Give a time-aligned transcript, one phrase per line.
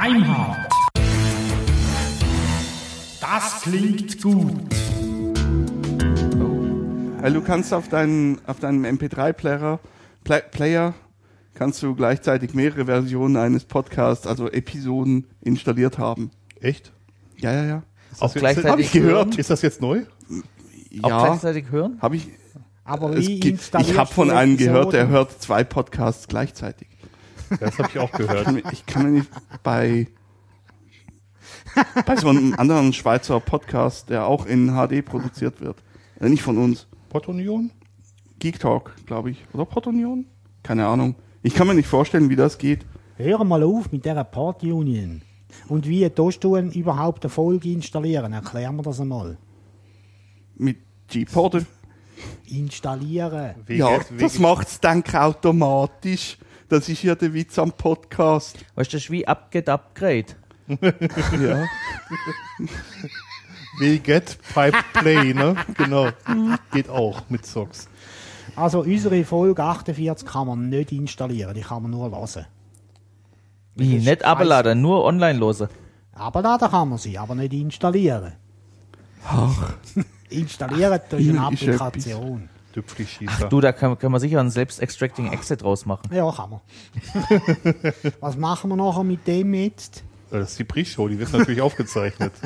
[0.00, 0.68] Beimhard.
[3.20, 4.54] Das klingt gut.
[7.20, 9.80] Weil du kannst auf, deinen, auf deinem MP3-Player
[10.22, 10.94] Play, Player
[11.54, 16.30] kannst du gleichzeitig mehrere Versionen eines Podcasts, also Episoden installiert haben.
[16.60, 16.92] Echt?
[17.38, 17.82] Ja, ja, ja.
[18.20, 19.36] Auch gleichzeitig Hab ich gehört.
[19.36, 20.02] Ist das jetzt neu?
[21.02, 21.98] Auch Ja, gleichzeitig hören?
[22.00, 22.28] habe ich.
[22.84, 26.86] Aber Es wie gibt, installierst ich habe von einem gehört, der hört zwei Podcasts gleichzeitig.
[27.60, 28.44] Das habe ich auch Ich gehört.
[28.44, 29.30] kann, mir- ich kann mir nicht
[29.62, 30.06] bei
[32.06, 35.82] bei so einem anderen Schweizer Podcast, der auch in HD produziert wird,
[36.20, 37.70] äh, nicht von uns, Pottunion?
[38.38, 40.26] Geek Talk, glaube ich, oder Portunion?
[40.62, 41.14] Keine Ahnung.
[41.42, 42.84] Ich kann mir nicht vorstellen, wie das geht.
[43.16, 45.22] Hör mal auf mit dieser Part Union.
[45.68, 48.32] Und wie tust du denn überhaupt eine Folge installieren?
[48.32, 49.38] Erklär mir das einmal.
[50.56, 51.64] Mit G-Pod.
[52.46, 53.54] Installieren.
[53.68, 56.38] Ja, das macht's dann automatisch.
[56.68, 58.58] Das ist ja der Witz am Podcast.
[58.74, 60.26] Weißt du, das ist wie Upget Upgrade.
[61.40, 61.64] Ja.
[63.78, 65.56] Will get Pipe Play, ne?
[65.76, 66.08] Genau.
[66.72, 67.88] Geht auch mit Socks.
[68.54, 72.46] Also unsere Folge 48 kann man nicht installieren, die kann man nur hören.
[73.76, 75.68] Wie, ist nicht abladen, nur online losen.
[76.12, 78.32] Aber da kann man sie, aber nicht installieren.
[79.24, 79.74] Ach,
[80.30, 82.08] Installieren durch eine ist
[82.78, 83.28] Applikation.
[83.28, 83.48] Düpfli-Schießer.
[83.48, 86.14] Du, da kann, kann man sicher einen selbst-extracting Exit rausmachen.
[86.14, 86.60] Ja, kann man.
[88.20, 90.04] Was machen wir nachher mit dem jetzt?
[90.30, 92.32] Das ist die Pre-Show, die wird natürlich aufgezeichnet.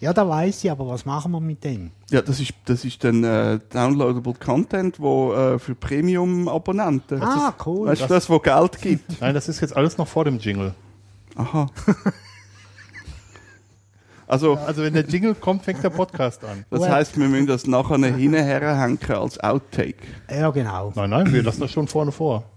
[0.00, 1.90] Ja, da weiß ich, aber was machen wir mit dem?
[2.10, 7.20] ja, das ist, das ist dann äh, Downloadable Content, wo äh, für Premium-Abonnenten.
[7.20, 7.88] Ah, cool.
[7.88, 9.04] Weißt du, das, wo Geld gibt?
[9.20, 10.72] Nein, das ist jetzt alles noch vor dem Jingle.
[11.34, 11.66] Aha.
[14.28, 16.64] Also, Also wenn der Jingle kommt, fängt der Podcast an.
[16.70, 16.88] das Gut.
[16.88, 19.96] heißt, wir müssen das nachher hinterher hängen als Outtake.
[20.30, 20.92] Ja, genau.
[20.94, 22.44] Nein, nein, wir lassen das schon vorne vor.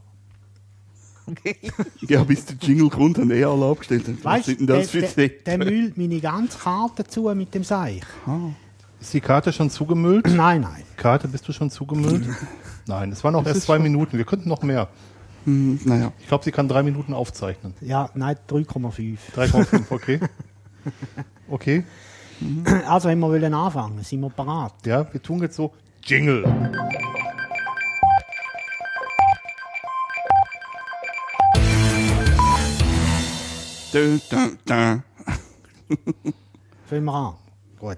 [2.01, 4.03] Ja, bis der Jingle kommt, dann eh alle abgestellt.
[4.07, 7.33] Was Weißt sind du, denn der, das für der, der müllt meine ganze Karte zu
[7.35, 8.01] mit dem Seich.
[8.99, 10.25] Ist die Karte schon zugemüllt?
[10.35, 10.83] Nein, nein.
[10.97, 12.27] Karte, bist du schon zugemüllt?
[12.87, 14.17] Nein, es waren noch erst zwei Minuten.
[14.17, 14.89] Wir könnten noch mehr.
[15.45, 16.11] Hm, naja.
[16.19, 17.73] Ich glaube, sie kann drei Minuten aufzeichnen.
[17.81, 19.17] Ja, nein, 3,5.
[19.35, 20.19] 3,5, okay.
[21.49, 21.83] Okay.
[22.87, 24.73] Also, wenn wir wollen anfangen, sind wir parat.
[24.85, 26.43] Ja, wir tun jetzt so Jingle.
[33.93, 35.03] Dun, dun, dun.
[36.85, 37.33] Fangen wir an.
[37.77, 37.97] Gut.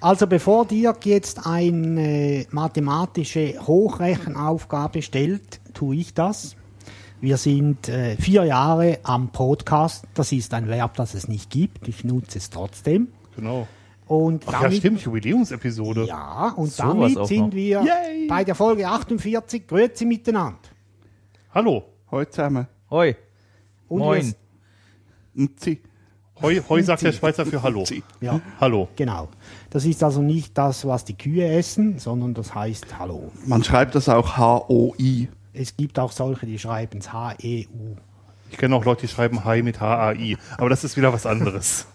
[0.00, 6.56] Also, bevor Dirk jetzt eine mathematische Hochrechenaufgabe stellt, tue ich das.
[7.22, 10.04] Wir sind äh, vier Jahre am Podcast.
[10.12, 11.86] Das ist ein Verb, das es nicht gibt.
[11.86, 13.12] Ich nutze es trotzdem.
[13.36, 13.68] Genau.
[14.08, 16.06] Und Ach ja, damit, stimmt, Jubiläumsepisode.
[16.06, 17.52] Ja, und Sowas damit sind noch.
[17.52, 18.26] wir Yay!
[18.26, 19.68] bei der Folge 48.
[19.68, 20.58] Grüezi miteinander.
[21.54, 21.84] Hallo.
[22.10, 22.66] Heute zusammen.
[22.90, 23.14] Hoi.
[23.86, 24.34] Und Moin.
[25.60, 25.80] Sie.
[26.42, 27.84] Heu, Heu sagt der Schweizer für Hallo.
[28.20, 28.88] Ja, Hallo.
[28.96, 29.28] genau.
[29.70, 33.30] Das ist also nicht das, was die Kühe essen, sondern das heißt Hallo.
[33.46, 35.28] Man schreibt das auch H-O-I.
[35.54, 37.96] Es gibt auch solche, die schreiben es H-E-U.
[38.50, 40.36] Ich kenne auch Leute, die schreiben Hi mit H-A-I.
[40.58, 41.86] Aber das ist wieder was anderes.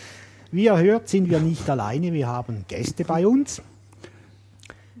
[0.50, 2.12] Wie ihr hört, sind wir nicht alleine.
[2.12, 3.62] Wir haben Gäste bei uns.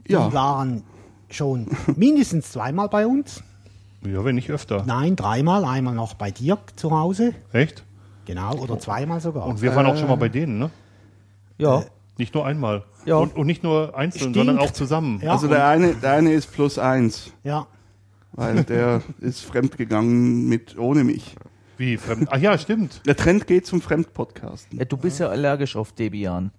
[0.06, 0.32] Die Ja.
[0.32, 0.82] waren
[1.30, 3.42] schon mindestens zweimal bei uns.
[4.04, 4.84] Ja, wenn nicht öfter.
[4.86, 5.64] Nein, dreimal.
[5.64, 7.32] Einmal noch bei Dirk zu Hause.
[7.52, 7.82] Echt?
[8.24, 9.46] Genau, oder zweimal sogar.
[9.46, 10.70] Und wir waren auch schon mal bei denen, ne?
[11.58, 11.84] Ja.
[12.18, 12.82] Nicht nur einmal.
[13.04, 13.16] Ja.
[13.16, 14.36] Und, und nicht nur einzeln, Stimmt.
[14.36, 15.20] sondern auch zusammen.
[15.22, 15.32] Ja.
[15.32, 17.66] Also der eine, der eine ist plus eins, ja,
[18.36, 21.34] weil der ist fremdgegangen mit ohne mich.
[21.78, 22.28] Wie fremd.
[22.30, 23.02] Ach ja, stimmt.
[23.06, 24.78] Der Trend geht zum Fremdpodcasten.
[24.78, 26.52] Ja, Du bist ja allergisch auf Debian.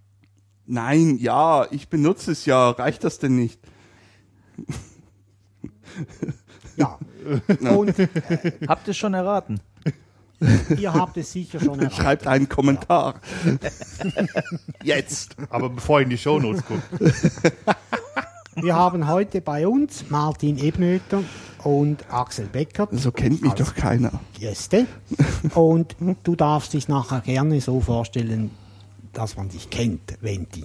[0.66, 2.70] Nein, ja, ich benutze es ja.
[2.72, 3.60] Reicht das denn nicht?
[6.76, 7.00] ja.
[7.72, 8.08] Und äh,
[8.68, 9.60] Habt ihr schon erraten?
[10.78, 11.96] ihr habt es sicher schon erraten.
[11.96, 13.16] Schreibt einen Kommentar.
[14.84, 15.36] Jetzt.
[15.50, 16.84] Aber bevor ihr in die Shownotes guckt.
[18.56, 21.24] Wir haben heute bei uns Martin Ebnöter
[21.68, 22.90] und Axel Beckert.
[22.94, 24.22] So kennt mich als doch keiner.
[24.40, 24.88] Gäste.
[25.54, 28.52] Und du darfst dich nachher gerne so vorstellen,
[29.12, 30.64] dass man dich kennt, Venti.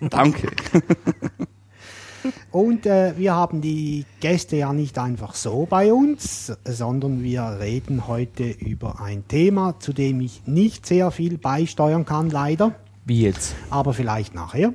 [0.08, 0.48] Danke.
[2.50, 8.08] Und äh, wir haben die Gäste ja nicht einfach so bei uns, sondern wir reden
[8.08, 13.54] heute über ein Thema, zu dem ich nicht sehr viel beisteuern kann, leider, Wie jetzt?
[13.68, 14.72] aber vielleicht nachher.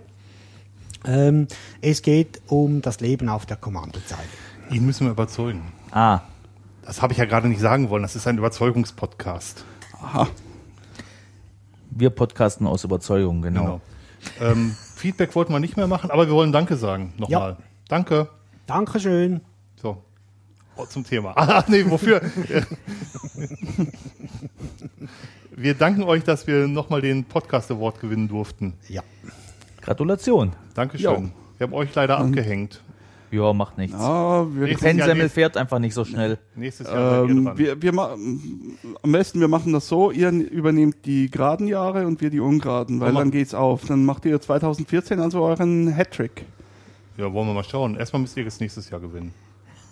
[1.06, 1.48] Ähm,
[1.82, 4.22] es geht um das Leben auf der Kommandozeile.
[4.74, 5.62] Ihn müssen wir überzeugen.
[5.92, 6.22] Ah,
[6.86, 8.02] Das habe ich ja gerade nicht sagen wollen.
[8.04, 9.64] Das ist ein Überzeugungspodcast.
[10.02, 10.28] Aha.
[11.92, 13.80] wir podcasten aus Überzeugung, genau.
[14.40, 14.52] Genau.
[14.52, 17.14] Ähm, Feedback wollten wir nicht mehr machen, aber wir wollen Danke sagen.
[17.18, 17.58] Nochmal.
[17.88, 18.30] Danke.
[18.66, 19.42] Dankeschön.
[19.82, 20.02] So.
[20.76, 21.34] Oh, zum Thema.
[21.38, 22.22] Ah, nee, wofür?
[25.52, 28.74] wir danken euch, dass wir nochmal den Podcast Award gewinnen durften.
[28.90, 29.04] Ja.
[29.82, 30.54] Gratulation.
[30.74, 31.26] Dankeschön.
[31.26, 31.30] Jo.
[31.58, 32.82] Wir haben euch leider abgehängt.
[33.34, 33.96] Ja, macht nichts.
[33.98, 36.38] Ah, wir, nächst- fährt einfach nicht so schnell.
[36.56, 41.68] Nächstes Jahr ähm, wir, wir am besten, wir machen das so, ihr übernehmt die geraden
[41.68, 43.86] Jahre und wir die ungeraden, weil dann geht's auf.
[43.86, 46.46] Dann macht ihr 2014 also euren Hattrick.
[47.18, 47.96] ja, wollen wir mal schauen.
[47.96, 49.34] Erstmal müsst ihr es nächstes Jahr gewinnen.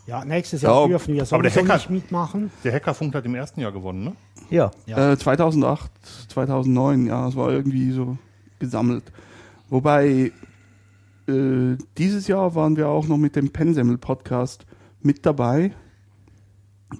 [0.06, 2.52] Ja, nächstes Jahr Ja, dürfen wir aber der sowieso Hacker- nicht mitmachen.
[2.64, 4.14] Der Hackerfunk hat im ersten Jahr gewonnen, ne?
[4.52, 4.70] Ja.
[4.86, 5.14] Ja.
[5.14, 5.90] Äh, 2008,
[6.30, 8.18] 2009, ja, es war irgendwie so
[8.60, 9.04] gesammelt.
[9.70, 10.32] Wobei
[11.32, 14.66] äh, dieses Jahr waren wir auch noch mit dem Pensemmel Podcast
[15.02, 15.72] mit dabei.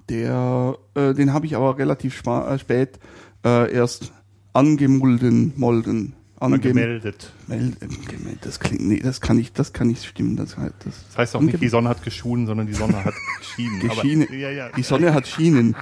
[0.08, 2.98] Der, äh, den habe ich aber relativ spa- äh, spät
[3.44, 4.12] äh, erst
[4.54, 7.32] angemulden, molden, angem- gemeldet.
[7.46, 7.72] Mel-
[8.08, 8.38] gemeldet.
[8.46, 10.36] Das klingt, nee, das kann ich, das kann nicht stimmen.
[10.36, 10.70] Das, das
[11.08, 13.80] Das heißt auch nicht, die Sonne hat geschuhen, sondern die Sonne hat geschienen.
[13.88, 14.26] Geschienen.
[14.28, 14.68] Aber, ja, ja.
[14.70, 15.76] Die Sonne hat Schienen.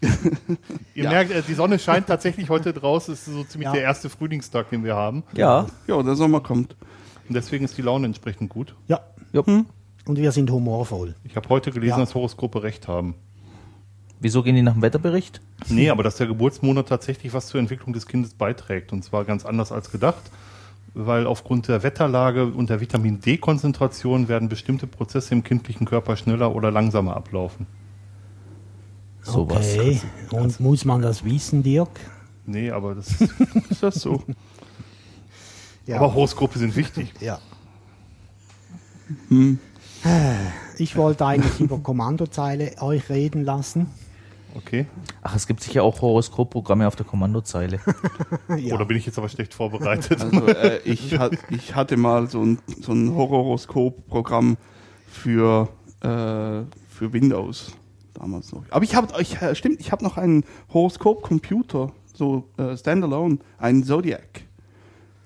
[0.94, 1.10] Ihr Ja.
[1.10, 3.12] merkt, äh, die Sonne scheint tatsächlich heute draußen.
[3.14, 3.72] Es ist so ziemlich Ja.
[3.72, 5.24] der erste Frühlingstag, den wir haben.
[5.34, 5.66] Ja.
[5.86, 6.74] Ja, der Sommer kommt.
[7.28, 8.74] Und deswegen ist die Laune entsprechend gut.
[8.88, 9.00] Ja.
[9.32, 9.46] Jupp.
[9.48, 11.14] Und wir sind humorvoll.
[11.24, 12.04] Ich habe heute gelesen, Ja.
[12.04, 13.14] dass Horoskope recht haben.
[14.20, 15.40] Wieso gehen die nach dem Wetterbericht?
[15.68, 18.92] Nee, aber dass der Geburtsmonat tatsächlich was zur Entwicklung des Kindes beiträgt.
[18.92, 20.22] Und zwar ganz anders als gedacht.
[20.94, 26.54] Weil aufgrund der Wetterlage und der Vitamin D-Konzentration werden bestimmte Prozesse im kindlichen Körper schneller
[26.54, 27.66] oder langsamer ablaufen.
[29.20, 29.74] Sowas.
[29.76, 30.00] Okay.
[30.30, 31.90] Und muss man das wissen, Dirk?
[32.46, 33.34] Nee, aber das ist,
[33.70, 34.22] Ist das so?
[35.86, 35.96] Ja.
[35.96, 37.12] aber Horoskope sind wichtig.
[37.20, 37.38] ja.
[40.78, 43.86] Ich wollte eigentlich über Kommandozeile euch reden lassen.
[44.54, 44.86] Okay.
[45.22, 47.80] Ach, es gibt sicher auch Horoskopprogramme auf der Kommandozeile.
[48.56, 48.74] Ja.
[48.74, 50.20] Oder bin ich jetzt aber schlecht vorbereitet?
[50.20, 54.56] Also äh, ich, hat, ich hatte mal so ein, so ein Horroroskop-Programm
[55.08, 55.68] für,
[56.00, 57.72] äh, für Windows
[58.14, 58.62] damals noch.
[58.70, 63.84] Aber ich habe, ich, äh, stimmt, ich habe noch einen Horoskop-Computer, so äh, Standalone, einen
[63.84, 64.45] Zodiac.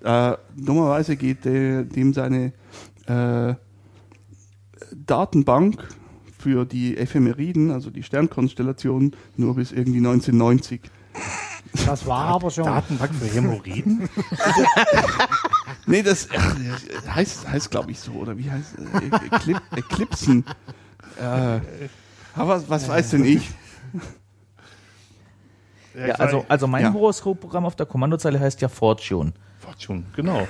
[0.02, 2.52] Äh, dummerweise geht der, dem seine
[3.06, 3.54] äh,
[4.94, 5.86] Datenbank
[6.38, 10.80] für die Ephemeriden, also die Sternkonstellationen, nur bis irgendwie 1990.
[11.86, 12.64] Das war aber schon.
[12.64, 14.08] Datenbank für Hämorrhoiden?
[15.86, 16.56] Nee, das ach,
[17.08, 20.44] heißt, heißt glaube ich so, oder wie heißt äh, Eclip Eclipsen?
[21.18, 21.60] Äh,
[22.34, 23.50] aber was, was weiß denn ich?
[25.94, 26.92] Ja, also, also mein Ja.
[26.92, 29.32] Horoskopprogramm auf der Kommandozeile heißt ja Fortune.
[29.70, 30.46] Fortune, genau.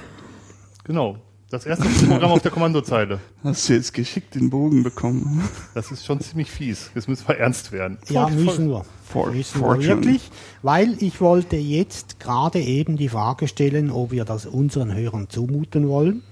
[0.84, 1.16] Genau.
[1.50, 3.18] Das erste Programm auf der Kommandozeile.
[3.42, 5.42] Hast du jetzt geschickt den Bogen bekommen?
[5.74, 6.90] Das ist schon ziemlich fies.
[6.94, 7.98] Jetzt müssen wir ernst werden.
[8.08, 8.84] Ja, Fort- müssen wir.
[9.04, 10.30] For- müssen wir wirklich,
[10.62, 15.88] weil ich wollte jetzt gerade eben die Frage stellen, ob wir das unseren Hörern zumuten
[15.88, 16.22] wollen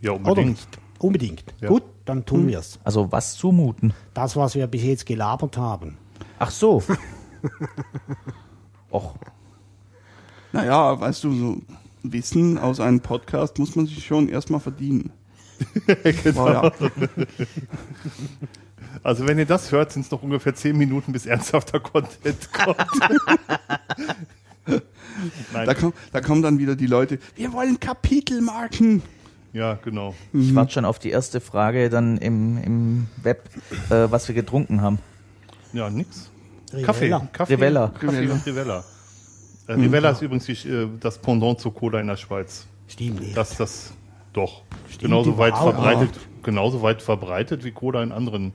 [0.00, 0.48] Ja, oder unbedingt.
[0.48, 0.78] nicht.
[0.98, 1.44] Unbedingt.
[1.60, 1.68] Ja.
[1.68, 2.78] Gut, dann tun wir es.
[2.82, 3.92] Also was zumuten?
[4.14, 5.98] Das, was wir bis jetzt gelabert haben.
[6.38, 6.82] Ach so.
[8.90, 9.14] Och,
[10.52, 11.56] Naja, weißt du, so
[12.12, 15.12] Wissen aus einem Podcast muss man sich schon erstmal verdienen.
[16.24, 16.44] genau.
[16.44, 16.72] Oh, ja.
[19.02, 22.76] Also wenn ihr das hört, sind es noch ungefähr zehn Minuten, bis ernsthafter Content kommt.
[25.52, 29.02] Da, kommen, da kommen dann wieder die Leute, wir wollen Kapitelmarken.
[29.52, 30.14] ja, genau.
[30.32, 33.48] ich warte schon auf die erste Frage dann im, im Web,
[33.90, 34.98] äh, was wir getrunken haben.
[35.72, 36.30] Ja, nix.
[36.84, 37.04] Kaffee.
[37.06, 37.28] Rivella.
[37.32, 37.88] Kaffee, Rivella.
[37.88, 38.34] Kaffee Rivella.
[38.34, 38.84] und Rivella.
[39.66, 42.66] Äh, Rivella ist übrigens die, äh, das Pendant zur Cola in der Schweiz.
[42.88, 43.36] Stimmt nicht.
[43.36, 43.92] Das, das,
[44.32, 44.62] doch.
[44.88, 46.10] Stimmt genauso weit verbreitet,
[46.42, 48.52] genauso weit verbreitet wie Cola in anderen.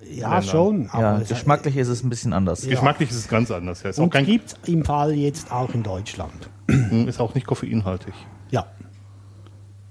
[0.00, 0.42] ja, Ländern.
[0.42, 0.90] schon.
[0.90, 2.62] Aber Ja, es- geschmacklich ist es ein bisschen anders.
[2.66, 3.82] Geschmacklich ist es ganz anders.
[3.84, 6.50] Ja, ist, Und gibt es im Fall jetzt auch in Deutschland.
[7.06, 8.14] ist auch nicht koffeinhaltig.
[8.50, 8.66] Ja.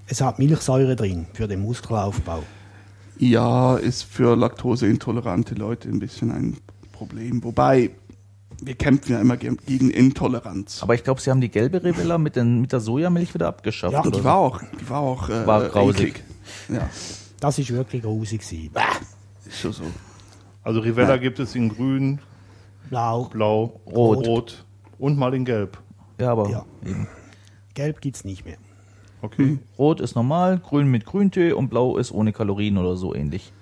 [0.06, 2.42] Es hat Milchsäure drin für den Muskelaufbau.
[3.18, 6.58] Ja, ist für laktoseintolerante Leute ein bisschen ein
[6.92, 7.42] Problem.
[7.44, 7.90] Wobei,
[8.64, 10.82] wir kämpfen ja immer ge- gegen Intoleranz.
[10.82, 13.92] Aber ich glaube, sie haben die gelbe Rivella mit, den, mit der Sojamilch wieder abgeschafft.
[13.92, 14.24] Ja, oder die so.
[14.24, 16.08] war auch, die war auch äh, War grausig.
[16.08, 16.24] eklig.
[16.68, 16.88] Ja,
[17.40, 18.40] Das ist wirklich grusig.
[18.42, 18.70] gewesen.
[19.46, 19.84] ist schon so.
[20.62, 22.20] Also Rivella gibt es in grün,
[22.88, 24.26] Blau, blau, Rot.
[24.26, 24.64] rot
[24.98, 25.78] und mal in gelb.
[26.20, 26.64] Ja, aber Ja.
[26.86, 27.08] eben.
[27.74, 28.56] gelb gibt es nicht mehr.
[29.22, 33.52] Okay, Rot ist normal, grün mit Grüntee und blau ist ohne Kalorien oder so ähnlich.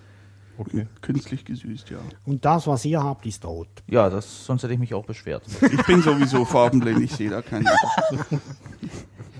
[0.61, 0.87] Okay.
[1.01, 1.99] Künstlich gesüßt, ja.
[2.25, 3.69] Und das, was ihr habt, ist rot.
[3.89, 5.43] Ja, das, sonst hätte ich mich auch beschwert.
[5.73, 7.67] Ich bin sowieso farbenblind, ich sehe da keinen.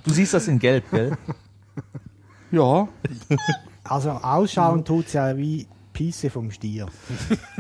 [0.03, 1.13] Du siehst das in gelb, gell?
[2.51, 2.89] Ja,
[3.85, 6.87] Also ausschauen tut es ja wie Pisse vom Stier.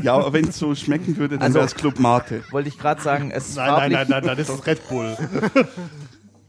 [0.03, 2.43] ja, aber wenn es so schmecken würde, dann Also- wäre es Club Mate.
[2.51, 5.17] Wollte ich gerade sagen, es ist Nein, nein, nein, nein, nein, das ist Red Bull.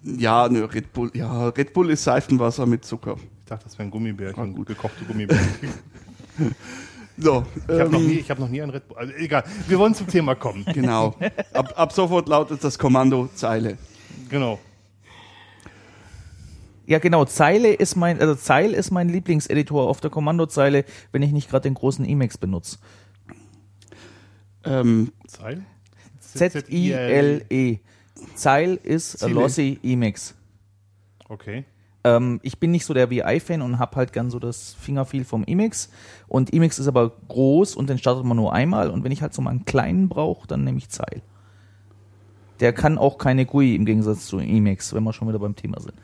[0.03, 3.17] Ja, ne, Red Bull, ja, Red Bull ist Seifenwasser mit Zucker.
[3.17, 4.65] Ich dachte, das wären Gummibärchen, Ah, gut.
[4.65, 5.69] gekochte Gummibärchen.
[7.21, 8.97] So, Ich habe noch, ähm, nie- ich hab noch nie ein Red Bull.
[8.97, 10.65] Also egal, wir wollen zum Thema kommen.
[10.73, 11.15] genau.
[11.53, 13.77] Ab, ab sofort lautet das Kommando Zeile.
[14.29, 14.59] Genau.
[16.87, 17.25] Ja, genau.
[17.25, 21.63] Zeile ist mein, also Zeil ist mein Lieblingseditor auf der Kommandozeile, wenn ich nicht gerade
[21.63, 22.77] den großen Emacs benutze.
[24.63, 25.63] Ähm, Zeil?
[26.19, 27.77] Z-I-L-E.
[28.35, 30.35] Zeil ist lossy Emacs.
[31.29, 31.65] Okay.
[32.03, 35.43] Ähm, ich bin nicht so der VI-Fan und hab halt gern so das Fingerfeel vom
[35.43, 35.89] Emacs.
[36.27, 38.89] Und Emacs ist aber groß und den startet man nur einmal.
[38.89, 41.21] Und wenn ich halt so mal einen kleinen brauche, dann nehme ich Zeil.
[42.59, 45.79] Der kann auch keine GUI im Gegensatz zu Emacs, wenn wir schon wieder beim Thema
[45.79, 45.95] sind.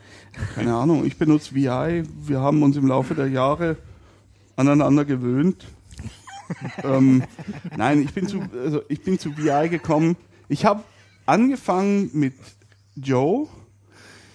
[0.54, 2.02] keine Ahnung, ich benutze VI.
[2.20, 3.76] Wir haben uns im Laufe der Jahre
[4.56, 5.66] aneinander gewöhnt.
[6.84, 7.22] ähm,
[7.76, 10.16] nein, ich bin zu, also ich bin zu VI gekommen.
[10.48, 10.82] Ich habe
[11.26, 12.34] angefangen mit
[12.96, 13.46] Joe,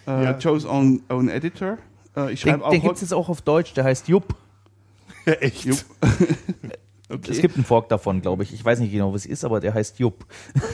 [0.07, 0.37] äh, Ja.
[0.37, 1.77] Joe's own, own Editor.
[2.15, 4.35] Äh, ich schreibe auch den gibt es jetzt auch auf Deutsch, der heißt Jupp.
[5.25, 5.65] Ja, echt.
[5.65, 5.83] Jupp.
[7.29, 8.53] Es gibt einen Fork davon, glaube ich.
[8.53, 10.25] Ich weiß nicht genau, was es ist, aber der heißt Jupp.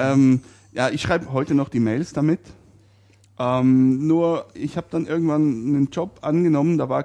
[0.00, 2.38] Ähm, ja, ich schreibe heute noch die Mails damit.
[3.36, 7.04] Ähm, nur, ich habe dann irgendwann einen Job angenommen, da war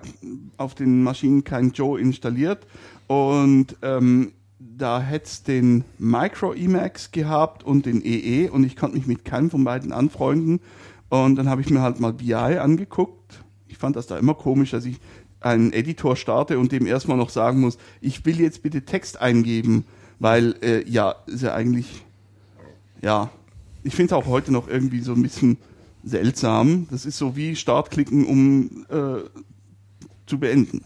[0.57, 2.67] auf den Maschinen kein Joe installiert
[3.07, 8.97] und ähm, da hätte es den Micro Emacs gehabt und den EE und ich konnte
[8.97, 10.59] mich mit keinem von beiden anfreunden
[11.21, 13.43] und dann habe ich mir halt mal BI angeguckt.
[13.67, 14.99] Ich fand das da immer komisch, dass ich
[15.39, 19.85] einen Editor starte und dem erstmal noch sagen muss, ich will jetzt bitte Text eingeben,
[20.19, 22.03] weil äh, ja, ist ja eigentlich
[23.03, 23.29] ja,
[23.83, 25.57] ich finde es auch heute noch irgendwie so ein bisschen
[26.03, 26.87] seltsam.
[26.89, 29.29] Das ist so wie Startklicken, um äh,
[30.25, 30.85] zu beenden.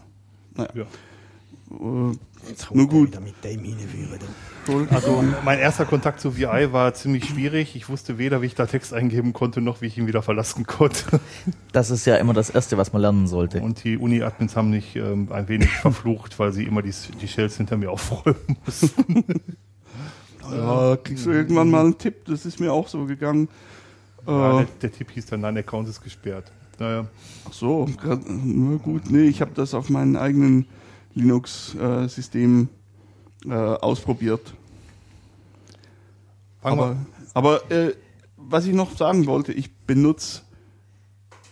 [0.54, 0.70] Naja.
[0.74, 0.82] Ja.
[0.82, 2.16] Äh,
[2.48, 3.08] Jetzt Nur kommt er gut.
[3.08, 4.20] wieder mit dem hinführen.
[4.90, 7.74] Also mein erster Kontakt zu VI war ziemlich schwierig.
[7.76, 10.66] Ich wusste weder, wie ich da Text eingeben konnte, noch wie ich ihn wieder verlassen
[10.66, 11.20] konnte.
[11.72, 13.60] Das ist ja immer das Erste, was man lernen sollte.
[13.60, 17.56] Und die Uni-Admins haben mich ähm, ein wenig verflucht, weil sie immer die, die Shells
[17.56, 19.24] hinter mir aufräumen mussten.
[20.52, 23.48] ja, kriegst du irgendwann mal einen Tipp, das ist mir auch so gegangen.
[24.26, 26.52] Ja, Äh, der, der Tipp hieß dann, dein Account ist gesperrt.
[26.78, 27.06] Naja,
[27.48, 30.66] ach so, grad, na gut, nee, ich habe das auf meinem eigenen
[31.14, 32.68] Linux-System
[33.46, 34.54] äh, ausprobiert.
[36.62, 36.96] fangen Aber,
[37.34, 37.94] aber äh,
[38.36, 40.42] was ich noch sagen wollte, ich benutze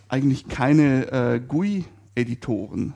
[0.09, 2.95] eigentlich keine äh, GUI-Editoren.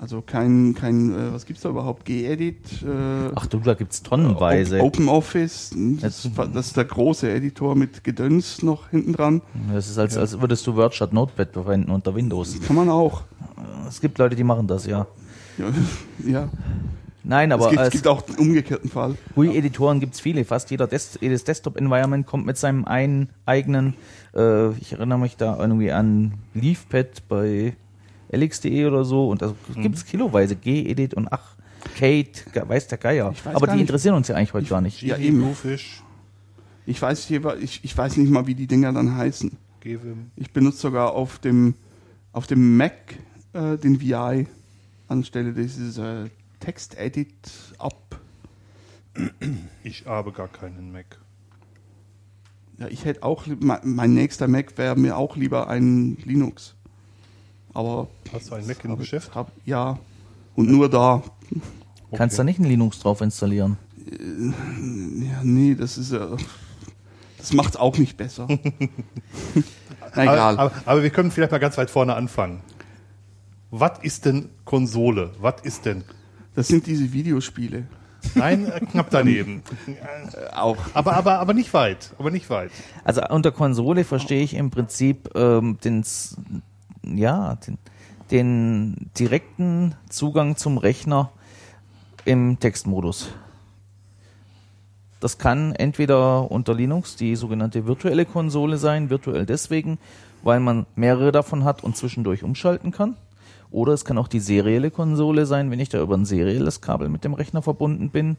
[0.00, 2.04] Also kein, kein äh, was gibt's da überhaupt?
[2.04, 2.82] Gedit?
[2.84, 4.78] Äh, Ach du, da gibt's tonnenweise.
[4.78, 9.42] Op- OpenOffice, das, ist- das ist der große Editor mit Gedöns noch hinten dran.
[9.72, 12.60] Das ist, als, als würdest du Word statt Notepad verwenden unter Windows.
[12.60, 13.22] Kann man auch.
[13.88, 15.08] Es gibt Leute, die machen das, ja.
[15.56, 15.66] Ja,
[16.24, 16.48] ja.
[17.28, 19.16] Nein, es, aber gibt, es gibt auch den umgekehrten Fall.
[19.34, 20.44] GUI-Editoren gibt's viele.
[20.44, 23.94] Fast jeder Des jedes Desktop-Environment kommt mit seinem einen eigenen.
[24.34, 27.76] Äh, ich erinnere mich da irgendwie an Leafpad bei
[28.32, 29.28] LX.de oder so.
[29.28, 29.82] Und da Mhm.
[29.82, 31.54] gibt's kiloweise G-Edit und ach,
[31.96, 33.30] Kate, ge- weiß der Geier.
[33.32, 33.82] Ich weiß Aber die nicht.
[33.82, 35.02] interessieren uns ja eigentlich heute gar nicht.
[35.02, 35.38] Ja, eben.
[35.38, 36.02] Bluefish,
[36.86, 39.52] Ich weiß, hier, ich, ich weiß nicht mal, wie die Dinger dann heißen.
[39.80, 40.30] Gewim.
[40.36, 41.74] Ich benutze sogar auf dem,
[42.32, 42.94] auf dem Mac
[43.52, 44.46] äh, den VI
[45.08, 48.20] anstelle dieses äh, Text-Edit-Up.
[49.82, 51.18] Ich habe gar keinen Mac.
[52.78, 56.74] Ja, ich hätte auch, mein, nächster Mac wäre mir auch lieber ein Linux.
[57.74, 59.34] Aber Hast du ein Mac im hab- Geschäft?
[59.34, 59.98] Hab, ja,
[60.54, 61.22] und nur da.
[62.16, 63.76] Kannst da nicht ein Linux drauf installieren?
[64.10, 66.36] Ja, nee, das ist ja,
[67.36, 68.46] das macht's auch nicht besser.
[70.14, 70.58] Na egal.
[70.58, 72.60] Aber, aber, aber wir können vielleicht mal ganz weit vorne anfangen.
[73.70, 75.32] Was ist denn Konsole?
[75.40, 76.04] Was ist denn?
[76.58, 77.84] Das sind diese Videospiele.
[78.34, 79.62] Nein, äh, knapp daneben.
[79.86, 80.76] Äh, auch.
[80.92, 82.12] Aber, aber, aber nicht weit.
[82.18, 82.72] Aber nicht weit.
[83.04, 86.04] Also unter Konsole verstehe ich im Prinzip ähm, den,
[87.04, 87.78] ja, den,
[88.32, 91.30] den direkten Zugang zum Rechner
[92.24, 93.28] im Textmodus.
[95.20, 99.98] Das kann entweder unter Linux die sogenannte virtuelle Konsole sein, virtuell deswegen,
[100.42, 103.14] weil man mehrere davon hat und zwischendurch umschalten kann.
[103.70, 107.08] Oder es kann auch die serielle Konsole sein, wenn ich da über ein serielles Kabel
[107.08, 108.36] mit dem Rechner verbunden bin.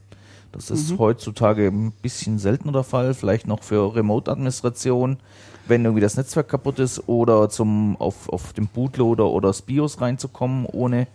[0.51, 5.17] Das ist heutzutage ein bisschen seltener der Fall, vielleicht noch für Remote-Administration,
[5.67, 10.01] wenn irgendwie das Netzwerk kaputt ist oder zum auf, auf dem Bootloader oder das BIOS
[10.01, 11.07] reinzukommen, ohne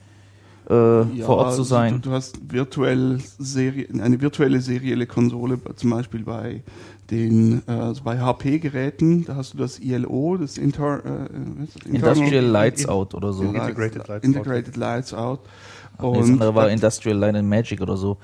[0.67, 1.95] äh, vor Ort zu sein.
[2.03, 6.63] Du, du hast virtuell Serie, eine virtuelle serielle Konsole, zum Beispiel bei
[7.11, 11.29] den äh, also bei HP-Geräten, da hast du das ILO, das Inter, äh,
[11.61, 11.87] das?
[11.87, 13.43] Industrial Lights Out oder so.
[13.45, 15.41] Integrated Lights Integrated Lights Out.
[16.01, 18.17] Nee, das Und andere war das- Industrial Light and Magic oder so.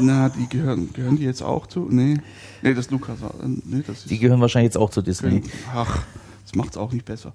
[0.00, 1.86] na, die gehören, gehören die jetzt auch zu?
[1.90, 2.16] Nee.
[2.62, 3.18] Nee, das Lukas.
[3.44, 5.42] Nee, das Die gehören wahrscheinlich jetzt auch zu Disney.
[5.74, 6.02] Ach,
[6.42, 7.32] das macht's auch nicht besser.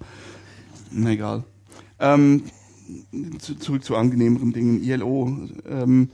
[0.91, 1.43] Na egal.
[2.00, 2.43] Ähm,
[3.39, 5.38] zu, zurück zu angenehmeren Dingen, ILO,
[5.69, 6.10] ähm,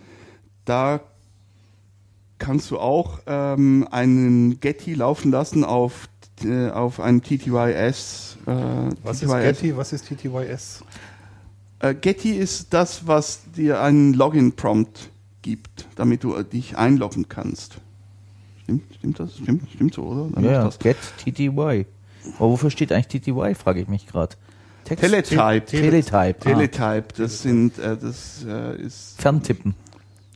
[0.65, 0.99] da
[2.39, 6.07] kannst du auch ähm, einen Getty laufen lassen auf,
[6.43, 8.37] äh, auf einem TTYS.
[8.45, 8.51] Äh,
[9.03, 9.43] Was ist TTYS.
[9.43, 9.77] Getty?
[9.77, 10.83] Was ist TTYS?
[11.79, 15.09] Äh, Getty ist das, was dir einen Login-Prompt
[15.41, 17.79] gibt, damit du äh, dich einloggen kannst.
[18.63, 19.37] Stimmt, stimmt das?
[19.37, 20.29] Stimmt, stimmt so, oder?
[20.33, 20.79] Dann Ja, ist das.
[20.79, 21.85] get TTY.
[22.37, 24.35] Aber wofür steht eigentlich TTY, frage ich mich gerade.
[24.95, 25.65] Teletype.
[25.65, 26.17] Teletype.
[26.17, 26.43] ah.
[26.43, 29.75] Teletype, das sind, äh, das äh, ist, Ferntippen.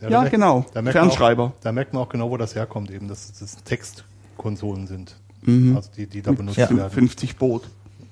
[0.01, 1.43] ja, da merkt- genau, Da Fernschreiber.
[1.43, 5.15] auch, da merkt man auch genau, wo das herkommt, eben, dass das Textkonsolen sind.
[5.43, 5.75] Mhm.
[5.75, 6.69] Also die, die da benutzt Ja.
[6.69, 6.89] werden.
[6.91, 7.63] 50 Boot.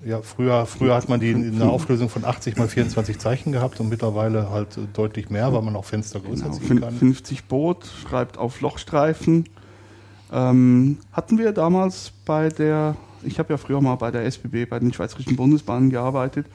[0.05, 3.81] Ja, früher, früher hat man die in einer Auflösung von 80 mal 24 Zeichen gehabt
[3.81, 6.95] und mittlerweile halt deutlich mehr, weil man auch Fenster größer Genau, ziehen kann.
[6.95, 9.49] 50 Boot, schreibt auf Lochstreifen.
[10.31, 14.79] Ähm, hatten wir damals bei der, ich habe ja früher mal bei der SBB, bei
[14.79, 16.47] den Schweizerischen Bundesbahnen gearbeitet,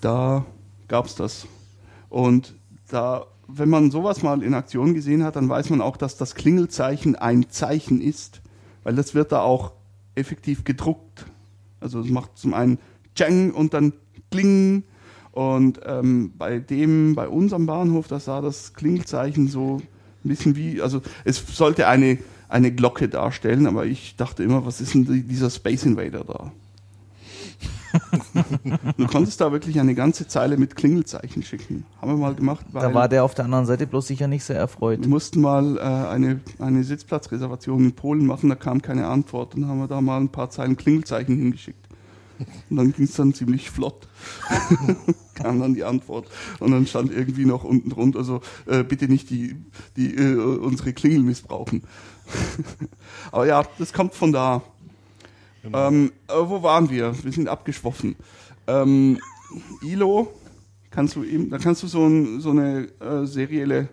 [0.00, 0.44] da
[0.88, 1.46] gab es das.
[2.08, 2.54] Und
[2.88, 6.34] da, wenn man sowas mal in Aktion gesehen hat, dann weiß man auch, dass das
[6.34, 8.40] Klingelzeichen ein Zeichen ist,
[8.82, 9.72] weil das wird da auch
[10.14, 11.26] effektiv gedruckt.
[11.80, 12.78] Also es macht zum einen
[13.16, 13.92] Jang und dann
[14.30, 14.84] Kling.
[15.32, 19.80] Und ähm, bei dem, bei unserem Bahnhof, da sah das Klingelzeichen so
[20.24, 24.80] ein bisschen wie, also es sollte eine, eine Glocke darstellen, aber ich dachte immer, was
[24.80, 26.52] ist denn die, dieser Space Invader da?
[28.96, 31.84] du konntest da wirklich eine ganze Zeile mit Klingelzeichen schicken.
[32.00, 32.64] Haben wir mal gemacht.
[32.72, 35.00] Da war der auf der anderen Seite bloß sicher nicht sehr erfreut.
[35.00, 39.54] wir mussten mal äh, eine, eine Sitzplatzreservation in Polen machen, da kam keine Antwort.
[39.54, 41.89] Dann haben wir da mal ein paar Zeilen Klingelzeichen hingeschickt.
[42.70, 44.08] Und dann ging es dann ziemlich flott.
[45.34, 46.28] kam dann die Antwort.
[46.58, 49.56] Und dann stand irgendwie noch unten drunter so, äh, bitte nicht die,
[49.96, 51.82] die äh, unsere Klingel missbrauchen.
[53.32, 54.62] Aber ja, das kommt von da.
[55.62, 55.88] Genau.
[55.88, 57.14] Ähm, äh, wo waren wir?
[57.22, 58.16] Wir sind abgeschwoffen.
[58.66, 59.18] Ähm,
[59.82, 60.32] ILO,
[60.90, 63.88] kannst du eben, da kannst du so, ein, so eine äh, serielle,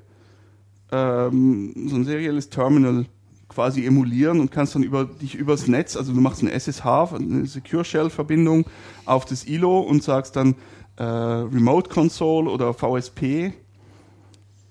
[0.91, 3.05] ähm, so ein serielles Terminal
[3.49, 7.45] quasi emulieren und kannst dann über dich übers Netz, also du machst eine SSH, eine
[7.45, 8.65] Secure Shell Verbindung
[9.05, 10.55] auf das ILO und sagst dann
[10.97, 13.53] äh, Remote Console oder VSP.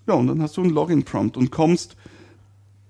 [0.07, 1.97] Ja, und dann hast du einen Login Prompt und kommst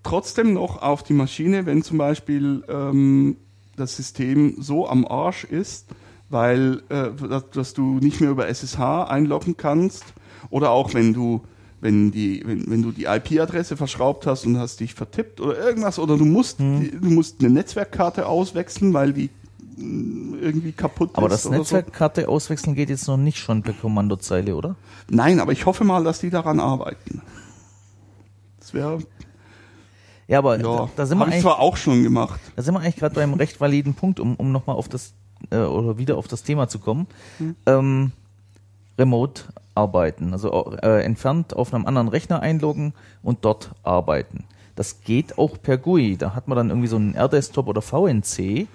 [0.02, 3.36] trotzdem noch auf die Maschine, wenn zum Beispiel ähm,
[3.76, 5.86] das System so am Arsch ist,
[6.28, 10.04] weil äh, dass, dass du nicht mehr über SSH einloggen kannst
[10.50, 11.42] oder auch wenn du
[11.86, 16.00] wenn die wenn, wenn du die IP-Adresse verschraubt hast und hast dich vertippt oder irgendwas
[16.00, 19.30] oder du musst die, du musst eine Netzwerkkarte auswechseln, weil die
[19.76, 23.72] mh, irgendwie kaputt Aber ist das oder Netzwerkkarte auswechseln geht jetzt noch nicht schon per
[23.72, 24.70] Kommandozeile, oder?
[25.08, 25.14] so.
[25.14, 27.22] Nein, aber ich hoffe mal, dass die daran arbeiten.
[28.58, 28.98] Das wäre
[30.26, 32.40] Ja, aber ja, da, da sind wir eigentlich, zwar auch schon gemacht.
[32.56, 35.14] da sind wir eigentlich gerade beim recht validen Punkt, um, um nochmal auf das
[35.50, 37.06] äh, oder wieder auf das Thema zu kommen.
[37.64, 38.10] Ähm,
[38.98, 39.44] Remote
[39.76, 44.44] arbeiten, also äh, entfernt auf einem anderen Rechner einloggen und dort arbeiten.
[44.74, 46.16] Das geht auch per GUI.
[46.16, 48.68] Da hat man dann irgendwie so einen R-Desktop oder VNC,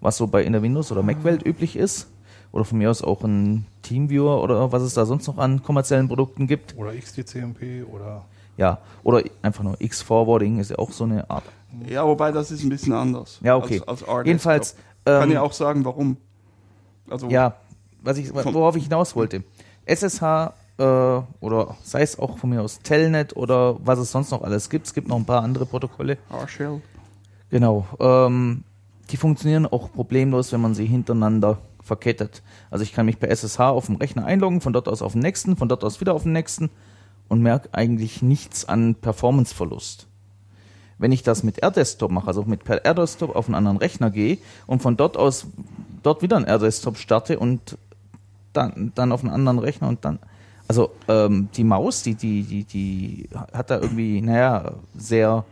[0.00, 2.08] was so bei in der Windows- oder Mac-Welt üblich ist.
[2.52, 6.08] Oder von mir aus auch ein Teamviewer oder was es da sonst noch an kommerziellen
[6.08, 6.76] Produkten gibt.
[6.76, 8.24] Oder XDCMP oder
[8.56, 11.44] Ja, oder einfach nur X-Forwarding ist ja auch so eine Art.
[11.86, 13.40] Ja, wobei das ist ein bisschen anders.
[13.42, 13.82] Ja, okay.
[13.86, 14.26] Als, als.
[14.26, 16.16] Jedenfalls, Kann ähm, ja auch sagen, warum.
[17.10, 17.56] Also, Ja,
[18.02, 19.42] was ich, worauf ich hinaus wollte.
[19.86, 24.42] SSH äh, oder sei es auch von mir aus Telnet oder was es sonst noch
[24.42, 24.86] alles gibt.
[24.86, 26.18] Es gibt noch ein paar andere Protokolle.
[26.30, 26.80] R-Shell.
[27.50, 27.86] Genau.
[27.98, 28.64] Ähm,
[29.10, 32.42] die funktionieren auch problemlos, wenn man sie hintereinander verkettet.
[32.70, 35.22] Also ich kann mich per SSH auf dem Rechner einloggen, von dort aus auf den
[35.22, 36.70] nächsten, von dort aus wieder auf den nächsten
[37.28, 40.08] und merke eigentlich nichts an Performanceverlust.
[40.98, 44.38] Wenn ich das mit R-Desktop mache, also mit per R-Desktop auf einen anderen Rechner gehe
[44.66, 45.46] und von dort aus
[46.02, 47.78] dort wieder ein R-Desktop starte und
[48.56, 50.18] dann, dann auf einen anderen Rechner und dann,
[50.68, 55.44] also ähm, die Maus, die, die, die, die hat da irgendwie, naja, sehr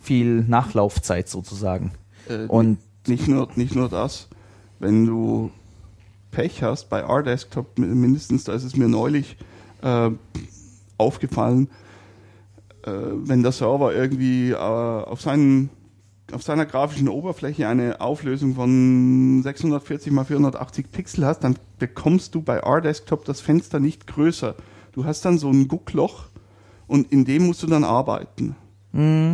[0.00, 1.92] viel Nachlaufzeit sozusagen.
[2.28, 4.28] Äh, Und nicht nur, nicht nur das,
[4.78, 5.50] wenn du
[6.30, 9.36] Pech hast bei R-Desktop mindestens, da ist es mir neulich
[9.82, 10.10] äh,
[10.98, 11.68] aufgefallen,
[12.84, 15.70] äh, wenn der Server irgendwie äh, auf, seinen,
[16.32, 22.42] auf seiner grafischen Oberfläche eine Auflösung von 640 mal 480 Pixel hast, dann bekommst du
[22.42, 24.54] bei R-Desktop das Fenster nicht größer.
[24.92, 26.26] Du hast dann so ein Guckloch
[26.86, 28.56] und in dem musst du dann arbeiten.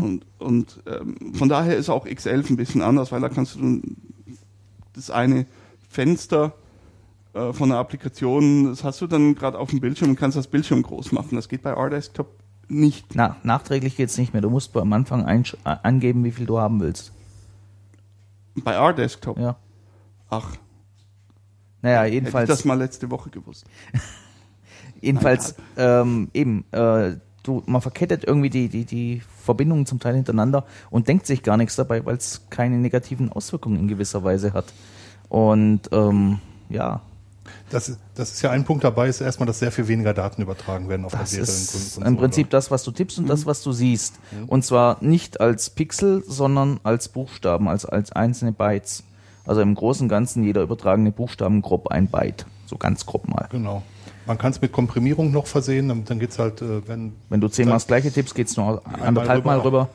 [0.03, 3.81] Und, und ähm, von daher ist auch X11 ein bisschen anders, weil da kannst du
[4.93, 5.47] das eine
[5.89, 6.55] Fenster
[7.35, 10.49] äh, von der Applikation, das hast du dann gerade auf dem Bildschirm und kannst das
[10.49, 11.37] Bildschirm groß machen.
[11.37, 12.29] Das geht bei R-Desktop
[12.69, 13.15] nicht.
[13.15, 14.43] Na, nachträglich geht's nicht mehr.
[14.43, 15.43] Du musst am Anfang äh,
[15.83, 17.13] angeben, wie viel du haben willst.
[18.57, 19.39] Bei R-Desktop.
[19.39, 19.57] Ja.
[20.31, 20.57] Ach,
[21.85, 22.49] Naja, hätte ich jedenfalls.
[22.49, 23.65] das mal letzte Woche gewusst.
[25.01, 30.65] jedenfalls ähm, eben, äh, du, man verkettet irgendwie die, die, die Verbindungen zum Teil hintereinander
[30.91, 34.67] und denkt sich gar nichts dabei, weil es keine negativen Auswirkungen in gewisser Weise hat.
[35.29, 36.39] Und ähm,
[36.71, 37.03] ja,
[37.71, 40.41] Das, ist- das ist ja ein Punkt dabei, ist erstmal, dass sehr viel weniger Daten
[40.41, 42.07] übertragen werden auf das der ist Serienkonsole.
[42.07, 44.15] im Prinzip das, was du tippst und das, was du siehst.
[44.47, 49.03] Und zwar nicht als Pixel, sondern als Buchstaben, als, als einzelne Bytes.
[49.47, 52.47] Also im Großen und Ganzen jeder übertragene Buchstaben grob ein Byte.
[52.67, 53.47] So ganz grob mal.
[53.51, 53.83] Genau.
[54.27, 57.13] Man kann es mit Komprimierung noch versehen, dann, dann geht es halt, äh, wenn.
[57.29, 59.91] Wenn du zehnmal das gleiche tippst, geht's nur anderthalb Mal rüber.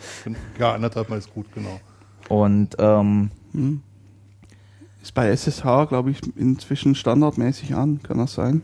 [0.59, 1.79] Ja, anderthalb Mal ist gut, genau.
[2.27, 3.31] Und ähm,
[5.01, 8.61] Ist bei SSH, glaube ich, inzwischen standardmäßig an, kann das sein?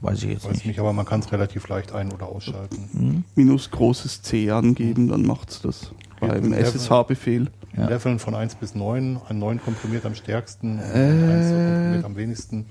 [0.00, 0.66] weiß ich jetzt Weiß nicht.
[0.66, 3.24] nicht, aber man kann es relativ leicht ein- oder ausschalten.
[3.34, 5.92] Minus großes C angeben, dann macht's das.
[6.20, 7.50] Beim Ja, SSH-Befehl.
[7.74, 7.88] In Ja.
[7.88, 10.82] Leveln von 1 bis 9, ein 9 komprimiert am stärksten, Äh.
[10.82, 12.66] 1 komprimiert am wenigsten.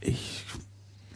[0.00, 0.44] Ich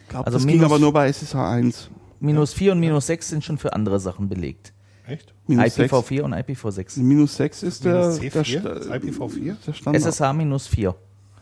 [0.08, 1.90] glaube, Also das ging minus- aber nur bei SSH 1.
[2.20, 4.72] Minus 4 und minus 6 sind schon für andere Sachen belegt.
[5.06, 5.34] Echt?
[5.46, 6.98] Minus 6, IPv4 und IPv6.
[7.00, 8.44] minus 6 ist der, Minus der, C4?
[8.60, 9.56] Sta- Ist IPv4?
[9.66, 10.02] der Standard.
[10.02, 10.94] SSH minus 4.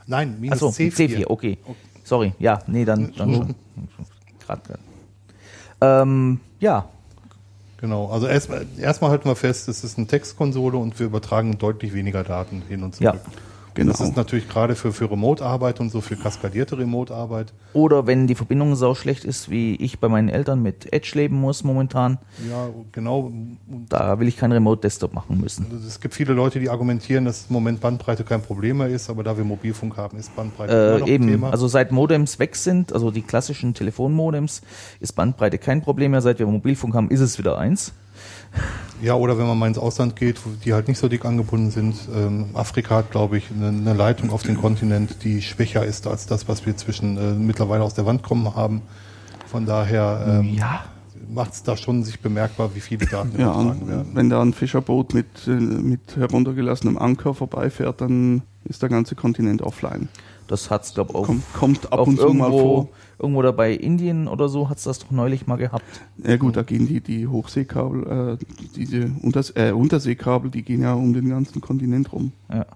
[0.06, 0.92] Nein, minus Achso, C4.
[0.94, 1.24] C4.
[1.28, 1.58] okay.
[2.02, 3.54] Sorry, ja, nee, dann, dann schon.
[4.46, 4.78] Grad, grad.
[5.80, 6.88] Ähm, ja,
[7.84, 11.92] Genau, also erstmal erstmal halten wir fest, es ist eine Textkonsole und wir übertragen deutlich
[11.92, 13.20] weniger Daten hin und zurück.
[13.22, 13.32] Ja.
[13.74, 13.90] Genau.
[13.92, 17.52] Das ist natürlich gerade für, für Remote-Arbeit und so, für kaskadierte Remote-Arbeit.
[17.72, 21.40] oder wenn die Verbindung sau schlecht ist, wie ich bei meinen Eltern mit Edge leben
[21.40, 23.32] muss momentan, Ja, genau.
[23.88, 25.66] da will ich keinen Remote-Desktop machen müssen.
[25.86, 29.24] Es gibt viele Leute, die argumentieren, dass im Moment Bandbreite kein Problem mehr ist, aber
[29.24, 31.50] da wir Mobilfunk haben, ist Bandbreite Äh, noch ein eben, Thema.
[31.50, 34.62] also seit Modems weg sind, also die klassischen Telefonmodems,
[35.00, 36.20] ist Bandbreite kein Problem mehr.
[36.20, 37.92] Seit wir Mobilfunk haben, ist es wieder eins.
[39.02, 41.70] Ja, oder wenn man mal ins Ausland geht, wo die halt nicht so dick angebunden
[41.70, 41.96] sind.
[42.14, 46.26] Ähm, Afrika hat, glaube ich, eine, eine Leitung auf den Kontinent, die schwächer ist als
[46.26, 48.82] das, was wir zwischen äh, mittlerweile aus der Wand kommen haben.
[49.46, 50.84] Von daher ähm, Ja.
[51.28, 54.10] macht es da schon sich bemerkbar, wie viele Daten Ja, übertragen werden.
[54.14, 59.60] wenn da ein Fischerboot mit, äh, mit heruntergelassenem Anker vorbeifährt, dann ist der ganze Kontinent
[59.60, 60.08] offline.
[60.46, 62.88] Das hat's, glaube ich, auf, Kommt, kommt ab auf und zu mal irgendwo, vor.
[63.18, 65.84] Irgendwo dabei Indien oder so hat's das doch neulich mal gehabt.
[66.22, 68.44] Ja gut, da gehen die, die Hochseekabel, äh,
[68.76, 72.32] diese Unters äh, Unterseekabel, die gehen ja um den ganzen Kontinent rum.
[72.52, 72.66] Ja.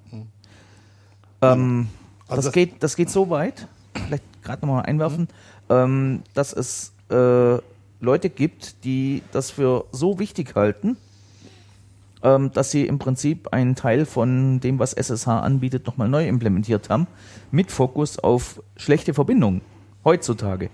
[1.43, 1.89] Ähm,
[2.27, 5.29] Also das, das- geht, das geht so weit, vielleicht gerade nochmal einwerfen,
[5.71, 7.59] ähm, dass es äh,
[8.01, 10.97] Leute gibt, die das für so wichtig halten,
[12.23, 16.91] ähm, dass sie im Prinzip einen Teil von dem, was SSH anbietet, nochmal neu implementiert
[16.91, 17.07] haben,
[17.51, 19.61] mit Fokus auf schlechte Verbindungen.
[20.05, 20.71] Heutzutage.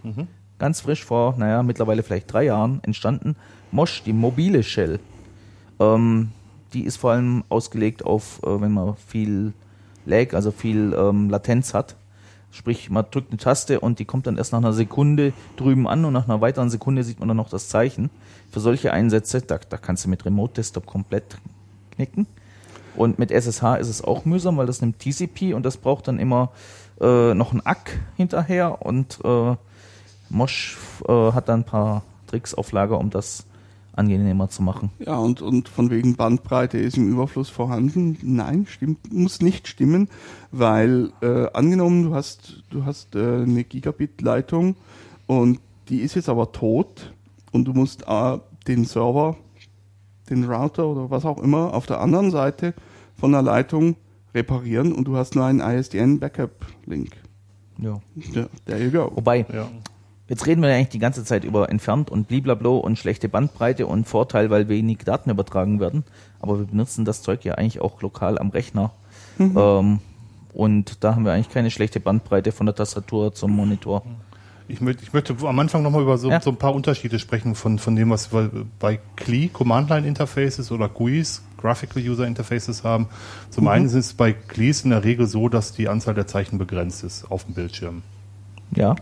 [0.58, 3.36] Ganz frisch vor, naja, mittlerweile vielleicht drei Jahren entstanden.
[3.72, 5.00] Mosh, die mobile Shell.
[5.80, 6.30] Ähm,
[6.72, 9.52] die ist vor allem ausgelegt auf, äh, wenn man viel
[10.06, 11.96] Lag, also viel ähm, Latenz hat.
[12.50, 16.04] Sprich, man drückt eine Taste und die kommt dann erst nach einer Sekunde drüben an
[16.04, 18.10] und nach einer weiteren Sekunde sieht man dann noch das Zeichen.
[18.52, 21.38] Für solche Einsätze, da, da kannst du mit Remote Desktop komplett
[21.90, 22.28] knicken.
[22.94, 26.20] Und mit SSH ist es auch mühsam, weil das nimmt TCP und das braucht dann
[26.20, 26.52] immer
[27.00, 29.56] äh, noch ein ACK hinterher und äh,
[30.28, 30.76] Mosh
[31.06, 33.46] äh, hat dann ein paar Tricks auf Lager, um das
[33.96, 34.90] angenehmer zu machen.
[34.98, 38.18] Ja, und, und von wegen Bandbreite ist im Überfluss vorhanden.
[38.22, 40.08] Nein, stimmt, muss nicht stimmen,
[40.50, 44.76] weil äh, angenommen, du hast, du hast äh, eine Gigabit-Leitung
[45.26, 47.12] und die ist jetzt aber tot
[47.52, 49.36] und du musst äh, den Server,
[50.28, 52.74] den Router oder was auch immer auf der anderen Seite
[53.16, 53.96] von der Leitung
[54.34, 57.12] reparieren und du hast nur einen ISDN-Backup-Link.
[57.78, 58.00] Ja.
[58.32, 59.10] Ja, there you go.
[59.14, 59.68] Wobei, Ja.
[60.26, 63.86] Jetzt reden wir ja eigentlich die ganze Zeit über entfernt und bliblablo und schlechte Bandbreite
[63.86, 66.04] und Vorteil, weil wenig Daten übertragen werden.
[66.40, 68.92] Aber wir benutzen das Zeug ja eigentlich auch lokal am Rechner.
[69.38, 69.98] Ähm,
[70.54, 74.02] und da haben wir eigentlich keine schlechte Bandbreite von der Tastatur zum Monitor.
[74.66, 76.40] Ich möchte, ich möchte am Anfang nochmal über so, Ja.
[76.40, 81.42] so ein paar Unterschiede sprechen von, von dem, was wir bei CLI, Command-Line-Interfaces oder GUIs,
[81.58, 83.08] Graphical User Interfaces haben.
[83.50, 86.56] Zum einen ist es bei CLIs in der Regel so, dass die Anzahl der Zeichen
[86.58, 88.02] begrenzt ist auf dem Bildschirm.
[88.74, 88.94] Ja,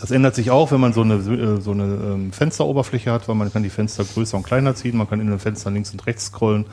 [0.00, 3.34] Das ändert sich auch, wenn man so eine, äh, so eine ähm, Fensteroberfläche hat, weil
[3.36, 6.04] man kann die Fenster größer und kleiner ziehen, man kann in den Fenstern links und
[6.06, 6.66] rechts scrollen,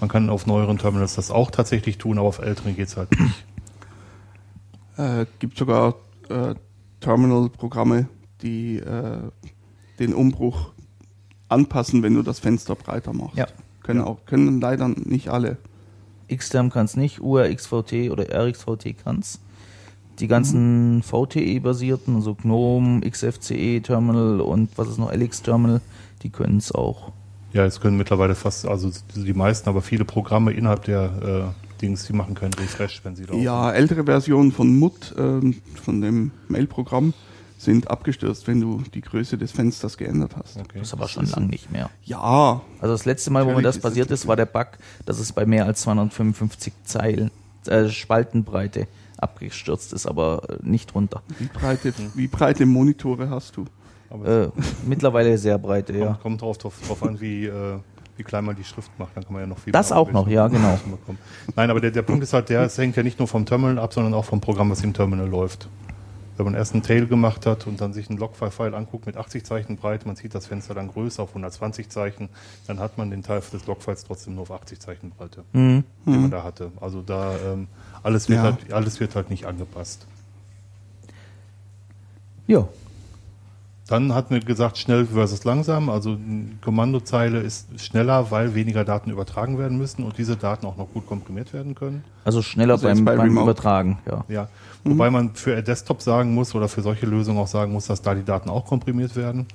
[0.00, 3.44] man kann auf neueren Terminals das auch tatsächlich tun, aber auf älteren geht's halt nicht.
[4.96, 5.94] Äh, gibt sogar
[6.28, 6.54] äh,
[7.04, 8.08] Terminal-Programme,
[8.42, 9.18] die äh,
[9.98, 10.72] den Umbruch
[11.48, 13.36] anpassen, wenn du das Fenster breiter machst.
[13.36, 13.46] Ja.
[13.82, 15.58] Können auch, können leider nicht alle.
[16.34, 19.40] Xterm kann es nicht, URXVT oder RXVT kann es.
[20.18, 25.82] Die ganzen VTE-basierten, also GNOME, XFCE Terminal und was ist noch, LX Terminal,
[26.22, 27.12] die können es auch.
[27.52, 32.06] Ja, es können mittlerweile fast, also die meisten, aber viele Programme innerhalb der äh, Dings,
[32.06, 33.42] die machen keinen Refresh, wenn sie laufen.
[33.42, 37.12] Ja, ältere Versionen von MUT, ähm, von dem Mail-Programm,
[37.58, 40.56] sind abgestürzt, wenn du die Größe des Fensters geändert hast.
[40.56, 40.78] Okay.
[40.78, 41.90] Das ist aber schon lang nicht mehr.
[42.04, 44.68] Ja, Also das letzte Mal, wo mir das ist passiert ist, war der Bug,
[45.06, 47.30] dass es bei mehr als 255 Zeilen,
[47.66, 48.86] äh, Spaltenbreite
[49.18, 51.22] abgestürzt ist, aber äh, nicht runter.
[51.38, 53.64] wie breite, wie breite Monitore hast du?
[54.10, 54.50] Aber Äh,
[54.86, 56.18] mittlerweile sehr breite, ja.
[56.22, 57.78] kommt drauf, drauf, drauf an, wie, äh,
[58.16, 59.16] wie klein man die Schrift macht.
[59.16, 60.78] Dann kann man ja noch viel Das mehr auch noch, ja, genau.
[60.88, 61.18] bekommen.
[61.56, 63.78] Nein, aber der, der Punkt ist halt der, es hängt ja nicht nur vom Terminal
[63.78, 65.68] ab, sondern auch vom Programm, was im Terminal läuft.
[66.36, 69.44] Wenn man erst einen Tail gemacht hat und dann sich einen Logfile-File anguckt mit 80
[69.44, 72.28] Zeichen breit, man sieht das Fenster dann größer auf 120 Zeichen,
[72.66, 75.84] dann hat man den Teil des Logfiles trotzdem nur auf 80 Zeichen Breite, Mhm.
[76.06, 76.72] den man da hatte.
[76.80, 77.68] Also da ähm,
[78.02, 78.42] alles, wird Ja.
[78.44, 80.06] halt, alles wird halt nicht angepasst.
[82.48, 82.66] Ja,
[83.86, 85.90] Dann hat mir gesagt, schnell versus langsam.
[85.90, 90.78] Also eine Kommandozeile ist schneller, weil weniger Daten übertragen werden müssen und diese Daten auch
[90.78, 92.02] noch gut komprimiert werden können.
[92.24, 93.36] also schneller Also beim, bei beim.
[93.36, 94.24] Übertragen, ja.
[94.28, 94.48] Ja.
[94.84, 98.14] Wobei man für Desktop sagen muss oder für solche Lösungen auch sagen muss, dass da
[98.14, 99.46] die Daten auch komprimiert werden.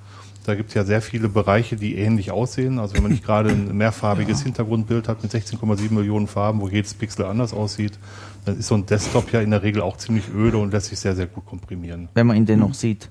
[0.46, 2.80] Da gibt es ja sehr viele Bereiche, die ähnlich aussehen.
[2.80, 6.94] Also wenn man nicht gerade ein mehrfarbiges Hintergrundbild hat mit 16,7 Millionen Farben, wo jedes
[6.94, 8.00] Pixel anders aussieht,
[8.46, 11.00] dann ist so ein Desktop ja in der Regel auch ziemlich öde und lässt sich
[11.00, 12.10] sehr, sehr gut komprimieren.
[12.14, 13.10] Wenn man ihn denn noch sieht.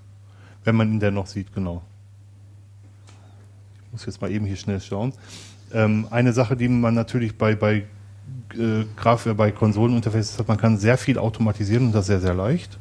[0.68, 1.80] Wenn man ihn denn noch sieht, genau.
[3.86, 5.14] Ich muss jetzt mal eben hier schnell schauen.
[5.72, 7.86] Ähm, eine Sache, die man natürlich bei, bei,
[8.52, 12.34] äh, Graf, äh, bei Konsoleninterfaces hat, man kann sehr viel automatisieren und das sehr, sehr
[12.34, 12.78] leicht.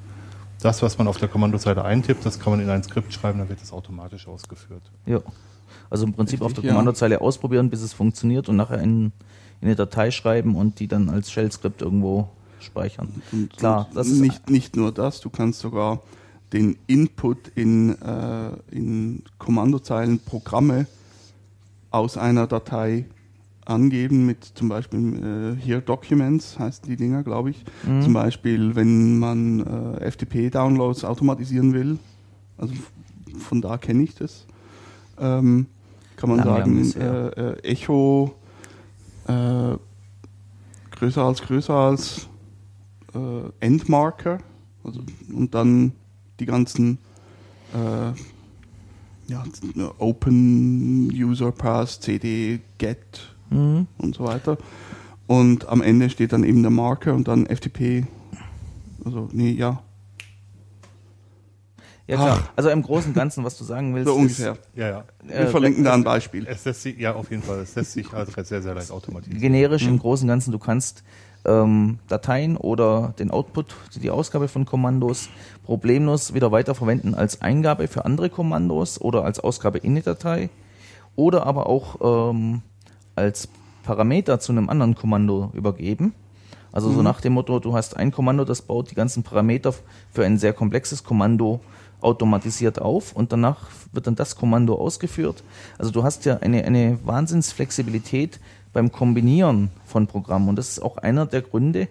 [0.62, 3.48] Das, was man auf der Kommandozeile eintippt, das kann man in ein Skript schreiben, dann
[3.48, 4.84] wird das automatisch ausgeführt.
[5.06, 5.22] Ja.
[5.90, 6.72] Also im Prinzip auf der ja.
[6.72, 9.14] Kommandozeile ausprobieren, bis es funktioniert und nachher in,
[9.62, 12.28] in eine Datei schreiben und die dann als Shell-Skript irgendwo
[12.60, 13.08] speichern.
[13.32, 16.02] Und, Klar, und das ist nicht, nicht nur das, du kannst sogar
[16.54, 20.88] den Input in, äh, in Kommandozeilen Programme
[21.92, 23.06] aus einer Datei
[23.66, 27.66] angeben mit zum Beispiel äh, hier Documents heißen die Dinger, glaube ich.
[27.86, 28.02] Mhm.
[28.02, 32.00] Zum Beispiel, wenn man äh, FTP-Downloads automatisieren will,
[32.58, 32.74] also
[33.38, 34.46] von da kenne ich das,
[35.20, 35.68] ähm,
[36.16, 38.36] kann man Lange sagen, äh, äh, Echo
[39.28, 39.76] äh,
[40.92, 42.30] größer als größer als
[43.14, 44.40] äh, Endmarker
[44.84, 45.02] also,
[45.34, 45.92] und dann
[46.40, 46.98] die ganzen
[47.74, 48.12] äh,
[49.30, 49.44] ja,
[49.98, 53.88] Open User Pass, CD, Get Mhm.
[53.98, 54.58] und so weiter.
[55.26, 58.06] Und am Ende steht dann eben der Marker und dann FTP.
[59.06, 59.82] Also, nee, ja,
[62.08, 62.40] Ja klar.
[62.42, 62.52] Ach.
[62.56, 64.58] Also im Großen und Ganzen, was du sagen willst, so ungefähr.
[64.76, 65.06] Ja, ja.
[65.24, 66.46] Wir äh, verlinken da ein Beispiel.
[66.48, 67.60] Es lässt sich, ja, auf jeden Fall.
[67.60, 69.42] Es lässt sich halt sehr, sehr leicht ist automatisieren.
[69.42, 69.90] generisch Mhm.
[69.90, 71.04] im Großen und Ganzen, du kannst
[71.48, 75.30] ähm, Dateien oder den Output, die Ausgabe von Kommandos
[75.66, 80.50] problemlos wieder weiterverwenden als Eingabe für andere Kommandos oder als Ausgabe in die Datei
[81.16, 82.62] oder aber auch ähm,
[83.16, 83.50] als
[83.84, 86.14] Parameter zu einem anderen Kommando übergeben.
[86.72, 89.74] Also so nach dem Motto, du hast ein Kommando, das baut die ganzen Parameter
[90.12, 91.62] für ein sehr komplexes Kommando
[92.02, 95.44] automatisiert auf und danach wird dann das Kommando ausgeführt.
[95.80, 98.40] Also du hast ja eine, eine Wahnsinnsflexibilität
[98.74, 101.88] beim Kombinieren von Programmen und das ist auch einer der Gründe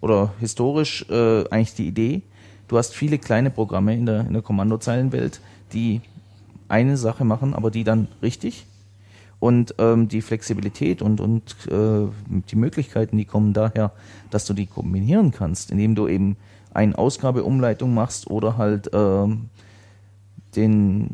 [0.00, 2.22] oder historisch äh, eigentlich die Idee.
[2.68, 5.40] Du hast viele kleine Programme in der, in der Kommandozeilenwelt,
[5.72, 6.02] die
[6.68, 8.66] eine Sache machen, aber die dann richtig.
[9.40, 12.08] Und ähm, die Flexibilität und, und äh,
[12.50, 13.92] die Möglichkeiten, die kommen daher,
[14.30, 16.36] dass du die kombinieren kannst, indem du eben
[16.74, 19.48] eine Ausgabeumleitung machst oder halt ähm,
[20.56, 21.10] den,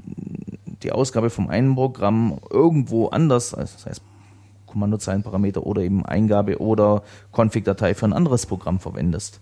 [0.82, 4.02] die Ausgabe vom einen Programm irgendwo anders, also das heißt
[4.74, 9.40] Kommandozeilenparameter oder eben Eingabe oder Config-Datei für ein anderes Programm verwendest.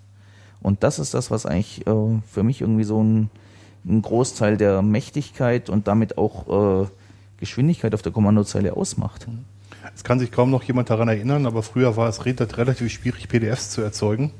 [0.61, 3.31] Und das ist das, was eigentlich äh, für mich irgendwie so ein,
[3.85, 6.87] ein Großteil der Mächtigkeit und damit auch äh,
[7.41, 9.27] Geschwindigkeit auf der Kommandozeile ausmacht.
[9.97, 13.29] Es kann sich kaum noch jemand daran erinnern, aber früher war es re- relativ schwierig,
[13.29, 14.31] PDFs zu erzeugen.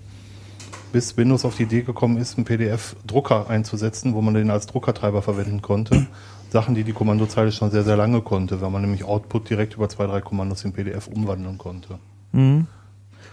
[0.93, 5.23] Bis Windows auf die Idee gekommen ist, einen PDF-Drucker einzusetzen, wo man den als Druckertreiber
[5.23, 6.07] verwenden konnte.
[6.53, 9.89] Sachen, die die Kommandozeile schon sehr, sehr lange konnte, weil man nämlich Output direkt über
[9.89, 11.99] zwei, drei Kommandos in PDF umwandeln konnte.
[12.33, 12.67] Mhm.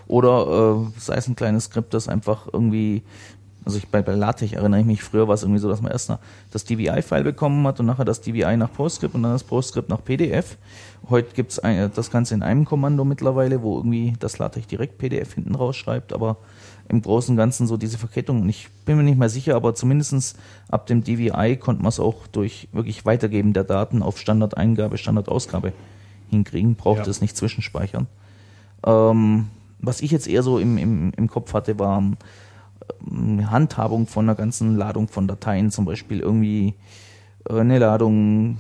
[0.07, 3.03] Oder äh, sei es ein kleines Skript, das einfach irgendwie,
[3.65, 5.91] also ich bei, bei LaTeX erinnere ich mich, früher war es irgendwie so, dass man
[5.91, 6.19] erst nach,
[6.51, 10.03] das DVI-File bekommen hat und nachher das DVI nach PostScript und dann das PostScript nach
[10.03, 10.57] PDF.
[11.09, 11.61] Heute gibt es
[11.93, 16.37] das Ganze in einem Kommando mittlerweile, wo irgendwie das LaTeX direkt PDF hinten rausschreibt, aber
[16.89, 18.41] im Großen und Ganzen so diese Verkettung.
[18.41, 20.35] Und ich bin mir nicht mehr sicher, aber zumindestens
[20.69, 25.71] ab dem DVI konnte man es auch durch wirklich Weitergeben der Daten auf Standardeingabe, Standardausgabe
[26.29, 27.09] hinkriegen, brauchte Ja.
[27.09, 28.07] es nicht zwischenspeichern.
[28.85, 29.47] Ähm,
[29.79, 32.03] was ich jetzt eher so im, im, im Kopf hatte, war
[33.07, 36.73] ähm, Handhabung von einer ganzen Ladung von Dateien, zum Beispiel irgendwie
[37.49, 38.57] äh, eine Ladung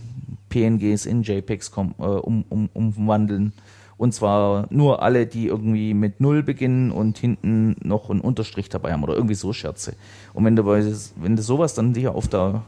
[0.49, 3.53] PNGs in JPEGs äh, um, um, umwandeln
[3.99, 8.93] Und zwar nur alle, die irgendwie mit Null beginnen und hinten noch einen Unterstrich dabei
[8.93, 9.93] haben oder irgendwie so Scherze.
[10.33, 12.63] Und wenn du, wenn du sowas dann dir auf der,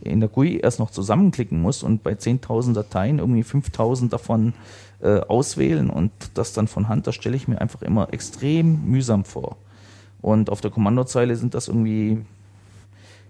[0.00, 4.54] in der GUI erst noch zusammenklicken musst und bei 10.000 Dateien irgendwie 5.000 davon
[5.02, 9.24] äh, auswählen und das dann von Hand, das stelle ich mir einfach immer extrem mühsam
[9.24, 9.56] vor.
[10.22, 12.18] Und auf der Kommandozeile sind das irgendwie,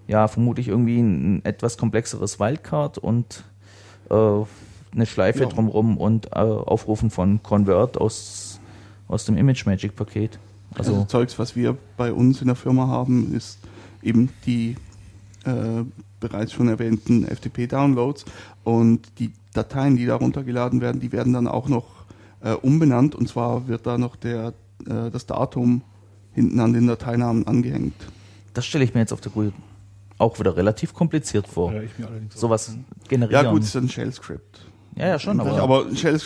[0.07, 3.45] ja, vermutlich irgendwie ein etwas komplexeres Wildcard und
[4.11, 4.45] äh,
[4.97, 5.47] eine Schleife Ja.
[5.47, 8.59] drumrum und äh, Aufrufen von Convert aus,
[9.09, 10.39] aus dem ImageMagick-Paket.
[10.75, 13.59] Also, Also, Zeugs, was wir bei uns in der Firma haben, ist
[14.03, 14.77] eben die
[15.45, 15.85] äh,
[16.19, 18.25] bereits schon erwähnten FTP-Downloads
[18.65, 21.85] und die Dateien, die da runtergeladen werden, die werden dann auch noch
[22.43, 24.53] äh, umbenannt und zwar wird da noch der,
[24.87, 25.83] äh, das Datum
[26.33, 27.95] hinten an den Dateinamen angehängt.
[28.55, 29.53] das stelle ich mir jetzt auf der GUI
[30.19, 31.73] auch wieder relativ kompliziert vor.
[31.73, 32.35] Ja, ich mir allerdings.
[32.41, 32.75] Sowas
[33.09, 33.45] generieren.
[33.45, 34.67] Ja gut, ist ein Shell-Script.
[34.97, 36.19] Ja, ja, schon, aber, Aber, ein, Shell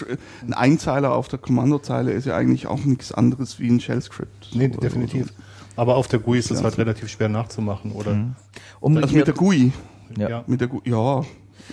[0.47, 4.51] ein Einzeiler auf der Kommandozeile ist ja eigentlich auch nichts anderes wie ein Shell-Script.
[4.55, 5.33] Nee, Oder- definitiv.
[5.77, 6.65] Aber auf der GUI ist es Ja.
[6.65, 8.35] halt relativ schwer nachzumachen, oder?
[8.81, 9.73] Also mit der GUI.
[10.17, 10.29] ja.
[10.29, 10.45] Ja.
[10.47, 11.25] Mit der GUI, ja,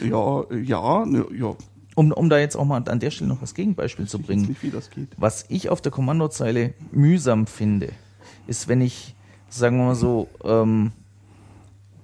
[0.04, 1.56] ja, ja, ne, ja.
[1.96, 4.46] um, um da jetzt auch mal an der Stelle noch das Gegenbeispiel zu bringen.
[4.48, 5.10] nicht, wie das geht.
[5.18, 7.90] Was ich auf der Kommandozeile mühsam finde,
[8.46, 9.16] ist, wenn ich,
[9.50, 10.92] sagen wir mal so, ähm,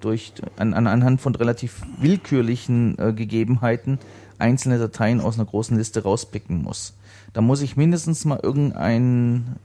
[0.01, 3.99] durch, an, an, anhand von relativ willkürlichen äh, Gegebenheiten
[4.43, 6.93] einzelne Dateien aus einer großen Liste rauspicken muss.
[7.31, 9.55] Da muss ich mindestens mal irgendeinen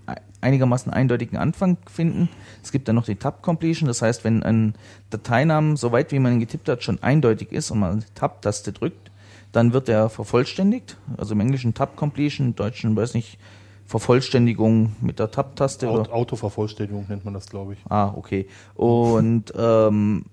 [0.40, 2.28] einigermaßen eindeutigen Anfang finden.
[2.62, 4.74] Es gibt dann noch die Tab Completion, das heißt, wenn ein
[5.10, 9.10] Dateinamen, soweit wie man ihn getippt hat, schon eindeutig ist und man die Tab-Taste drückt,
[9.52, 10.96] dann wird er vervollständigt.
[11.16, 13.38] Also im Englischen Tab Completion, im Deutschen, weiß nicht,
[13.86, 15.88] Vervollständigung mit der Tab-Taste.
[15.88, 17.78] Aut- Autovervollständigung nennt man das, glaube ich.
[17.88, 18.46] Ah, okay.
[18.74, 20.24] Und ähm,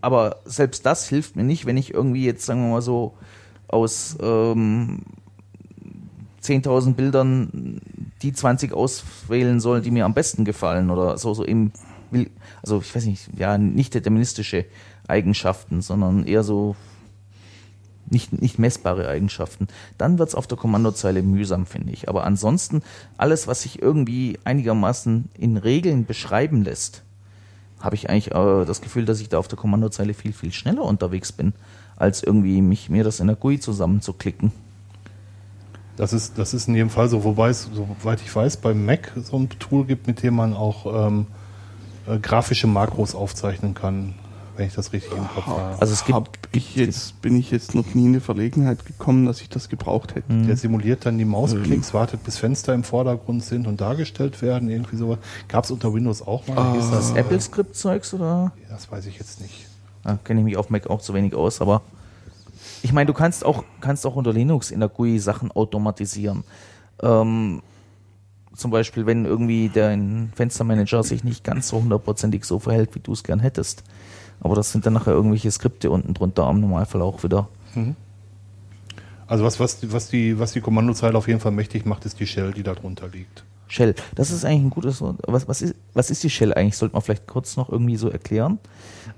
[0.00, 3.14] aber selbst das hilft mir nicht, wenn ich irgendwie jetzt, sagen wir mal so,
[3.68, 5.02] aus ähm,
[6.42, 7.80] 10.000 Bildern
[8.22, 11.72] die 20 auswählen soll, die mir am besten gefallen oder so, so eben,
[12.62, 14.64] also ich weiß nicht, ja, nicht deterministische
[15.06, 16.74] Eigenschaften, sondern eher so
[18.10, 19.68] nicht, nicht messbare Eigenschaften.
[19.98, 22.08] Dann wird's auf der Kommandozeile mühsam, finde ich.
[22.08, 22.82] Aber ansonsten,
[23.16, 27.02] alles, was sich irgendwie einigermaßen in Regeln beschreiben lässt,
[27.80, 30.82] habe ich eigentlich äh, das Gefühl, dass ich da auf der Kommandozeile viel, viel schneller
[30.82, 31.52] unterwegs bin,
[31.98, 34.52] als irgendwie mich, mir das in der GUI zusammenzuklicken.
[35.96, 39.12] Das ist, das ist in jedem Fall so, wobei es, soweit ich weiß, beim Mac
[39.16, 41.26] so ein Tool gibt, mit dem man auch ähm,
[42.06, 44.14] äh, grafische Makros aufzeichnen kann,
[44.56, 45.76] wenn ich das richtig im Kopf habe.
[45.80, 49.26] Also es gibt, Hab ich jetzt, bin ich jetzt noch nie in die Verlegenheit gekommen,
[49.26, 50.28] dass ich das gebraucht hätte.
[50.28, 50.46] Hm.
[50.46, 54.96] Der simuliert dann die Mausklicks, wartet, bis Fenster im Vordergrund sind und dargestellt werden, irgendwie
[54.96, 55.18] sowas.
[55.48, 56.74] Gab es unter Windows auch mal?
[56.74, 57.08] Wie hieß das?
[57.08, 58.52] das Apple-Script-Zeugs oder?
[58.68, 59.67] Das weiß ich jetzt nicht.
[60.08, 61.82] Ah, Kenne ich mich auf Mac auch zu wenig aus, aber
[62.82, 66.44] ich meine, du kannst auch, kannst auch unter Linux in der GUI Sachen automatisieren.
[67.02, 67.62] Ähm,
[68.56, 69.96] zum Beispiel, wenn irgendwie der
[70.34, 73.84] Fenstermanager sich nicht ganz so hundertprozentig so verhält, wie du es gern hättest.
[74.40, 77.48] Aber das sind dann nachher irgendwelche Skripte unten drunter am Normalfall auch wieder.
[79.26, 82.18] Also was, was, die- was, die, was die Kommandozeile auf jeden Fall mächtig macht, ist
[82.18, 83.44] die Shell, die da drunter liegt.
[83.68, 85.02] Shell, das ist eigentlich ein gutes.
[85.26, 86.76] Was, was, ist, was ist die Shell eigentlich?
[86.76, 88.58] Sollte man vielleicht kurz noch irgendwie so erklären.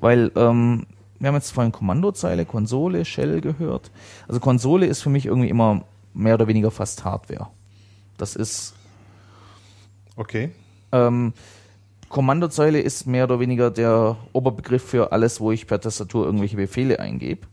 [0.01, 0.87] Weil ähm,
[1.19, 3.91] wir haben jetzt vorhin Kommandozeile, Konsole, Shell gehört.
[4.27, 5.85] Also Konsole ist für mich irgendwie immer
[6.15, 7.49] mehr oder weniger fast Hardware.
[8.17, 8.75] Das ist
[10.17, 10.51] Okay.
[10.93, 11.33] ähm,
[12.09, 16.99] Kommandozeile ist mehr oder weniger der Oberbegriff für alles, wo ich per Tastatur irgendwelche Befehle
[16.99, 17.47] eingebe.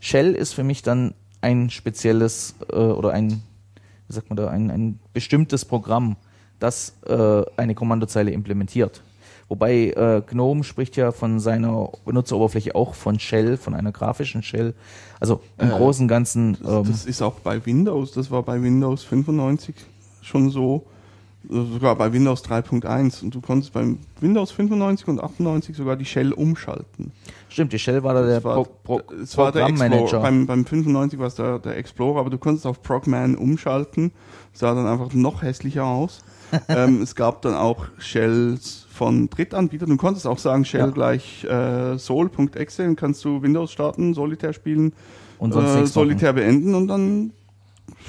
[0.00, 3.42] Shell ist für mich dann ein spezielles äh, oder ein,
[4.08, 6.16] wie sagt man da, ein, ein bestimmtes Programm,
[6.58, 9.02] das äh, eine Kommandozeile implementiert.
[9.48, 14.74] Wobei äh, GNOME spricht ja von seiner Benutzeroberfläche auch von Shell, von einer grafischen Shell.
[15.20, 16.58] Also im Äh, Großen und Ganzen.
[16.60, 19.74] Das, Ähm, das ist auch bei Windows, das war bei Windows 95
[20.20, 20.86] schon so,
[21.48, 26.04] äh, sogar bei Windows 3.1 und du konntest beim Windows 95 und 98 sogar die
[26.04, 27.12] Shell umschalten.
[27.48, 29.90] stimmt, die Shell war da der Pro, Pro, es war der Explorer.
[29.90, 30.20] Programmmanager.
[30.20, 34.10] Beim, beim 95 war es der, der Explorer, aber du konntest auf Progman umschalten.
[34.52, 36.18] Sah dann einfach noch hässlicher aus.
[36.68, 39.88] ähm, es gab dann auch Shells von Drittanbietern.
[39.90, 40.86] Du konntest auch sagen, Shell Ja.
[40.88, 44.92] gleich äh, sol.exe, dann kannst du Windows starten, Solitär spielen,
[45.38, 47.32] Und sonst äh, Solitär beenden und dann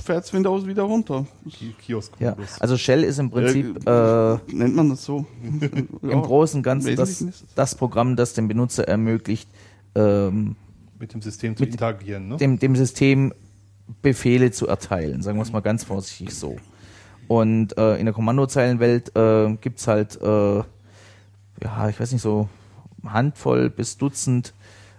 [0.04, 1.26] fährt's Windows wieder runter.
[1.50, 2.14] Ki- Kiosk.
[2.20, 5.26] Ja, also Shell ist im Prinzip äh, Nennt man das so?
[6.02, 7.46] im Großen und Ganzen das, es.
[7.56, 9.48] das Programm, das dem Benutzer ermöglicht,
[9.96, 10.56] ähm,
[11.00, 12.38] Mit dem System zu Mit- interagieren, ne?
[12.38, 13.34] dem, dem System
[14.02, 16.56] Befehle zu erteilen, sagen wir es mal ganz vorsichtig so.
[17.30, 20.64] Und äh, in der Kommandozeilenwelt äh, gibt's halt, äh,
[21.64, 22.50] ja, ich weiß nicht, so
[23.06, 24.54] Handvoll bis Dutzend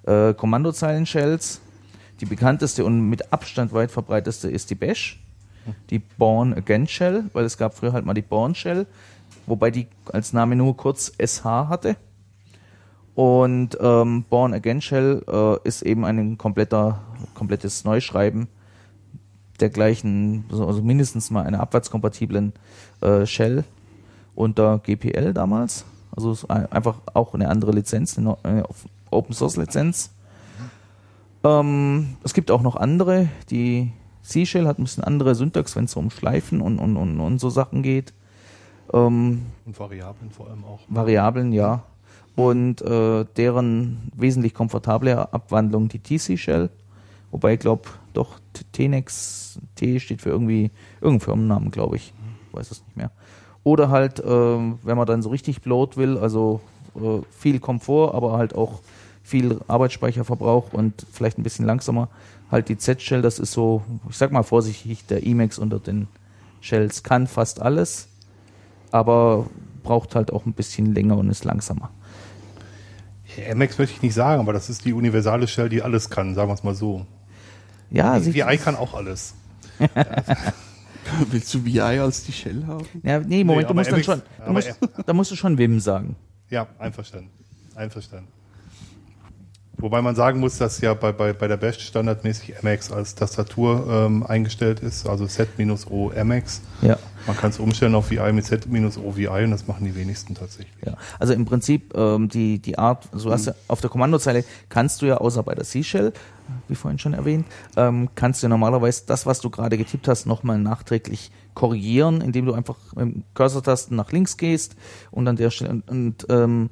[0.05, 1.61] äh, Kommandozeilen-Shells.
[2.21, 5.23] Die bekannteste und mit Abstand weit verbreiteste ist die Bash.
[5.91, 8.87] Die Born Again Shell, weil es gab früher halt mal die Born Shell,
[9.47, 11.97] wobei die als Name nur kurz SH hatte.
[13.15, 17.03] Und ähm, Born Again Shell äh, ist eben ein kompletter,
[17.35, 18.49] komplettes Neuschreiben
[19.61, 22.53] der gleichen, also mindestens mal einer abwärtskompatiblen
[23.01, 23.65] äh, Shell
[24.35, 25.85] unter GPL damals.
[26.19, 28.64] Also es ist ein- einfach auch eine andere Lizenz, eine äh,
[29.12, 30.11] Open Source Lizenz.
[31.45, 33.93] Ähm, es gibt auch noch andere, die
[34.23, 37.51] C-Shell hat ein bisschen andere Syntax, wenn es um Schleifen und, und, und, und so
[37.51, 38.12] Sachen geht.
[38.93, 40.81] Ähm, Und Variablen vor allem auch.
[40.89, 41.85] Variablen, ja.
[42.35, 46.69] Und äh, deren wesentlich komfortable Abwandlung die TC-Shell.
[47.31, 52.12] Wobei ich glaube, doch T- Tenex, T steht für irgendwie, irgendeinen Firmennamen, glaube ich.
[52.51, 53.12] Weiß es nicht mehr.
[53.65, 56.61] Oder halt, äh, wenn man dann so richtig bloat will, also
[56.97, 58.81] äh, viel Komfort, aber halt auch
[59.23, 62.09] viel Arbeitsspeicherverbrauch und vielleicht ein bisschen langsamer,
[62.51, 66.09] halt die Z-Shell, das ist so, ich sag mal vorsichtig, der Emacs unter den
[66.61, 68.09] Shells kann fast alles,
[68.91, 69.47] aber
[69.83, 71.91] braucht halt auch ein bisschen länger und ist langsamer.
[73.55, 76.49] MX möchte ich nicht sagen, aber das ist die universale Shell, die alles kann, sagen
[76.49, 77.07] wir es mal so.
[77.91, 79.35] Ja, Die sie, VI kann auch alles.
[81.31, 82.87] Willst du VI als die Shell haben?
[83.03, 85.81] ja, nee, Moment, Nee, du musst dann schon, du musst, da musst du schon Wim
[85.81, 86.17] sagen.
[86.51, 87.31] Ja, einverstanden.
[87.75, 88.29] Einverstanden.
[89.81, 93.87] Wobei man sagen muss, dass ja bei, bei, bei der Bash standardmäßig MX als Tastatur
[93.89, 96.62] ähm, eingestellt ist, also Z-O MX.
[96.83, 96.99] Ja.
[97.26, 100.74] Man kann es umstellen auf VI mit Z-O VI und das machen die wenigsten tatsächlich.
[100.85, 105.03] Ja, also im Prinzip ähm, die, die Art, so hast du auf der Kommandozeile kannst
[105.03, 106.12] du ja außer bei der C-Shell,
[106.66, 110.59] wie vorhin schon erwähnt, ähm, kannst du normalerweise das, was du gerade getippt hast, nochmal
[110.59, 114.76] nachträglich korrigieren, indem du einfach mit dem Cursor-Tasten nach links gehst
[115.11, 116.70] und an der Stelle und, und ähm,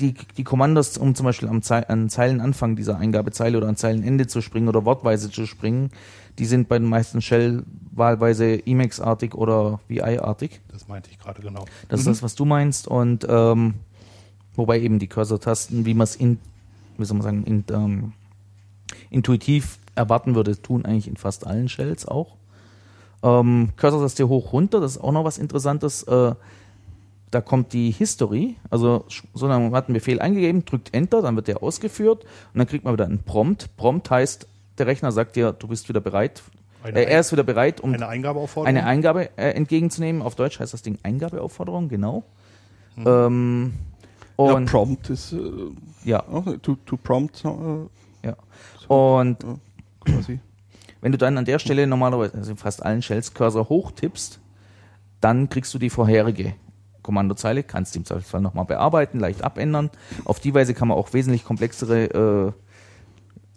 [0.00, 4.26] die, die Kommandos, um zum Beispiel am Zei an Zeilenanfang dieser Eingabezeile oder an Zeilenende
[4.26, 5.90] zu springen oder wortweise zu springen,
[6.38, 10.60] die sind bei den meisten Shell wahlweise Emacs-artig oder VI-artig.
[10.72, 11.66] Das meinte ich gerade genau.
[11.88, 12.88] Das ist das, was du meinst.
[12.88, 13.74] Und ähm,
[14.56, 16.38] wobei eben die Cursor-Tasten, wie man es in,
[16.96, 18.12] wie soll man sagen, in, ähm,
[19.10, 22.36] intuitiv erwarten würde, tun eigentlich in fast allen Shells auch.
[23.22, 26.04] Ähm, Cursor-Taste hoch runter, das ist auch noch was Interessantes.
[26.04, 26.34] Äh,
[27.30, 31.36] da kommt die History, also sch- so man hat einen Befehl eingegeben, drückt Enter, dann
[31.36, 33.76] wird der ausgeführt und dann kriegt man wieder einen Prompt.
[33.76, 36.42] Prompt heißt, der Rechner sagt dir, du bist wieder bereit.
[36.82, 38.66] Eine Äh, er ist wieder bereit, um Eine Eingabeaufforderung?
[38.76, 40.22] eine Eingabe äh, entgegenzunehmen.
[40.22, 42.24] Auf Deutsch heißt das Ding Eingabeaufforderung, genau.
[42.96, 43.74] Ähm,
[44.38, 45.38] Ja, und, Prompt ist äh,
[46.04, 48.36] ja, auch to, to Prompt äh, ja.
[48.88, 49.36] Und
[50.04, 50.40] quasi.
[51.00, 54.40] wenn du dann an der Stelle normalerweise, also in fast allen Shells, Cursor hochtippst,
[55.20, 56.54] dann kriegst du die vorherige
[57.10, 59.90] Kommandozeile, kannst die im Zweifelsfall nochmal bearbeiten, leicht abändern.
[60.24, 62.52] Auf die Weise kann man auch wesentlich komplexere äh,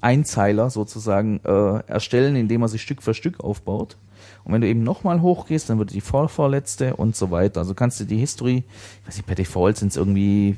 [0.02, 3.96] Einzeiler sozusagen äh, erstellen, indem man sie Stück für Stück aufbaut.
[4.44, 7.60] Und wenn du eben nochmal hochgehst, dann wird die vorvorletzte und so weiter.
[7.60, 8.64] Also kannst du die History,
[9.02, 10.58] ich weiß nicht, per Default sind es irgendwie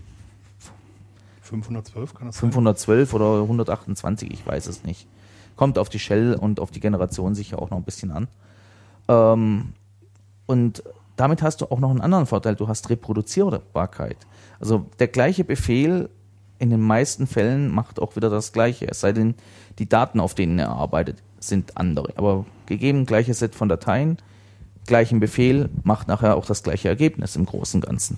[1.42, 2.54] 512 kann das sein?
[2.54, 5.06] 512 oder 128, ich weiß es nicht.
[5.58, 8.30] Kommt auf die Shell und auf die Generation sicher auch noch ein bisschen an.
[9.10, 9.74] Ähm,
[10.46, 10.82] und
[11.16, 12.56] damit hast du auch noch einen anderen Vorteil.
[12.56, 14.18] Du hast Reproduzierbarkeit.
[14.60, 16.10] Also der gleiche Befehl
[16.60, 18.88] in den meisten Fällen macht auch wieder das Gleiche.
[18.88, 19.36] Es sei denn,
[19.80, 22.14] die Daten, auf denen er arbeitet, sind andere.
[22.16, 24.18] Aber gegeben gleiches Set von Dateien,
[24.88, 28.18] gleichen Befehl, macht nachher auch das gleiche Ergebnis im Großen und Ganzen.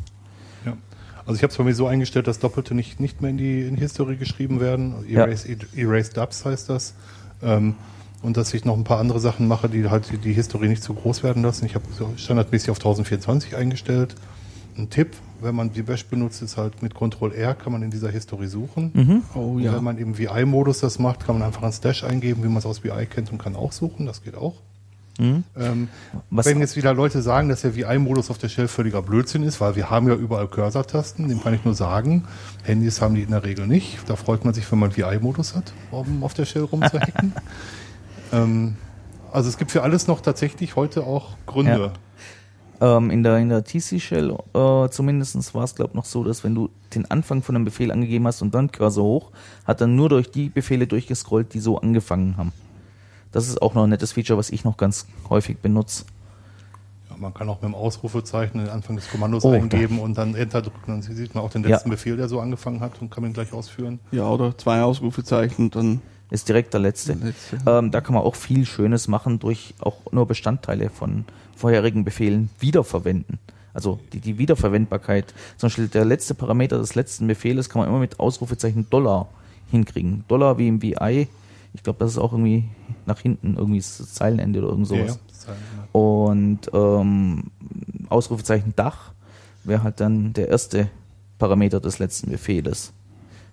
[0.66, 0.78] Ja.
[1.26, 3.62] Also ich habe es bei mir so eingestellt, dass Doppelte nicht, nicht mehr in die
[3.64, 5.06] in History geschrieben werden.
[5.08, 5.26] Ja.
[5.26, 6.93] Erase, Erase Dubs heißt das.
[7.41, 7.76] Ähm,
[8.22, 10.84] und dass ich noch ein paar andere Sachen mache, die halt die- die History nicht
[10.84, 11.65] zu groß werden lassen.
[11.65, 14.15] Ich habe so standardmäßig auf 1024 eingestellt.
[14.78, 17.89] Ein Tipp, wenn man die Bash benutzt, ist halt mit Ctrl R kann man in
[17.89, 19.24] dieser History suchen.
[19.34, 19.74] Oh Und ja.
[19.76, 22.65] Wenn man im VI-Modus das macht, kann man einfach ein Stash eingeben, wie man es
[22.65, 24.05] aus VI kennt und kann auch suchen.
[24.05, 24.55] Das geht auch.
[25.20, 25.88] Ähm, Mhm.
[26.30, 29.59] Was- wenn jetzt wieder Leute sagen, dass der VI-Modus auf der Shell völliger Blödsinn ist,
[29.59, 32.26] weil wir haben ja überall Cursor-Tasten, dem kann ich nur sagen,
[32.61, 33.97] Handys haben die in der Regel nicht.
[34.07, 37.34] Da freut man sich, wenn man VI-Modus hat, um auf der Shell rumzuhacken.
[38.32, 38.75] ähm,
[39.32, 41.91] also es gibt für alles noch tatsächlich heute auch Gründe.
[42.80, 46.43] Ähm, in der, in der TC-Shell äh, zumindest war es, glaube ich, noch so, dass
[46.43, 49.32] wenn du den Anfang von einem Befehl angegeben hast und dann Cursor hoch,
[49.65, 52.51] hat er nur durch die Befehle durchgescrollt, die so angefangen haben.
[53.32, 56.05] Das ist auch noch ein nettes Feature, was ich noch ganz häufig benutze.
[57.09, 60.36] Ja, man kann auch mit dem Ausrufezeichen den Anfang des Kommandos Oh, eingeben und dann
[60.36, 60.80] Enter drücken.
[60.88, 61.69] Dann sieht man auch den Ja.
[61.69, 63.99] letzten Befehl, der so angefangen hat und kann ihn gleich ausführen.
[64.11, 67.15] Ja, oder zwei Ausrufezeichen, dann Ist direkt der letzte.
[67.15, 67.57] der letzte.
[67.65, 71.25] Ähm, da kann man auch viel Schönes machen durch auch nur Bestandteile von
[71.55, 73.39] vorherigen Befehlen wiederverwenden.
[73.73, 75.34] Also die, die Wiederverwendbarkeit.
[75.57, 79.30] Zum Beispiel der letzte Parameter des letzten Befehles kann man immer mit Ausrufezeichen Dollar
[79.69, 80.23] hinkriegen.
[80.28, 81.28] Dollar wie im VI.
[81.73, 82.67] Ich glaube, das ist auch irgendwie
[83.05, 85.19] nach hinten, irgendwie das Zeilenende oder irgend sowas.
[85.45, 85.88] Ja, ne?
[85.91, 87.51] Und ähm,
[88.09, 89.13] Ausrufezeichen Dach
[89.63, 90.89] wäre halt dann der erste
[91.38, 92.93] Parameter des letzten Befehles.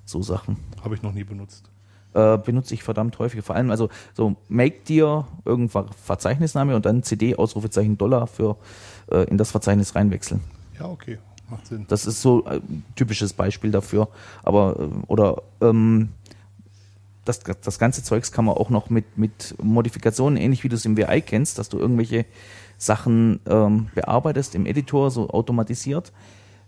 [0.06, 0.56] So Sachen.
[0.82, 1.70] Habe ich noch nie benutzt.
[2.14, 3.44] Äh, benutze ich verdammt häufig.
[3.44, 8.56] Vor allem, also so make dir irgendwann Verzeichnisname und dann CD Ausrufezeichen Dollar für
[9.10, 10.40] äh, in das Verzeichnis reinwechseln.
[10.78, 11.18] Ja, okay.
[11.50, 11.86] Macht Sinn.
[11.88, 14.08] Das ist so ein typisches Beispiel dafür.
[14.42, 16.10] Aber, äh, oder, ähm,
[17.24, 20.84] das, das ganze Zeugs kann man auch noch mit, mit Modifikationen, ähnlich wie du es
[20.84, 22.26] im WI kennst, dass du irgendwelche
[22.76, 26.12] Sachen ähm, bearbeitest im Editor, so automatisiert.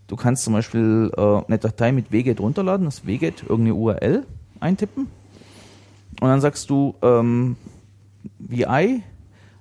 [0.06, 4.26] Du kannst zum Beispiel äh, eine Datei mit WGET runterladen, das WGET, irgendeine URL
[4.60, 5.08] eintippen.
[6.20, 7.56] Und dann sagst du ähm,
[8.38, 9.02] VI,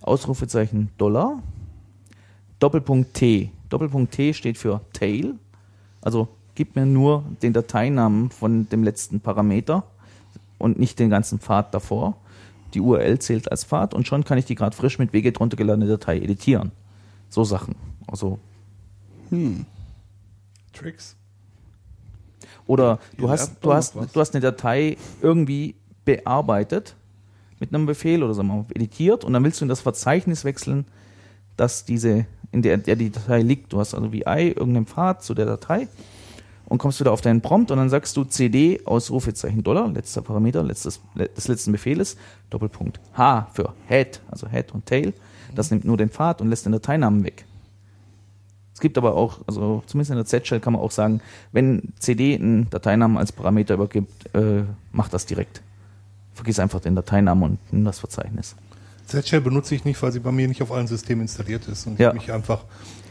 [0.01, 1.41] Ausrufezeichen Dollar,
[2.60, 3.51] Doppelpunkt T.
[3.70, 5.36] Doppelpunkt T steht für Tail.
[6.01, 9.84] Also gib mir nur den Dateinamen von dem letzten Parameter
[10.58, 12.16] und nicht den ganzen Pfad davor.
[12.74, 15.88] Die URL zählt als Pfad und schon kann ich die gerade frisch mit WGET runtergeladene
[15.88, 16.72] Datei editieren.
[17.30, 17.76] So Sachen.
[18.08, 18.39] Also,
[20.74, 21.16] Tricks.
[22.68, 25.76] oder Ihr du hast, du hast, du hast eine Datei irgendwie
[26.06, 26.95] bearbeitet
[27.60, 30.43] mit einem Befehl oder sagen wir mal editiert und dann willst du in das Verzeichnis
[30.45, 30.86] wechseln,
[31.58, 33.74] dass diese, in der, der die Datei liegt.
[33.74, 35.88] Du hast also VI, irgendeinen Pfad zu der Datei
[36.66, 40.64] und kommst wieder auf deinen Prompt und dann sagst du CD Ausrufezeichen Dollar, letzter Parameter
[40.64, 42.18] letztes, le- des letzten Befehles,
[42.49, 45.14] Doppelpunkt H für Head, also Head und Tail.
[45.53, 47.45] Das nimmt nur den Pfad und lässt den Dateinamen weg.
[48.74, 51.22] Es gibt aber auch, also zumindest in der Z-Shell kann man auch sagen,
[51.53, 55.62] wenn CD einen Dateinamen als Parameter übergibt, äh, macht das direkt.
[56.36, 58.55] Vergiss einfach den Dateinamen und nimm das Verzeichnis.
[59.07, 61.97] Z-Shell benutze ich nicht, weil sie bei mir nicht auf allen Systemen installiert ist und
[61.99, 62.09] Ja.
[62.09, 62.63] ich mich einfach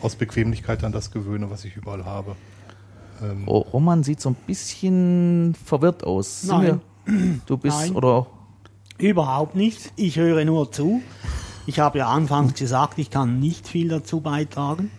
[0.02, 2.36] aus Bequemlichkeit an das gewöhne, was ich überall habe.
[3.22, 6.42] Ähm, Oh, Roman sieht so ein bisschen verwirrt aus.
[6.42, 6.80] Sind Nein.
[7.06, 7.92] wir- Du bist, Nein.
[7.96, 8.26] oder
[8.98, 9.92] Überhaupt nicht.
[9.96, 11.02] Ich höre nur zu.
[11.66, 14.90] Ich habe ja anfangs gesagt, ich kann nicht viel dazu beitragen.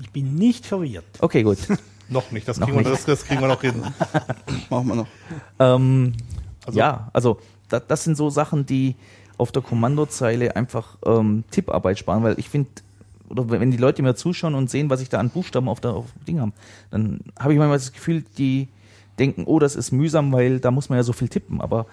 [0.00, 1.04] Ich bin nicht verwirrt.
[1.20, 1.58] Okay, gut.
[2.08, 3.06] noch nicht, das Noch kriegen, Wir, nicht.
[3.08, 3.74] das, das kriegen wir noch hin.
[4.70, 5.06] Machen wir noch.
[5.58, 6.12] ähm,
[6.66, 7.38] Also- ja, also
[7.68, 8.96] da, das sind so Sachen, die
[9.36, 12.70] auf der Kommandozeile einfach ähm, Tipparbeit sparen, weil ich finde,
[13.28, 15.92] oder wenn die Leute mir zuschauen und sehen, was ich da an Buchstaben auf der
[15.94, 16.52] auf dem Ding habe,
[16.90, 18.68] dann habe ich manchmal das Gefühl, die
[19.18, 21.60] denken, oh, das ist mühsam, weil da muss man ja so viel tippen.
[21.60, 21.86] Aber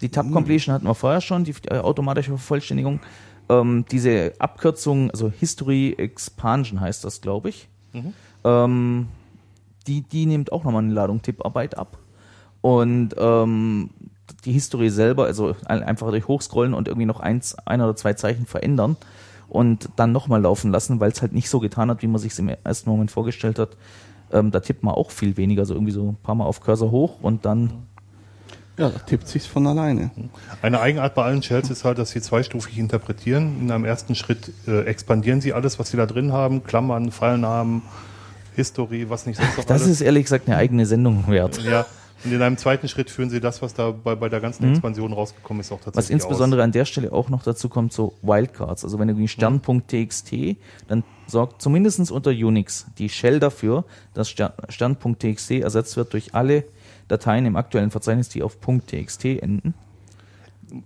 [0.00, 3.00] die Tab Completion hatten wir vorher schon, die äh, automatische Vervollständigung.
[3.48, 7.68] Ähm, diese Abkürzung, also History Expansion heißt das, glaube ich.
[8.44, 9.08] Ähm,
[9.86, 11.98] die, die nimmt auch nochmal eine Ladung Tipparbeit ab.
[12.60, 13.90] Und ähm,
[14.44, 18.14] die History selber, also ein- einfach durch Hochscrollen und irgendwie noch eins, ein oder zwei
[18.14, 18.96] Zeichen verändern
[19.48, 22.38] und dann nochmal laufen lassen, weil es halt nicht so getan hat, wie man sich
[22.38, 23.70] im ersten Moment vorgestellt hat.
[24.30, 26.90] Ähm, da tippt man auch viel weniger, so irgendwie so ein paar Mal auf Cursor
[26.90, 27.70] hoch und dann
[28.76, 30.10] Ja, da tippt sich's von alleine.
[30.62, 33.58] Eine Eigenart bei allen Shells ist halt, dass sie zweistufig interpretieren.
[33.60, 37.82] In einem ersten Schritt äh, expandieren sie alles, was sie da drin haben, Klammern, Fallnamen,
[38.54, 39.92] History, was nicht sonst noch das alles.
[39.92, 41.60] ist ehrlich gesagt eine eigene Sendung wert.
[41.64, 41.86] ja,
[42.24, 45.12] und in einem zweiten Schritt führen sie das, was da bei, bei der ganzen Expansion
[45.12, 46.14] rausgekommen ist, auch tatsächlich Mhm.
[46.18, 48.84] Was insbesondere an der Stelle auch noch dazu kommt, so Wildcards.
[48.84, 50.56] Also wenn du irgendwie Stern.txt,
[50.88, 56.64] dann sorgt zumindest unter Unix die Shell dafür, dass Stern- Stern.txt ersetzt wird durch alle
[57.08, 59.74] Dateien im aktuellen Verzeichnis, die auf .txt enden.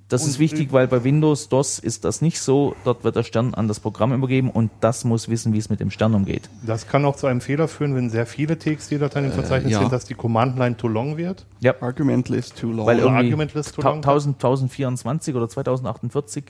[0.09, 2.75] Das ist Und- wichtig, weil bei Windows DOS ist das nicht so.
[2.85, 5.81] Dort wird der Stern an das Programm übergeben und das muss wissen, wie es mit
[5.81, 6.49] dem Stern umgeht.
[6.65, 9.81] Das kann auch zu einem Fehler führen, wenn sehr viele TXT-Dateien im Verzeichnis ja.
[9.81, 11.47] sind, dass die Command-Line too long wird.
[11.61, 11.75] Ja.
[11.81, 12.87] Argument list too long.
[12.87, 13.97] Weil Oder irgendwie Argument list too long.
[13.97, 16.45] 1000, 1024 oder 2048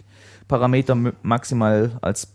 [0.49, 2.33] Parameter maximal als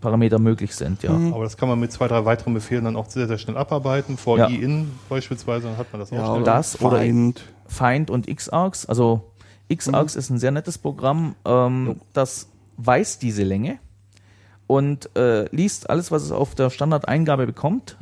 [0.00, 1.10] Parameter möglich sind, ja.
[1.10, 4.18] Aber das kann man mit zwei, drei weiteren Befehlen dann auch sehr, sehr schnell abarbeiten.
[4.18, 4.46] Vor Ja.
[4.48, 6.42] in beispielsweise, dann hat man das auch ja, schnell.
[6.42, 7.42] oder Das oder- Find.
[7.66, 8.84] Find und Xargs.
[8.84, 9.30] Also
[9.68, 13.78] Xargs ist ein sehr nettes Programm, ähm, das weiß diese Länge
[14.66, 17.96] und äh, liest alles, was es auf der Standardeingabe bekommt,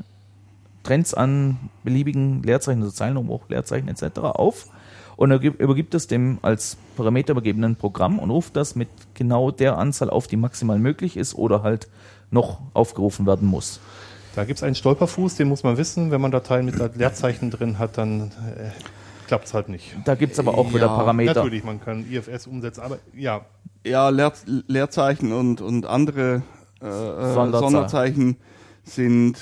[0.82, 4.18] trennt an beliebigen Leerzeichen, also Zeilenumbruch, Leerzeichen etc.
[4.20, 4.68] auf
[5.16, 9.50] und er gib- übergibt es dem als Parameter übergebenen Programm und ruft das mit genau
[9.50, 11.88] der Anzahl auf, die maximal möglich ist oder halt
[12.30, 13.78] noch aufgerufen werden muss.
[14.34, 16.10] Da gibt es einen Stolperfuß, den muss man wissen.
[16.10, 18.70] Wenn man Dateien mit Leerzeichen drin hat, dann äh,
[19.33, 19.97] klappt es halt nicht.
[20.05, 21.35] Da gibt es aber auch wieder Ja, Parameter.
[21.37, 23.41] Natürlich, man kann IFS umsetzen, aber ja,
[23.87, 24.35] Ja, Leer,
[24.66, 26.43] Leerzeichen und, und andere
[26.83, 27.61] äh, äh, Sonderzahl.
[27.70, 28.37] Sonderzeichen
[28.83, 29.39] sind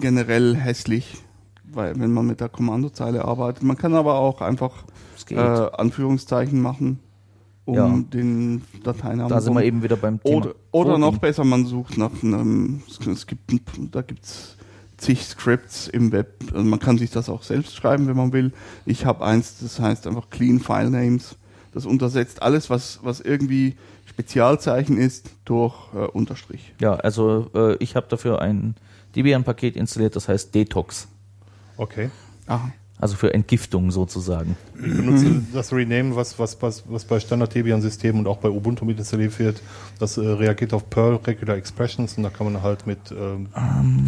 [0.00, 1.18] generell hässlich,
[1.62, 3.62] weil wenn man mit der Kommandozeile arbeitet.
[3.62, 4.82] Man kann aber auch einfach
[5.30, 5.36] äh.
[5.36, 6.98] Anführungszeichen machen,
[7.66, 7.88] um Ja.
[8.12, 9.28] den Dateinamen.
[9.28, 10.38] da sind wir eben wieder beim Thema.
[10.38, 13.48] Oder, oder noch besser, man sucht nach einem, es- gibt,
[13.92, 14.53] da gibt's
[15.04, 16.34] zig Scripts im Web.
[16.52, 18.52] Also man kann sich das auch selbst schreiben, wenn man will.
[18.86, 21.36] Ich habe eins, das heißt einfach Clean File Names.
[21.72, 23.76] das untersetzt alles, was, was irgendwie
[24.06, 26.72] Spezialzeichen ist, durch äh, Unterstrich.
[26.80, 28.76] Ja, also äh, ich habe dafür ein
[29.16, 31.08] Debian-Paket installiert, das heißt Detox.
[31.76, 32.10] Okay.
[32.46, 32.72] Aha.
[33.00, 34.56] Also für Entgiftung sozusagen.
[34.76, 38.98] Ich benutze das Rename, was, was, was, was bei Standard-Debian-Systemen und auch bei Ubuntu mit
[38.98, 39.60] installiert wird.
[39.98, 43.48] Das äh, reagiert auf Perl Regular Expressions und da kann man halt mit ähm,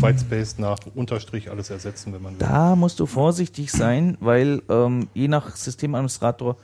[0.01, 2.39] Whitespace nach Unterstrich alles ersetzen, wenn man will.
[2.39, 6.57] Da musst du vorsichtig sein, weil ähm, je nach Systemadministrator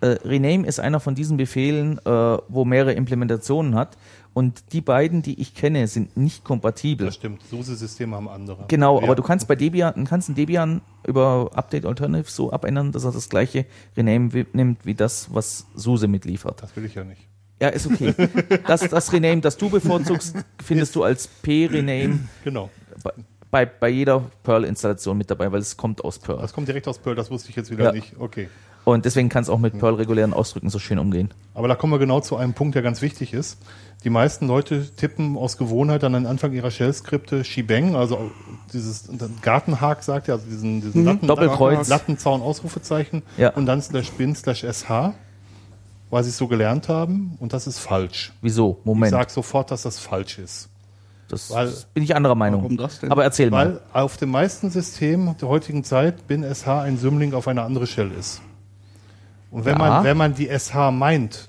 [0.00, 2.10] äh, Rename ist einer von diesen Befehlen, äh,
[2.48, 3.96] wo mehrere Implementationen hat.
[4.38, 7.06] Und die beiden, die ich kenne, sind nicht kompatibel.
[7.06, 7.42] Das stimmt.
[7.50, 8.66] SUSE-Systeme haben andere.
[8.68, 9.02] Genau, Ja.
[9.02, 13.10] aber du kannst bei Debian, kannst ein Debian über Update Alternative so abändern, dass er
[13.10, 13.66] das gleiche
[13.96, 16.62] Rename nimmt wie das, was SUSE mitliefert.
[16.62, 17.20] Das will ich ja nicht.
[17.60, 18.14] Ja, ist okay.
[18.68, 22.70] Das, das Rename, das du bevorzugst, findest du als P-Rename Genau.
[23.02, 23.10] bei,
[23.50, 26.38] bei, bei jeder Perl-Installation mit dabei, weil es kommt aus Perl.
[26.38, 27.92] Das kommt direkt aus Perl, das wusste ich jetzt wieder Ja.
[27.92, 28.14] nicht.
[28.20, 28.48] Okay.
[28.88, 31.30] Und deswegen kannst du auch mit Perl regulären Ausdrücken so schön umgehen.
[31.52, 33.58] Aber da kommen wir genau zu einem Punkt, der ganz wichtig ist.
[34.02, 38.30] Die meisten Leute tippen aus Gewohnheit an den Anfang ihrer Shell-Skripte Shebang, also
[38.72, 39.10] dieses
[39.42, 41.88] Gartenhak sagt ja, also diesen, diesen Latten, Doppelkreuz.
[41.88, 43.50] Lattenzaun, Ausrufezeichen Ja.
[43.50, 44.84] und dann slash bin slash sh,
[46.10, 48.32] weil sie es so gelernt haben und das ist falsch.
[48.40, 48.78] Wieso?
[48.80, 49.10] Ich Moment.
[49.10, 50.68] sage sofort, dass das falsch ist.
[51.28, 52.62] Das weil- bin ich anderer Meinung.
[52.62, 53.10] Warum das denn?
[53.12, 53.80] Aber erzähl mal.
[53.92, 57.86] Weil auf den meisten Systemen der heutigen Zeit bin sh ein Symlink auf eine andere
[57.86, 58.40] Shell ist.
[59.50, 59.78] Und wenn, Ja.
[59.78, 61.48] man, wenn man die sh meint,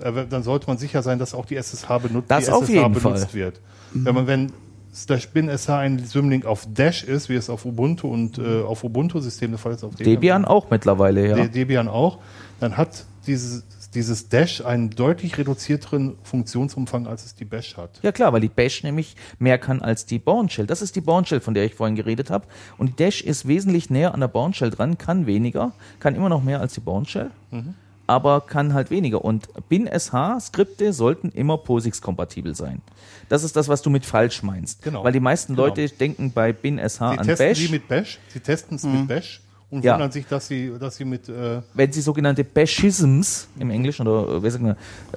[0.00, 2.72] äh, dann sollte man sicher sein, dass auch die SSH benutzt, Das die auf SSH
[2.74, 3.34] jeden benutzt Fall.
[3.34, 3.60] wird.
[3.94, 4.52] Wenn man, wenn
[4.94, 8.82] slash bin sh ein Symlink auf Dash ist, wie es auf Ubuntu und äh, auf
[8.82, 11.34] Ubuntu-Systemen der Fall ist, auf Debian auch mittlerweile, ja.
[11.36, 12.18] De- Debian auch,
[12.60, 18.00] dann hat dieses, dieses Dash einen deutlich reduzierteren Funktionsumfang, als es die Bash hat.
[18.02, 20.66] Ja klar, weil die Bash nämlich mehr kann als die Bourne Shell.
[20.66, 22.46] Das ist die Bourne Shell, von der ich vorhin geredet habe.
[22.78, 26.28] Und die Dash ist wesentlich näher an der Bourne Shell dran, kann weniger, kann immer
[26.28, 27.74] noch mehr als die Bourne Shell, Mhm.
[28.06, 29.24] aber kann halt weniger.
[29.24, 32.82] Und bin-SH-Skripte sollten immer POSIX-kompatibel sein.
[33.28, 34.82] Das ist das, was du mit falsch meinst.
[34.82, 35.02] Genau.
[35.04, 35.66] Weil die meisten Genau.
[35.66, 37.58] Leute denken bei bin-SH Sie an testen Bash.
[37.58, 39.94] sie mit Bash, sie testen es mit Bash und Ja.
[39.94, 44.36] wundern sich, dass sie, dass sie mit äh, wenn sie sogenannte Bashisms im Englischen oder
[44.36, 44.68] äh, wie,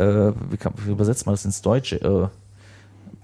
[0.01, 1.97] äh, wie, kann, wie übersetzt man das ins Deutsche?
[2.01, 2.27] Äh,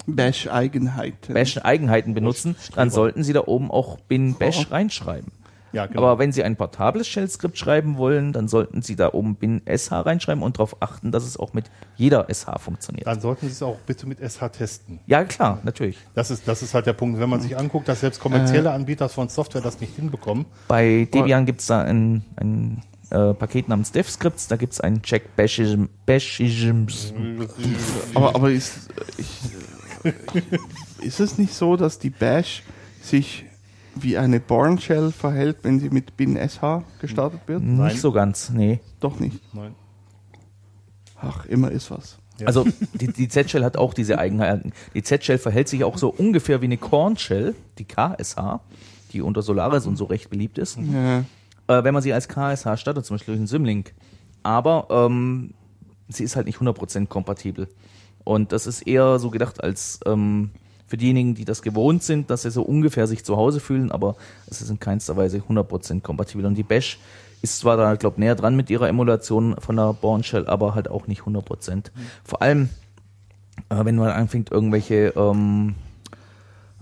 [0.07, 1.34] Bash-Eigenheiten.
[1.34, 5.32] Bash-Eigenheiten benutzen, dann sollten Sie da oben auch bin Bash reinschreiben.
[5.76, 6.01] Ja, genau.
[6.01, 9.91] Aber wenn Sie ein portables Shell-Skript schreiben wollen, dann sollten Sie da oben bin SH
[9.91, 11.65] reinschreiben und darauf achten, dass es auch mit
[11.97, 13.05] jeder SH funktioniert.
[13.05, 14.99] dann sollten Sie es auch bitte mit SH testen.
[15.05, 15.97] Ja, klar, natürlich.
[16.13, 17.19] Das ist, das ist halt der Punkt.
[17.19, 21.45] Wenn man sich anguckt, dass selbst kommerzielle Anbieter von Software das nicht hinbekommen, Bei Debian
[21.45, 25.86] gibt es da ein, ein äh, Paket namens DevScripts, da gibt es einen Check Bashism.
[28.13, 29.41] Aber, aber ist, ich,
[31.01, 32.63] ist es nicht so, dass die Bash
[33.01, 33.45] sich
[33.96, 37.64] wie eine Born Shell verhält, wenn sie mit bin SH gestartet wird?
[37.64, 38.80] Nicht so ganz, nee.
[39.00, 39.39] Doch nicht.
[39.54, 39.76] nein.
[41.22, 42.18] Ach, immer ist was.
[42.39, 42.48] Ja.
[42.48, 44.74] Also die, die Z-Shell hat auch diese Eigenheiten.
[44.93, 48.60] Die Z-Shell verhält sich auch so ungefähr wie eine Corn-Shell, die KSH,
[49.14, 50.78] die unter Solaris und so recht beliebt ist.
[50.78, 51.20] Ja.
[51.20, 53.93] äh, wenn man sie als KSH startet, zum Beispiel durch einen Symlink.
[54.43, 55.54] Aber ähm,
[56.10, 57.70] sie ist halt nicht 100% kompatibel.
[58.24, 60.52] Und das ist eher so gedacht als ähm,
[60.88, 64.16] für diejenigen, die das gewohnt sind, dass sie so ungefähr sich zu Hause fühlen, aber
[64.48, 66.46] es ist in keinster Weise 100% kompatibel.
[66.46, 67.00] Und die Bash
[67.42, 70.90] ist zwar da, glaube näher dran mit ihrer Emulation von der Bourne Shell, aber halt
[70.90, 71.92] auch nicht 100%.
[72.24, 72.70] Vor allem,
[73.70, 75.76] äh, wenn man anfängt, irgendwelche ähm,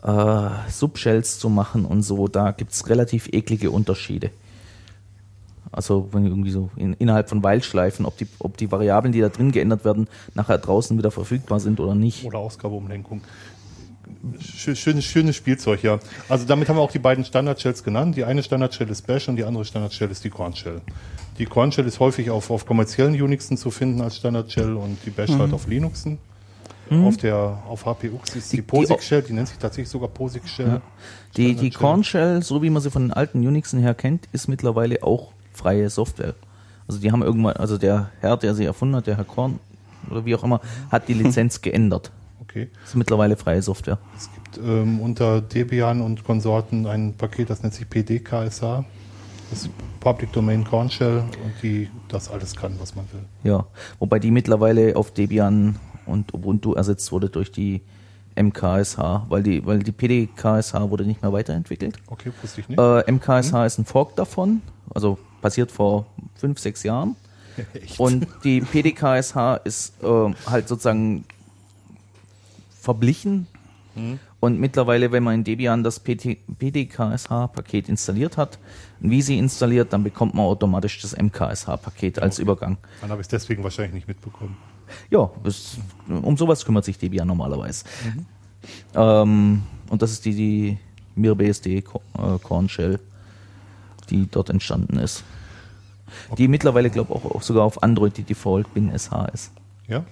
[0.04, 4.32] äh, Subshells zu machen und so, da gibt's relativ eklige Unterschiede.
[5.72, 9.30] Also wenn irgendwie so in, innerhalb von Weilschleifen, ob die, ob die Variablen, die da
[9.30, 12.24] drin geändert werden, nachher draußen wieder verfügbar sind oder nicht.
[12.26, 13.22] Oder Ausgabeumlenkung.
[14.42, 16.00] Schö- Schönes, schönes Spielzeug, ja.
[16.30, 18.16] Also damit haben wir auch die beiden Standard-Shells genannt.
[18.16, 20.80] Die eine Standard-Shell ist Bash und die andere Standard-Shell ist die Corn-Shell.
[21.40, 25.32] Die Corn-Shell ist häufig auf, auf kommerziellen Unixen zu finden als Standard-Shell und die Bash
[25.32, 26.20] halt auf Linuxen.
[27.06, 30.82] Auf der auf HPUX ist die, Die- die- POSIX-Shell, die nennt sich tatsächlich sogar POSIX-Shell.
[31.36, 31.72] Die, die Standard-Shell.
[31.80, 35.32] Corn Shell, so wie man sie von den alten Unixen her kennt, ist mittlerweile auch
[35.54, 36.36] freie Software.
[36.88, 39.60] Also die haben irgendwann, also der Herr, der sie erfunden hat, der Herr Korn
[40.12, 40.60] oder wie auch immer,
[40.92, 42.12] hat die Lizenz geändert.
[42.54, 42.70] Okay.
[42.86, 43.98] Ist mittlerweile freie Software.
[44.16, 48.86] Es gibt ähm, unter Debian und Konsorten ein Paket, das nennt sich PDKSH.
[49.50, 53.24] Das ist Public Domain Corn Shell und die das alles kann, was man will.
[53.44, 53.66] Ja.
[53.98, 57.82] Wobei die mittlerweile auf Debian und Ubuntu ersetzt wurde durch die
[58.36, 61.98] MKSH, weil die, weil die PDKSH wurde nicht mehr weiterentwickelt.
[62.06, 62.80] Okay, wusste ich nicht.
[62.80, 64.62] Äh, MKSH ist ein Fork davon,
[64.94, 67.16] also passiert vor fünf, sechs Jahren.
[67.74, 68.00] Echt?
[68.00, 71.26] Und die PDKSH ist äh, halt sozusagen
[72.84, 73.48] verblichen
[74.40, 78.58] Und mittlerweile, wenn man in Debian das PT, PDKSH-Paket installiert hat,
[79.02, 82.78] ein Visi installiert, dann bekommt man automatisch das MKSH-Paket als Übergang.
[83.02, 84.58] Dann habe ich es deswegen wahrscheinlich nicht mitbekommen.
[85.10, 85.78] Ja, es,
[86.10, 87.86] um sowas kümmert sich Debian normalerweise.
[88.96, 90.78] Ähm, und das ist die, die
[91.16, 93.00] MirBSD Co- äh, Corn Shell,
[94.10, 95.24] die dort entstanden ist.
[96.38, 99.52] Die mittlerweile, glaube ich, auch, auch sogar auf Android die Default Bin SH ist.
[99.88, 100.04] Ja?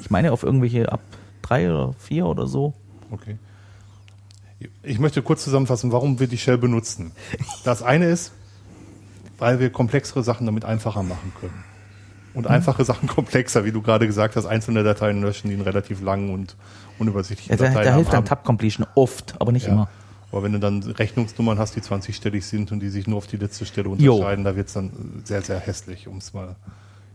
[0.00, 1.00] Ich meine auf irgendwelche ab
[1.48, 2.74] drei oder vier oder so.
[3.10, 3.38] Okay.
[4.82, 7.12] Ich möchte kurz zusammenfassen, warum wir die Shell benutzen.
[7.64, 8.32] Das eine ist,
[9.38, 11.64] weil wir komplexere Sachen damit einfacher machen können.
[12.34, 16.02] Und einfache Sachen komplexer, wie du gerade gesagt hast, einzelne Dateien löschen, die einen relativ
[16.02, 16.56] langen und
[16.98, 18.24] unübersichtlichen Ja, da, Dateien da hilft dann.
[18.24, 19.72] Tab Completion oft, aber nicht Ja.
[19.72, 19.88] immer.
[20.30, 23.38] Aber wenn du dann Rechnungsnummern hast, die 20-stellig sind und die sich nur auf die
[23.38, 24.14] letzte Stelle Jo.
[24.14, 26.56] unterscheiden, da wird es dann sehr, sehr hässlich, um es mal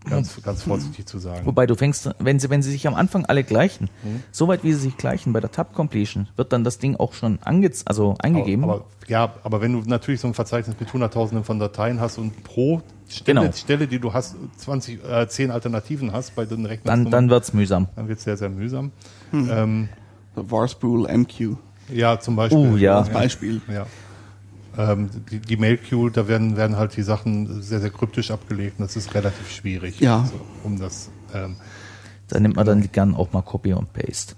[0.09, 1.45] ganz, ganz vorsichtig zu sagen.
[1.45, 4.23] Wobei du fängst, wenn sie, wenn sie sich am Anfang alle gleichen, Mhm.
[4.31, 7.39] soweit wie sie sich gleichen bei der Tab Completion, wird dann das Ding auch schon
[7.43, 8.63] ange also eingegeben.
[8.65, 12.17] Aber, aber, ja, aber wenn du natürlich so ein Verzeichnis mit hunderttausenden von Dateien hast
[12.17, 13.51] und pro Stelle, Genau.
[13.53, 17.53] Stelle die du hast, 20, äh, 10 Alternativen hast bei den dann, Rechnungsnummern, dann wird's
[17.53, 17.87] mühsam.
[17.95, 18.91] dann wird es sehr, sehr mühsam.
[19.33, 19.89] Ähm,
[20.35, 21.57] Varspool MQ
[21.93, 22.57] ja, zum Beispiel.
[22.73, 22.99] Oh, ja.
[22.99, 23.61] als Beispiel.
[23.71, 23.85] Ja.
[24.77, 28.85] Ähm, die, die Mail-Queue, da werden, werden halt die Sachen sehr, sehr kryptisch abgelegt und
[28.85, 29.99] das ist relativ schwierig.
[29.99, 30.21] Ja.
[30.21, 31.57] Also, um das, ähm,
[32.27, 34.35] Da nimmt man dann gern auch mal Copy und Paste.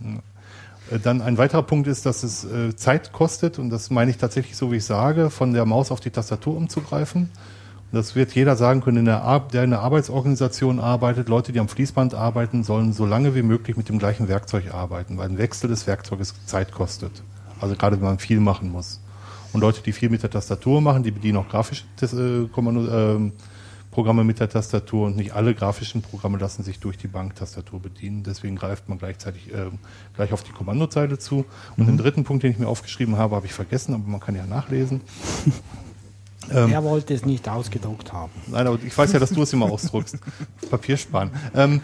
[0.92, 4.18] Äh, Dann ein weiterer Punkt ist, dass es äh, Zeit kostet, und das meine ich
[4.18, 7.30] tatsächlich so, wie ich sage, von der Maus auf die Tastatur umzugreifen.
[7.92, 11.60] Und das wird jeder sagen können, in der der in der Arbeitsorganisation arbeitet, Leute, die
[11.60, 15.38] am Fließband arbeiten, sollen so lange wie möglich mit dem gleichen Werkzeug arbeiten, weil ein
[15.38, 17.24] Wechsel des Werkzeuges Zeit kostet.
[17.62, 19.00] Also gerade wenn man viel machen muss.
[19.56, 23.32] Und Leute, die viel mit der Tastatur machen, die bedienen auch grafische äh, Kommando, ähm,
[23.90, 28.24] Programme mit der Tastatur und nicht alle grafischen Programme lassen sich durch die Banktastatur bedienen.
[28.24, 29.80] Deswegen greift man gleichzeitig ähm,
[30.14, 31.46] gleich auf die Kommandozeile zu.
[31.78, 34.36] Und den dritten Punkt, den ich mir aufgeschrieben habe, habe ich vergessen, aber man kann
[34.36, 35.00] ja nachlesen.
[36.52, 38.32] Ähm, Er wollte es nicht ausgedruckt haben.
[38.46, 40.20] Nein, aber ich weiß ja, dass du es immer ausdruckst.
[40.70, 41.32] Papier sparen.
[41.56, 41.82] Ähm,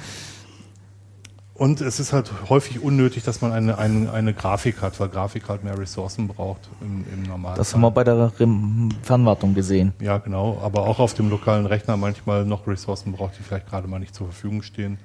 [1.54, 5.50] und es ist halt häufig unnötig, dass man eine, eine, eine Grafik hat, weil Grafik
[5.50, 7.58] halt mehr Ressourcen braucht im, im Normalfall.
[7.58, 9.94] Das haben wir bei der Rem Fernwartung gesehen.
[10.00, 10.60] Ja, genau.
[10.64, 14.16] Aber auch auf dem lokalen Rechner manchmal noch Ressourcen braucht, die vielleicht gerade mal nicht
[14.16, 14.98] zur Verfügung stehen.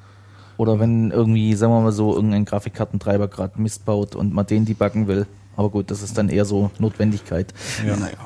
[0.57, 4.65] Oder wenn irgendwie, sagen wir mal so, irgendein Grafikkartentreiber gerade Mist baut und man den
[4.65, 5.27] debuggen will.
[5.57, 7.53] Aber gut, das ist dann eher so Notwendigkeit.
[7.87, 7.97] Ja.
[7.97, 8.17] Naja.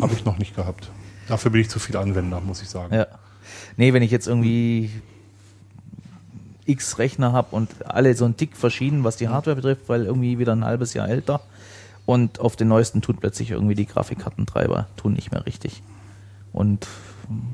[0.00, 0.90] Habe ich noch nicht gehabt.
[1.28, 2.94] Dafür bin ich zu viel Anwender, muss ich sagen.
[2.94, 3.06] Ja.
[3.76, 4.90] Nee, wenn ich jetzt irgendwie
[6.66, 10.38] x Rechner habe und alle so ein Tick verschieden, was die Hardware betrifft, weil irgendwie
[10.38, 11.40] wieder ein halbes Jahr älter
[12.06, 15.82] und auf den neuesten tut plötzlich irgendwie die Grafikkartentreiber tun nicht mehr richtig.
[16.52, 16.88] Und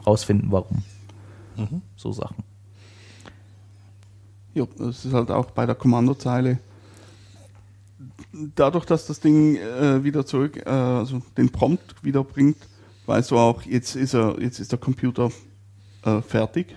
[0.06, 0.82] rausfinden, warum.
[1.96, 2.44] So Sachen.
[4.54, 6.58] Ja, das ist halt auch bei der Kommandozeile.
[8.32, 12.56] Dadurch, dass das Ding äh, wieder zurück, äh, also den Prompt wieder bringt,
[13.06, 15.30] weißt du auch, jetzt ist er, jetzt ist der Computer
[16.02, 16.74] äh, fertig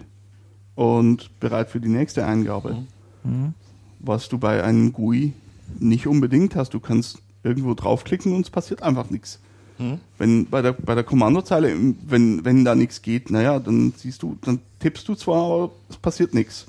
[0.80, 2.78] und bereit für die nächste Eingabe.
[4.00, 5.34] Was du bei einem GUI
[5.78, 6.74] nicht unbedingt hast.
[6.74, 9.40] Du kannst irgendwo draufklicken und es passiert einfach nichts.
[10.18, 11.74] Wenn bei der, bei der Kommandozeile,
[12.08, 15.98] wenn, wenn da nichts geht, naja, dann siehst du, dann tippst du zwar, aber es
[15.98, 16.66] passiert nichts.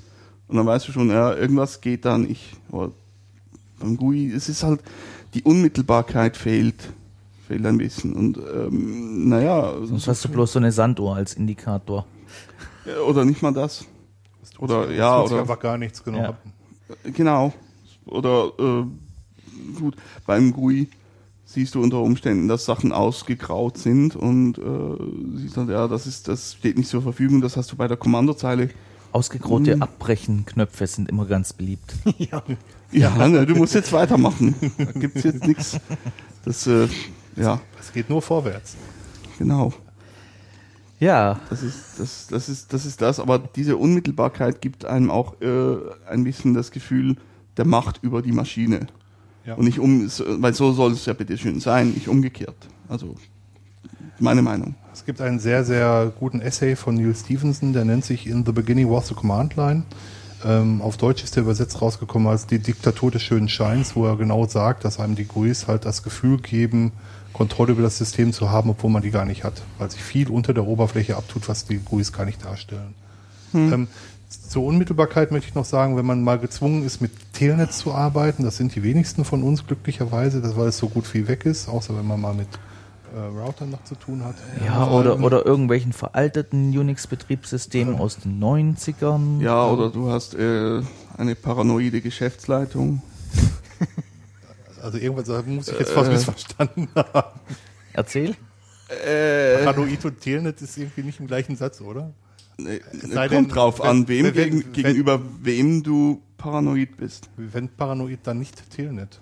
[0.49, 2.57] Und dann weißt du schon, ja, irgendwas geht da nicht.
[2.69, 2.91] Aber
[3.79, 4.81] beim GUI, es ist halt,
[5.33, 6.91] die Unmittelbarkeit fehlt,
[7.47, 8.13] fehlt ein bisschen.
[8.13, 12.05] Und ähm, naja, Sonst hast du bloß so eine Sanduhr als Indikator.
[13.07, 13.85] oder nicht mal das.
[14.61, 16.19] Oder ja, Tut sich oder einfach gar nichts, genau.
[16.19, 16.37] Ja.
[17.03, 17.51] Genau.
[18.05, 18.83] Oder äh,
[19.77, 19.95] gut,
[20.25, 20.87] beim GUI
[21.45, 26.27] siehst du unter Umständen, dass Sachen ausgegraut sind und äh, siehst dann, ja, das ist,
[26.29, 28.69] das steht nicht zur Verfügung, das hast du bei der Kommandozeile.
[29.11, 29.81] Ausgegraute Mhm.
[29.81, 31.93] Abbrechen-Knöpfe sind immer ganz beliebt.
[32.17, 32.41] ja.
[32.93, 34.55] Ja, ne, du musst jetzt weitermachen.
[34.77, 35.77] Da gibt's jetzt nichts.
[36.45, 36.87] Das, äh,
[37.35, 38.75] ja, Es geht nur vorwärts.
[39.37, 39.73] genau.
[41.01, 43.19] Ja, Das ist das, das ist das ist das.
[43.19, 45.77] Aber diese Unmittelbarkeit gibt einem auch äh,
[46.07, 47.15] ein bisschen das Gefühl
[47.57, 48.85] der Macht über die Maschine.
[49.43, 49.55] Ja.
[49.55, 50.07] Und nicht um,
[50.41, 52.55] weil so soll es ja bitte schön sein, nicht umgekehrt.
[52.87, 53.15] Also
[54.19, 54.75] meine Meinung.
[54.93, 58.51] Es gibt einen sehr, sehr guten Essay von Neil Stevenson, der nennt sich In the
[58.51, 59.83] Beginning Was the Command Line.
[60.45, 64.17] Ähm, auf Deutsch ist der übersetzt rausgekommen als die Diktatur des schönen Scheins, wo er
[64.17, 66.91] genau sagt, dass einem die GUIs halt das Gefühl geben,
[67.33, 70.29] Kontrolle über das System zu haben, obwohl man die gar nicht hat, weil sich viel
[70.29, 72.93] unter der Oberfläche abtut, was die GUIs gar nicht darstellen.
[73.53, 73.87] Ähm,
[74.29, 78.43] zur Unmittelbarkeit möchte ich noch sagen, wenn man mal gezwungen ist, mit Telnet zu arbeiten,
[78.43, 81.67] das sind die wenigsten von uns glücklicherweise, das, weil es so gut wie weg ist,
[81.67, 82.47] außer wenn man mal mit
[83.13, 84.35] äh, Routern noch zu tun hat.
[84.65, 89.41] ja oder, oder irgendwelchen veralteten Unix-Betriebssystemen aus den 90ern.
[89.41, 90.81] Ja, oder du hast äh,
[91.17, 93.01] eine paranoide Geschäftsleitung.
[94.81, 96.13] Also irgendwas muss ich jetzt fast Äh.
[96.13, 97.39] missverstanden haben.
[97.93, 98.35] Erzähl.
[98.89, 102.11] Äh, Paranoid und Telnet ist irgendwie nicht im gleichen Satz, oder?
[102.57, 107.29] nee, kommt denn, drauf wenn- an, wem wenn- gegen, wenn- gegenüber wem du paranoid bist.
[107.37, 109.19] Wenn Paranoid, dann nicht Telnet.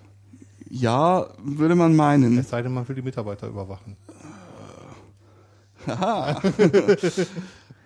[0.68, 2.38] Ja, würde man meinen.
[2.38, 3.96] Es sei denn, man will die Mitarbeiter überwachen.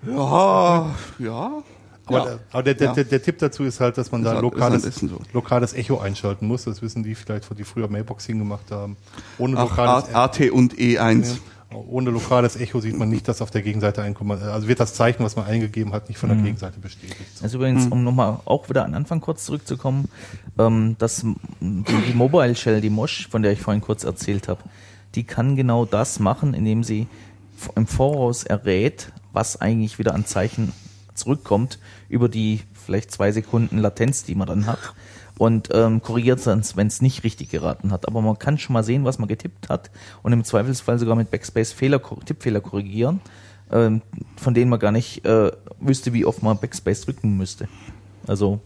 [0.07, 1.63] Ja, ja.
[2.07, 2.25] Aber, ja.
[2.25, 2.93] der, aber der, der, Ja.
[2.95, 5.21] der, der Tipp dazu ist halt, dass man Ist da halt- lokales, ist halt so.
[5.33, 6.65] lokales Echo einschalten muss.
[6.65, 8.97] Das wissen die vielleicht, die früher Mailboxing gemacht haben.
[9.39, 11.39] Ohne Ach, lokales, A- AT und E1.
[11.71, 14.79] Ja, ohne lokales Echo sieht man nicht, dass auf der Gegenseite ein Komma- also wird
[14.81, 17.17] das Zeichen, was man eingegeben hat, nicht von der Gegenseite bestätigt.
[17.43, 20.09] Also übrigens, um nochmal auch wieder an den Anfang kurz zurückzukommen,
[20.59, 21.25] ähm, das,
[21.61, 24.61] die, die Mobile Shell, die Mosh, von der ich vorhin kurz erzählt habe,
[25.17, 27.07] die kann genau das machen, indem sie
[27.77, 30.73] im Voraus errät, was eigentlich wieder an Zeichen
[31.25, 34.79] zurückkommt über die vielleicht zwei Sekunden Latenz, die man dann hat
[35.39, 38.07] und ähm, korrigiert dann, wenn es nicht richtig geraten hat.
[38.07, 39.91] Aber man kann schon mal sehen, was man getippt hat
[40.23, 43.21] und im Zweifelsfall sogar mit Backspace Fehler, Tippfehler korrigieren,
[43.73, 44.03] ähm,
[44.37, 45.51] von denen man gar nicht äh,
[45.81, 47.69] wüsste, wie oft man Backspace drücken müsste.
[48.27, 48.61] Also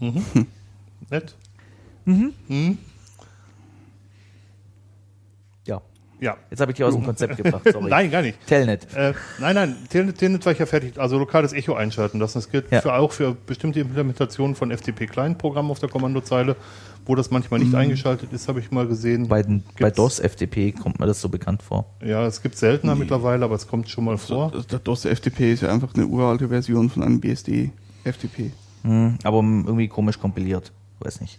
[1.10, 1.34] Nett?
[2.06, 2.76] ja,
[6.20, 6.36] Ja.
[6.50, 7.62] jetzt habe ich dich aus dem Konzept gebracht.
[7.72, 7.86] Sorry.
[7.90, 8.38] Nein, gar nicht.
[8.46, 8.86] Telnet.
[8.94, 10.98] Äh, nein, nein, Telnet, Telnet war ich ja fertig.
[10.98, 12.38] Also lokales Echo einschalten lassen.
[12.38, 12.80] Das gilt Ja.
[12.80, 16.56] für, auch für bestimmte Implementationen von FTP-Client-Programmen auf der Kommandozeile.
[17.06, 19.26] Wo das manchmal nicht eingeschaltet ist, habe ich mal gesehen.
[19.26, 21.86] Bei, den, bei Gibt's- DOS FTP kommt mir das so bekannt vor.
[22.04, 24.50] Ja, es gibt seltener mittlerweile, aber es kommt schon mal vor.
[24.52, 27.70] Das- Der DOS FTP ist ja einfach eine uralte Version von einem BSD
[28.04, 28.52] FTP.
[28.82, 30.70] Hm, aber irgendwie komisch kompiliert.
[31.00, 31.38] Weiß nicht.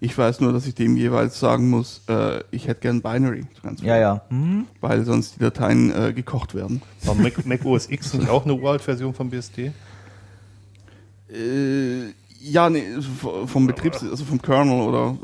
[0.00, 3.86] Ich weiß nur, dass ich dem jeweils sagen muss, äh, ich hätte gern Binary Transfer.
[3.86, 4.22] Ja, ja.
[4.28, 4.66] Hm?
[4.80, 6.82] Weil sonst die Dateien äh, gekocht werden.
[7.04, 9.72] Aber Mac, Mac OS X nicht auch eine Uralt-Version von BSD?
[11.30, 12.84] Äh, ja, nee,
[13.46, 15.16] vom Betriebs, also vom Kernel oder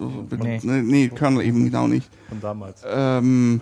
[0.42, 0.58] Nee.
[0.62, 0.82] nee.
[0.82, 2.10] nee, Kernel eben genau nicht.
[2.28, 2.82] Von damals.
[2.84, 3.60] Ähm,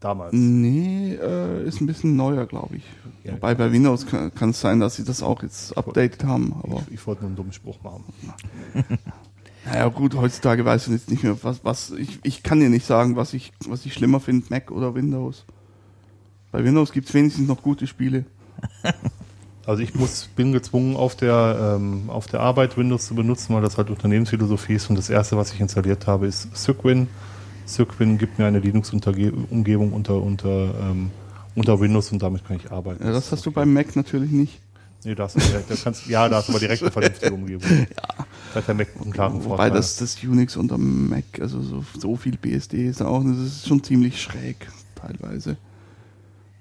[0.00, 0.32] Damals.
[0.32, 2.82] nee, äh, ist ein bisschen neuer, glaube ich.
[3.22, 3.34] Ja.
[3.34, 6.52] Wobei bei Windows kann kann es sein, dass sie das auch jetzt updated haben.
[6.64, 8.02] Aber Ich, ich wollte nur einen dummen Spruch machen.
[9.64, 12.86] naja, gut, heutzutage weiß ich jetzt nicht mehr, was, was ich, ich kann dir nicht
[12.86, 15.44] sagen, was ich, was ich schlimmer finde, Mac oder Windows.
[16.50, 18.24] Bei Windows gibt es wenigstens noch gute Spiele.
[19.64, 23.62] Also ich muss, bin gezwungen, auf der, ähm, auf der Arbeit Windows zu benutzen, weil
[23.62, 24.90] das halt Unternehmensphilosophie ist.
[24.90, 27.06] Und das erste, was ich installiert habe, ist Cygwin.
[27.66, 31.10] Cygwin gibt mir eine Linux-Umgebung unter, unter, ähm,
[31.54, 33.04] unter Windows und damit kann ich arbeiten.
[33.04, 34.60] Ja, das hast du beim Mac natürlich nicht.
[35.04, 37.32] Nee, da hast du direkt, da kannst, ja, da hast du aber direkt eine vernünftige
[37.32, 37.70] Umgebung.
[37.70, 38.26] Ja.
[38.52, 39.70] Da hat der Mac einen klaren Wobei Vorteil.
[39.70, 43.82] das, das Unix unter Mac, also so, so viel BSD ist auch, das ist schon
[43.82, 45.56] ziemlich schräg teilweise.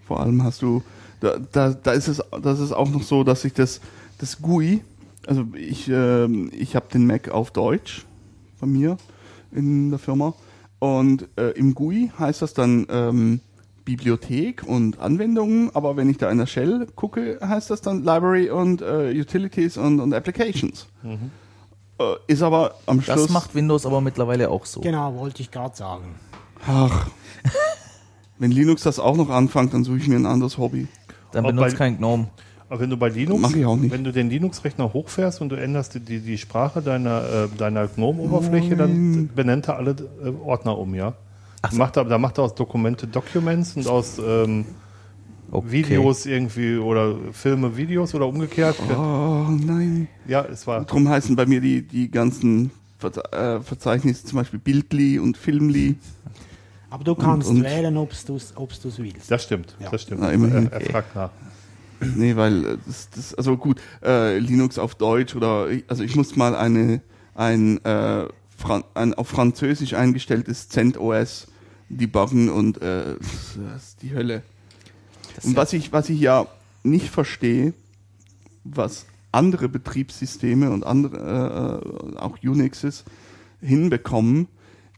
[0.05, 0.83] Vor allem hast du,
[1.19, 3.81] da, da, da ist es, das ist auch noch so, dass ich das,
[4.19, 4.81] das GUI,
[5.27, 8.05] also ich, ähm, ich habe den Mac auf Deutsch
[8.59, 8.97] bei mir
[9.51, 10.33] in der Firma
[10.79, 13.41] und äh, im GUI heißt das dann ähm,
[13.83, 18.49] Bibliothek und Anwendungen, aber wenn ich da in der Shell gucke, heißt das dann Library
[18.49, 20.87] und äh, Utilities und, und Applications.
[21.03, 21.17] Äh,
[22.27, 23.23] ist aber am Schluss.
[23.23, 24.81] Das macht Windows aber mittlerweile auch so.
[24.81, 26.15] Genau, wollte ich gerade sagen.
[26.67, 27.07] Ach.
[28.39, 30.87] Wenn Linux das auch noch anfängt, dann suche ich mir ein anderes Hobby.
[31.31, 32.27] Dann Ob benutzt bei- kein GNOME.
[32.69, 33.91] Aber wenn du bei Linux, Mach ich auch nicht.
[33.91, 37.85] wenn du den Linux-Rechner hochfährst und du änderst die, die, die Sprache deiner, äh, deiner
[37.87, 39.91] GNOME-Oberfläche, dann benennt er alle
[40.23, 41.13] äh, Ordner um, ja.
[41.63, 41.77] Ach so.
[41.77, 44.63] macht er, da macht er aus Dokumente Documents und aus ähm,
[45.51, 45.71] Okay.
[45.71, 48.77] Videos irgendwie oder Filme Videos oder umgekehrt.
[48.89, 50.07] Oh nein.
[50.27, 50.85] Ja, es war.
[50.85, 55.95] Drum heißen bei mir die, die ganzen Verze äh, Verzeichnisse zum Beispiel Bildli und Filmli.
[56.89, 58.53] Aber du kannst und- wählen, ob du es
[58.97, 59.29] willst.
[59.29, 59.89] Das stimmt, Ja.
[59.89, 60.21] das stimmt.
[60.21, 60.71] Na, immerhin.
[60.71, 61.31] er, er fragt nach.
[62.15, 66.35] Nee, weil äh, das, das also gut, äh, Linux auf Deutsch oder also ich muss
[66.35, 67.01] mal eine
[67.35, 68.25] ein, äh,
[68.57, 71.47] Fran ein auf Französisch eingestelltes CentOS
[71.89, 73.15] debuggen und äh,
[73.73, 74.41] das ist die Hölle.
[75.43, 76.47] Und was ich was ich ja
[76.83, 77.73] nicht verstehe,
[78.63, 81.81] was andere Betriebssysteme und andere
[82.13, 83.05] äh, auch Unixes
[83.61, 84.47] hinbekommen,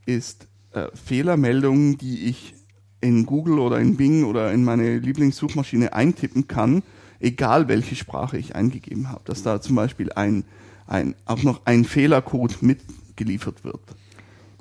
[0.06, 2.56] ist äh, Fehlermeldungen, die ich
[3.02, 6.84] in Google oder in Bing oder in meine Lieblingssuchmaschine eintippen kann,
[7.20, 10.46] egal welche Sprache ich eingegeben habe, dass da zum Beispiel ein,
[10.88, 13.82] ein auch noch ein Fehlercode mitgeliefert wird.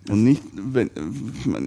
[0.09, 0.91] Und nicht, wenn,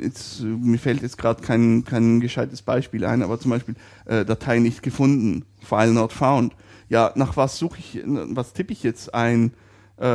[0.02, 3.76] jetzt, mir fällt jetzt gerade kein, kein gescheites Beispiel ein, aber zum Beispiel
[4.06, 6.54] äh, Datei nicht gefunden, File not found.
[6.90, 9.54] Ja, nach was suche ich, was tippe ich jetzt ein,
[10.00, 10.06] äh,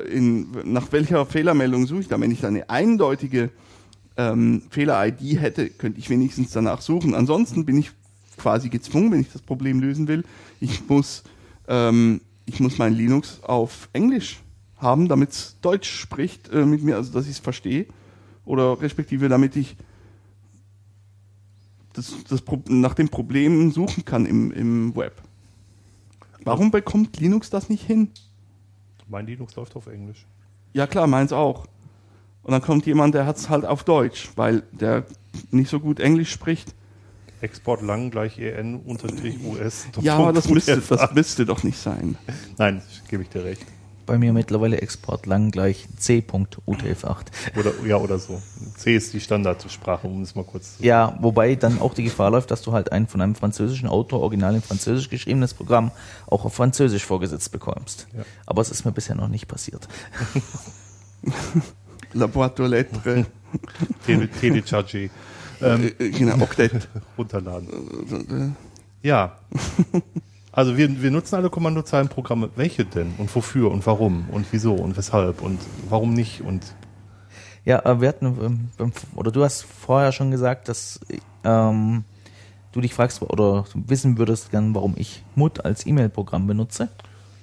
[0.00, 2.20] äh, in, nach welcher Fehlermeldung suche ich da?
[2.20, 3.50] Wenn ich da eine eindeutige
[4.16, 7.14] ähm, Fehler-ID hätte, könnte ich wenigstens danach suchen.
[7.14, 7.92] Ansonsten bin ich
[8.36, 10.24] quasi gezwungen, wenn ich das Problem lösen will.
[10.60, 11.22] Ich muss,
[11.68, 14.40] ähm, ich muss mein Linux auf Englisch
[14.80, 17.86] haben, damit es Deutsch spricht äh, mit mir, also dass ich es verstehe.
[18.44, 19.76] Oder respektive damit ich
[21.92, 25.20] das, das Pro nach dem Problem suchen kann im, im Web.
[26.44, 28.10] Warum bekommt Linux das nicht hin?
[29.08, 30.26] Mein Linux läuft auf Englisch.
[30.72, 31.66] Ja klar, meins auch.
[32.42, 35.04] Und dann kommt jemand, der hat es halt auf Deutsch, weil der
[35.50, 36.74] nicht so gut Englisch spricht.
[37.42, 39.86] Export lang gleich en unterstrich us.
[40.00, 42.16] Ja, aber das müsste, das müsste doch nicht sein.
[42.58, 43.64] Nein, gebe ich dir recht.
[44.10, 47.26] Bei mir mittlerweile Export lang gleich c.utf8.
[47.56, 48.42] Oder, ja, oder so.
[48.76, 52.32] C ist die Standardsprache, um es mal kurz zu Ja, wobei dann auch die Gefahr
[52.32, 55.92] läuft, dass du halt ein von einem französischen Autor original in Französisch geschriebenes Programm
[56.26, 58.08] auch auf Französisch vorgesetzt bekommst.
[58.12, 58.24] Ja.
[58.46, 59.86] Aber es ist mir bisher noch nicht passiert.
[62.12, 63.04] La boîte aux lettres,
[64.06, 65.10] Tele- Telecharge
[65.62, 66.88] ähm, äh, genau, Octet.
[67.16, 68.56] runterladen.
[69.02, 69.36] Ja.
[70.52, 72.50] Also wir, wir nutzen alle Kommandozeilenprogramme.
[72.56, 73.14] Welche denn?
[73.18, 73.70] Und wofür?
[73.70, 74.28] Und warum?
[74.30, 74.74] Und wieso?
[74.74, 75.42] Und weshalb?
[75.42, 76.40] Und warum nicht?
[76.42, 76.74] Und
[77.64, 80.98] Ja, äh, wir hatten, ähm, beim- oder du hast vorher schon gesagt, dass
[81.44, 82.04] ähm,
[82.72, 86.88] du dich fragst oder wissen würdest gern, warum ich Mut als E-Mail-Programm benutze.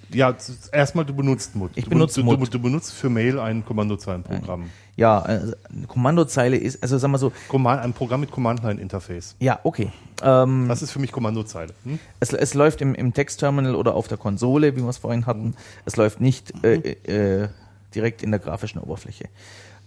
[0.10, 0.36] Ja,
[0.72, 1.72] erstmal du benutzt Mut.
[1.76, 2.39] Ich benutze Mut.
[2.41, 4.70] Du, du benutzt für Mail ein Kommandozeilenprogramm.
[4.95, 9.36] Ja, äh, eine Kommandozeile ist, also sagen wir so, Command, ein Programm mit Command-Line-Interface.
[9.39, 9.91] ja, okay.
[10.24, 11.74] Ähm, Das ist für mich Kommandozeile.
[11.84, 11.99] Hm?
[12.20, 15.55] es, es läuft im, im Textterminal oder auf der Konsole, wie wir es vorhin hatten.
[15.86, 17.49] Es läuft nicht äh, äh,
[17.93, 19.26] direkt in der grafischen Oberfläche.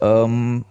[0.01, 0.65] Ähm,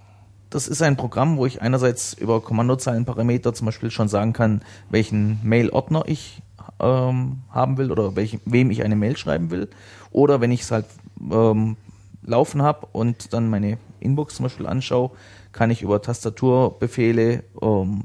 [0.50, 5.40] das ist ein Programm, wo ich einerseits über Kommandozeilenparameter zum Beispiel schon sagen kann, welchen
[5.44, 6.42] Mail-Ordner ich
[6.80, 9.70] ähm, haben will oder welchem, wem ich eine Mail schreiben will.
[10.12, 10.86] Oder wenn ich es halt
[11.32, 11.78] ähm,
[12.24, 15.12] laufen habe und dann meine Inbox zum Beispiel anschaue,
[15.52, 18.04] kann ich über Tastaturbefehle ähm,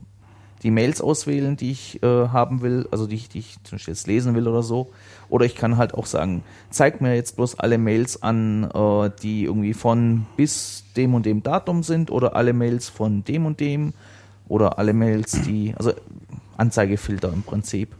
[0.65, 3.93] die Mails auswählen, die ich äh, haben will, also die ich, die ich zum Beispiel
[3.93, 4.91] jetzt lesen will oder so.
[5.29, 9.45] Oder ich kann halt auch sagen, zeig mir jetzt bloß alle Mails an, äh, die
[9.45, 13.93] irgendwie von bis dem und dem Datum sind oder alle Mails von dem und dem
[14.49, 15.93] oder alle Mails, die, also
[16.57, 17.95] Anzeigefilter im Prinzip.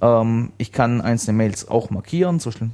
[0.00, 2.70] Ähm, ich kann einzelne Mails auch markieren, zum Beispiel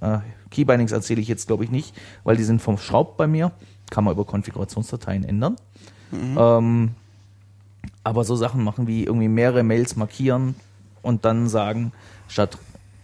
[0.00, 0.18] äh,
[0.50, 1.94] Keybindings erzähle ich jetzt glaube ich nicht,
[2.24, 3.52] weil die sind vom Schraub bei mir,
[3.90, 5.56] kann man über Konfigurationsdateien ändern.
[6.12, 6.90] Ähm,
[8.04, 10.54] aber so Sachen machen wie irgendwie mehrere Mails markieren
[11.02, 11.92] und dann sagen,
[12.28, 12.58] statt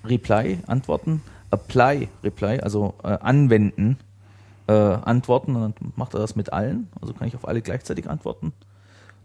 [0.05, 3.99] Reply antworten, Apply Reply, also äh, anwenden,
[4.67, 5.57] äh, antworten.
[5.57, 8.53] Und dann macht er das mit allen, also kann ich auf alle gleichzeitig antworten.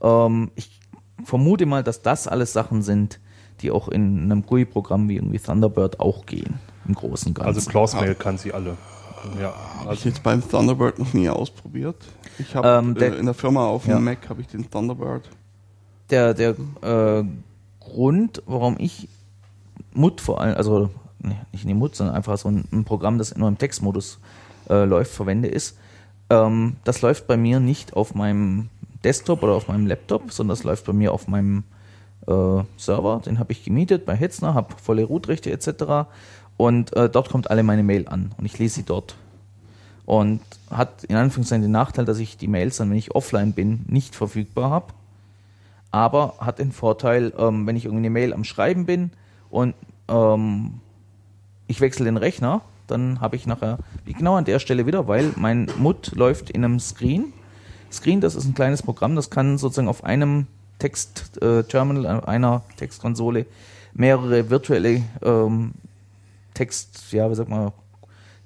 [0.02, 0.80] Ähm, ich
[1.24, 3.20] vermute mal, dass das alles Sachen sind,
[3.62, 7.48] die auch in einem GUI-Programm wie irgendwie Thunderbird auch gehen, im Großen und Ganzen.
[7.56, 8.78] Also Clause-Mail kann sie alle.
[9.40, 11.98] Ja, Habe ich also jetzt beim Thunderbird noch nie ausprobiert.
[12.38, 14.00] Ich habe Ähm, der- äh, in der Firma auf dem Ja.
[14.00, 15.30] Mac habe ich den Thunderbird.
[16.10, 17.24] der, der äh,
[17.80, 19.08] Grund, warum ich
[19.94, 20.90] Mut vor allem, also
[21.20, 24.20] nee, nicht in Mut, sondern einfach so ein, ein Programm, das nur im Textmodus
[24.70, 25.78] äh, läuft, verwende, ist,
[26.30, 28.70] ähm, das läuft bei mir nicht auf meinem
[29.04, 31.64] Desktop oder auf meinem Laptop, sondern das läuft bei mir auf meinem
[32.30, 33.22] äh, Server.
[33.26, 36.08] Den habe ich gemietet bei Hetzner, habe volle Root-Rechte etc.
[36.58, 39.16] Und äh, dort kommt alle meine Mail an und ich lese sie dort.
[40.06, 43.86] Und hat in Anführungszeichen den Nachteil, dass ich die Mails dann, wenn ich offline bin,
[43.88, 44.94] nicht verfügbar habe
[45.92, 49.12] aber hat den Vorteil, ähm, wenn ich irgendwie eine Mail am Schreiben bin
[49.50, 49.74] und
[50.08, 50.80] ähm,
[51.68, 55.68] ich wechsle den Rechner, dann habe ich nachher genau an der Stelle wieder, weil mein
[55.78, 57.34] Mut läuft in einem Screen.
[57.92, 60.48] Screen, das ist ein kleines Programm, das kann sozusagen auf einem
[60.80, 63.46] Text-Terminal, äh, einer Textkonsole
[63.94, 65.74] mehrere virtuelle ähm,
[66.54, 67.72] Text, ja, wie sagt man,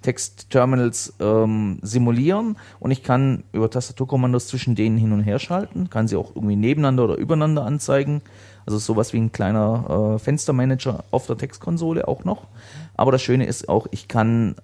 [0.04, 6.08] Textterminals ähm, simulieren und ich kann über Tastaturkommandos zwischen denen hin und her schalten, kann
[6.08, 8.22] sie auch irgendwie nebeneinander oder übereinander anzeigen.
[8.66, 12.48] Also sowas wie ein kleiner äh, Fenstermanager auf der Textkonsole auch noch.
[12.96, 14.56] Aber das Schöne ist auch, ich kann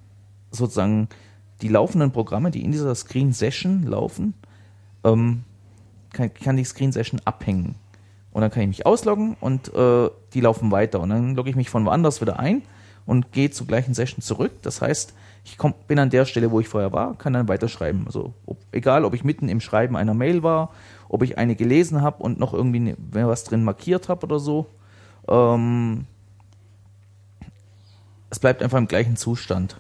[0.52, 1.10] sozusagen
[1.62, 4.34] die laufenden Programme, die in dieser Screen Session laufen,
[5.04, 5.44] ähm,
[6.14, 7.76] kann, kann die Screen Session abhängen.
[8.32, 11.00] Und dann kann ich mich ausloggen und äh, die laufen weiter.
[11.00, 12.62] Und dann logge ich mich von woanders wieder ein
[13.06, 14.52] und gehe zur gleichen Session zurück.
[14.62, 18.04] Das heißt, ich komm, bin an der Stelle, wo ich vorher war, kann dann weiterschreiben.
[18.06, 20.70] Also ob, egal, ob ich mitten im Schreiben einer Mail war,
[21.08, 24.68] ob ich eine gelesen habe und noch irgendwie ne, was drin markiert habe oder so.
[25.28, 26.06] Ähm,
[28.30, 29.78] es bleibt einfach im gleichen Zustand.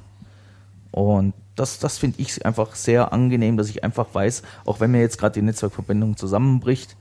[0.91, 5.01] Und das, das finde ich einfach sehr angenehm, dass ich einfach weiß, auch wenn mir
[5.01, 6.95] jetzt gerade die Netzwerkverbindung zusammenbricht,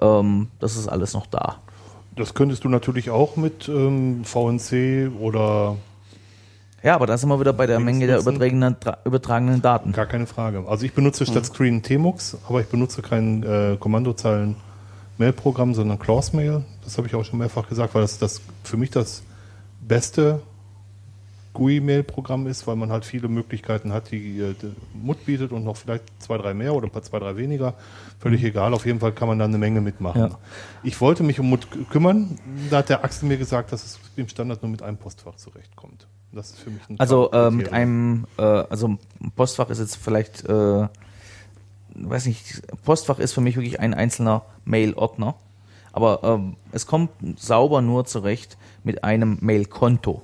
[0.00, 1.56] ähm, das ist alles noch da.
[2.16, 5.76] das könntest du natürlich auch mit ähm, VNC oder
[6.82, 9.92] Ja, aber da sind wir wieder bei der Menge der übertragenen, tra- übertragenen Daten.
[9.92, 10.64] gar keine Frage.
[10.66, 14.56] Also ich benutze statt Screen Tmux, aber ich benutze kein äh, Kommandozeilen
[15.18, 16.64] Mail-Programm, sondern Clause-Mail.
[16.82, 19.22] Das habe ich auch schon mehrfach gesagt, weil das, das für mich das
[19.86, 20.40] beste
[21.52, 25.76] GUI-Mail-Programm ist, weil man halt viele Möglichkeiten hat, die äh, die Mut bietet und noch
[25.76, 27.74] vielleicht zwei, drei mehr oder ein paar, zwei, drei weniger.
[28.18, 30.20] Völlig egal, auf jeden Fall kann man da eine Menge mitmachen.
[30.20, 30.38] Ja.
[30.82, 32.38] Ich wollte mich um Mut kümmern,
[32.70, 36.06] da hat der Axel mir gesagt, dass es im Standard nur mit einem Postfach zurechtkommt.
[36.32, 38.98] Das ist für mich ein Also äh, mit einem, äh, also
[39.34, 40.88] Postfach ist jetzt vielleicht, äh,
[41.94, 45.34] weiß nicht, Postfach ist für mich wirklich ein einzelner Mail-Ordner.
[45.92, 50.22] Aber ähm, es kommt sauber nur zurecht mit einem Mail-Konto.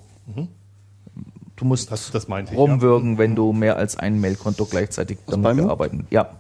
[1.57, 1.91] Du musst.
[1.91, 5.63] Das- das ich, rumwirken, wenn du mehr als ein Mail-Konto gleichzeitig damit bei mir?
[5.63, 6.07] bearbeiten.
[6.11, 6.31] Ja,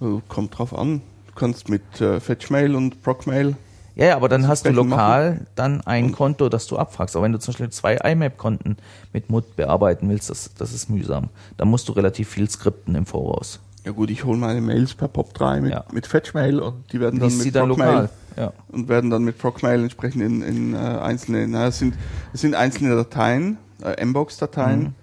[0.00, 1.00] Äh, Kommt drauf an.
[1.28, 3.56] Du kannst mit äh, Fetchmail und Procmail.
[3.96, 7.14] Ja, ja, aber dann hast du lokal dann ein Konto, das du abfragst.
[7.14, 8.76] Aber wenn du zum Beispiel zwei IMAP-Konten
[9.12, 11.28] mit MUT bearbeiten willst, das, das ist mühsam.
[11.56, 13.60] Da musst du relativ viel skripten im Voraus.
[13.84, 15.84] Ja gut, ich hole meine Mails per POP3 mit, Ja.
[15.92, 18.10] mit Fetchmail und die werden dann Liest mit sie dann Procmail lokal.
[18.36, 18.52] Ja.
[18.72, 21.94] und werden dann mit Procmail entsprechend in, in äh, einzelne, na, es sind,
[22.32, 24.94] es sind einzelne Dateien, äh, Mbox-Dateien, Mhm.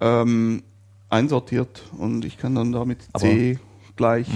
[0.00, 0.62] ähm,
[1.08, 3.30] einsortiert und ich kann dann damit Aber- Mhm.
[3.30, 3.58] C
[3.96, 4.28] gleich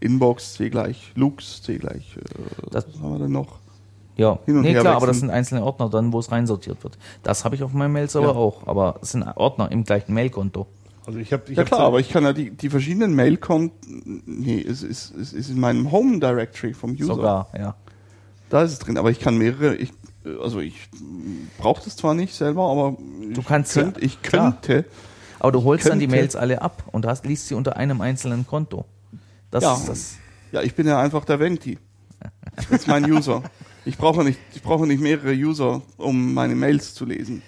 [0.00, 3.58] Inbox, C gleich Lux, C gleich, äh, Das- was haben wir denn noch?
[4.16, 6.82] Ja, Hin und nee, her klar, aber das sind einzelne Ordner dann, wo es reinsortiert
[6.84, 6.98] wird.
[7.22, 8.32] Das habe ich auf meinem Mails aber Ja.
[8.32, 8.66] auch.
[8.66, 10.66] Aber es sind Ordner im gleichen Mailkonto.
[11.06, 13.14] Also ich habe ich Ja hab klar, so- aber ich kann ja die, die verschiedenen
[13.16, 17.06] Mail-Konten, nee, es ist, es ist in meinem Home Directory vom User.
[17.06, 17.74] Sogar, ja.
[18.50, 19.92] Da ist es drin, aber ich kann mehrere, ich,
[20.42, 20.88] also ich
[21.58, 22.96] brauche das zwar nicht selber, aber
[23.32, 24.52] Du ich kannst ja- könnt, ich klar.
[24.52, 24.84] könnte,
[25.38, 26.06] Aber du holst dann die.
[26.06, 28.84] Mails alle ab und hast, liest sie unter einem einzelnen Konto.
[29.50, 29.74] Das Ja.
[29.74, 30.14] ist das.
[30.52, 31.78] ja, ich bin ja einfach der Venti.
[32.56, 33.42] Das ist mein User.
[33.84, 37.42] Ich brauche nicht, ich brauche nicht mehrere User, um meine Mails zu lesen.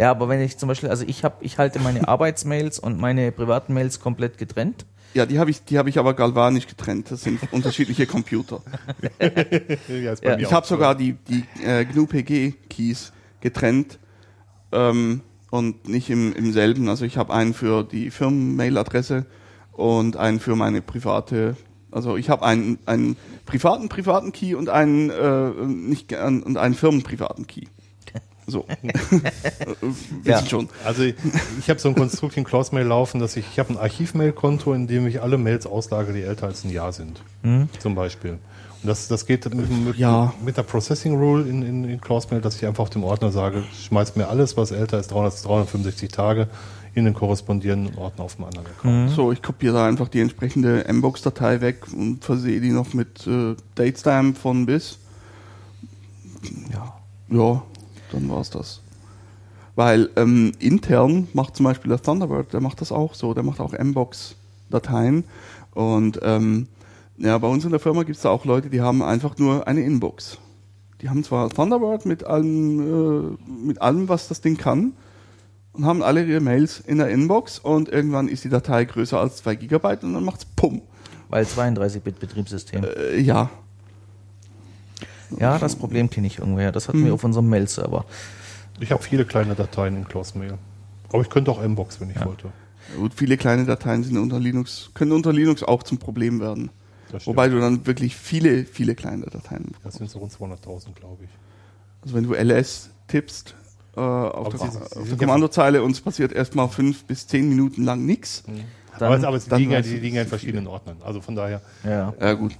[0.00, 3.30] Ja, aber wenn ich zum Beispiel, also ich habe, ich halte meine Arbeitsmails und meine
[3.32, 4.86] privaten Mails komplett getrennt.
[5.14, 7.10] Ja, die habe ich, die habe ich aber galvanisch getrennt.
[7.10, 8.62] Das sind unterschiedliche Computer.
[9.20, 10.38] ja, Ja.
[10.38, 10.74] Ich habe so.
[10.74, 13.98] sogar die, die äh, GNU-PG-Keys getrennt
[14.72, 16.88] ähm, und nicht im, im selben.
[16.88, 19.26] Also ich habe einen für die Firmen-Mail-Adresse
[19.72, 21.56] und einen für meine private.
[21.90, 27.46] Also ich habe einen, einen privaten privaten Key und einen äh, nicht und einen Firmenprivaten
[27.48, 27.66] Key.
[28.50, 28.66] So.
[29.80, 30.44] Wissen Ja.
[30.44, 30.68] schon.
[30.84, 31.14] Also ich,
[31.58, 34.86] ich habe so ein Konstrukt in Close-Mail laufen, dass ich, ich habe ein Archiv-Mail-Konto, in
[34.86, 37.20] dem ich alle Mails auslage, die älter als ein Jahr sind.
[37.78, 38.32] Zum Beispiel.
[38.82, 40.32] Und das, das geht mit, mit, Ja.
[40.44, 43.62] mit der Processing Rule in, in, in Close-Mail, dass ich einfach auf dem Ordner sage,
[43.86, 46.48] schmeiß mir alles, was älter ist, 300, 365 Tage,
[46.94, 49.10] in den korrespondierenden Ordner auf dem anderen Account.
[49.10, 53.54] So, ich kopiere da einfach die entsprechende Mbox-Datei weg und versehe die noch mit äh,
[53.76, 54.98] Datestamp von bis.
[56.72, 56.94] Ja,
[57.28, 57.62] ja,
[58.12, 58.80] dann war's das.
[59.76, 63.60] Weil ähm, intern macht zum Beispiel der Thunderbird, der macht das auch so, der macht
[63.60, 65.24] auch Mbox-Dateien.
[65.72, 66.66] Und ähm,
[67.16, 69.66] ja, bei uns in der Firma gibt es da auch Leute, die haben einfach nur
[69.66, 70.38] eine Inbox.
[71.00, 74.92] Die haben zwar Thunderbird mit allem, äh, mit allem, was das Ding kann,
[75.72, 79.36] und haben alle ihre Mails in der Inbox und irgendwann ist die Datei größer als
[79.36, 80.82] 2 Gigabyte und dann macht's Pum.
[81.28, 82.84] Weil 32-Bit-Betriebssystem.
[82.84, 83.50] Äh, ja.
[85.38, 86.72] Ja, das Problem kenne ich irgendwoher.
[86.72, 88.04] Das hatten wir auf unserem Mail-Server.
[88.80, 90.54] Ich habe viele kleine Dateien in Close-Mail.
[91.12, 92.48] Aber ich könnte auch Mbox, wenn ich wollte.
[92.96, 96.70] Gut, viele kleine Dateien sind unter Linux, können unter Linux auch zum Problem werden.
[97.12, 97.26] Das.
[97.26, 99.98] Wobei du dann wirklich viele, viele kleine Dateien Das bekommst.
[99.98, 101.30] sind so rund 200.000, glaube ich.
[102.02, 103.54] Also wenn du ls tippst
[103.96, 107.04] äh, auf, Aber der, sie- auf sie der ja- Kommandozeile und es passiert erstmal fünf
[107.04, 108.44] bis zehn Minuten lang nichts.
[108.98, 110.96] Dann- aber, aber es dann liegen, ja, die liegen ja in das verschiedenen Ordnern.
[111.04, 111.60] Also von daher.
[111.84, 112.14] Ja.
[112.20, 112.52] Ja gut,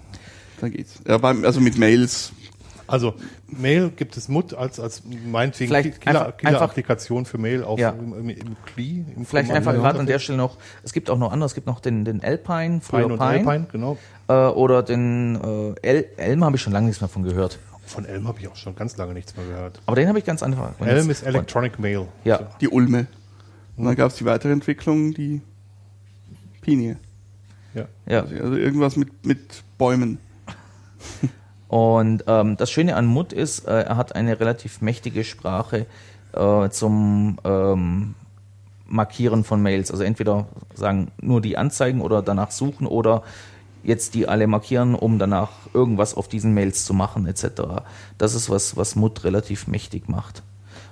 [0.60, 0.94] dann geht's.
[1.06, 2.32] Ja, beim, also mit Mails,
[2.91, 3.14] Also
[3.47, 7.91] Mail gibt es Mut als, als meinetwegen Killer-Applikation für Mail auf Ja.
[7.91, 9.05] im, im, im CLI.
[9.16, 10.18] Im Vielleicht einfach gerade an der.
[10.18, 13.17] Stelle noch, es gibt auch noch andere, es gibt noch den, den Alpine, früher Pine
[13.17, 13.96] Pine, und Alpine, genau.
[14.29, 15.37] Äh, oder den
[15.83, 17.58] äh, El Elm habe ich schon lange nichts mehr von gehört.
[17.87, 19.80] Von Elm habe ich auch schon ganz lange nichts mehr gehört.
[19.87, 20.79] Aber den habe ich ganz einfach.
[20.80, 22.07] Elm ist Electronic Mail.
[22.25, 22.50] Ja.
[22.61, 23.07] die Ulme.
[23.76, 25.41] Und dann gab es die Weiterentwicklung, die
[26.61, 26.99] Pinie.
[27.75, 27.87] Ja.
[28.07, 28.22] Ja.
[28.22, 30.18] Also irgendwas mit, mit Bäumen.
[31.71, 35.87] Und ähm, das Schöne an Mut ist, äh, er hat eine relativ mächtige Sprache
[36.33, 38.17] äh, zum ähm,
[38.88, 39.92] Markieren von Mails.
[39.92, 43.22] Also entweder sagen nur die anzeigen oder danach suchen oder
[43.84, 47.84] jetzt die alle markieren, um danach irgendwas auf diesen Mails zu machen etc.
[48.18, 50.42] Das ist was, was Mut relativ mächtig macht.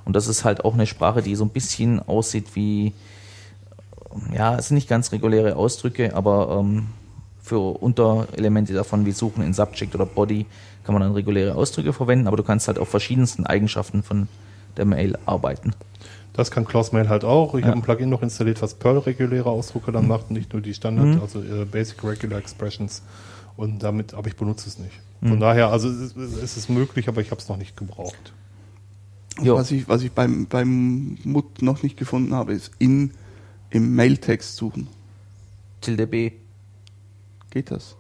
[0.05, 2.95] Und das ist halt auch eine Sprache, die so ein bisschen aussieht wie,
[4.33, 6.87] ja, es sind nicht ganz reguläre Ausdrücke, aber ähm,
[7.49, 10.47] für Unterelemente davon wie Suchen in Subject oder Body
[10.85, 14.29] kann man dann reguläre Ausdrücke verwenden, aber du kannst halt auf verschiedensten Eigenschaften von
[14.77, 15.73] der Mail arbeiten.
[16.35, 17.55] Das kann Close Mail halt auch.
[17.55, 17.69] Ich Ja.
[17.69, 21.21] habe ein Plugin noch installiert, was Perl reguläre Ausdrucke dann macht, nicht nur die Standard,
[21.21, 23.03] also äh, Basic Regular Expressions.
[23.57, 24.93] Und damit, aber ich benutze es nicht.
[25.21, 28.33] Von daher, also es, ist- es ist möglich, aber ich habe es noch nicht gebraucht.
[29.39, 33.13] Was ich, was ich beim, beim Mut noch nicht gefunden habe, ist in
[33.71, 34.89] im Mailtext suchen.
[35.81, 36.31] Tilde B.
[37.51, 37.97] Geht das?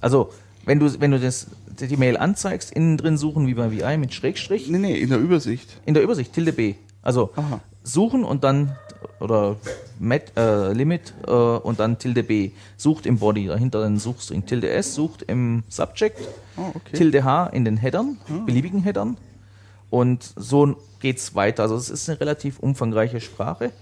[0.00, 0.30] Also,
[0.64, 1.46] wenn du, wenn du das,
[1.80, 5.18] die Mail anzeigst, innen drin suchen wie bei VI mit Schrägstrich, Nee, nee, in der
[5.18, 5.80] Übersicht.
[5.86, 6.74] in der Übersicht Tilde B.
[7.02, 7.60] Also, Aha.
[7.82, 8.76] suchen und dann,
[9.18, 9.56] oder
[9.98, 12.50] Met, äh, Limit äh, und dann Tilde B.
[12.76, 14.46] Sucht im Body, dahinter dann Suchstring.
[14.46, 16.18] Tilde S sucht im Subject,
[16.56, 16.96] Oh, okay.
[16.96, 19.16] Tilde H in den Headern, beliebigen Headern.
[19.90, 21.62] Und so geht's weiter.
[21.64, 23.72] Also, es ist eine relativ umfangreiche Sprache.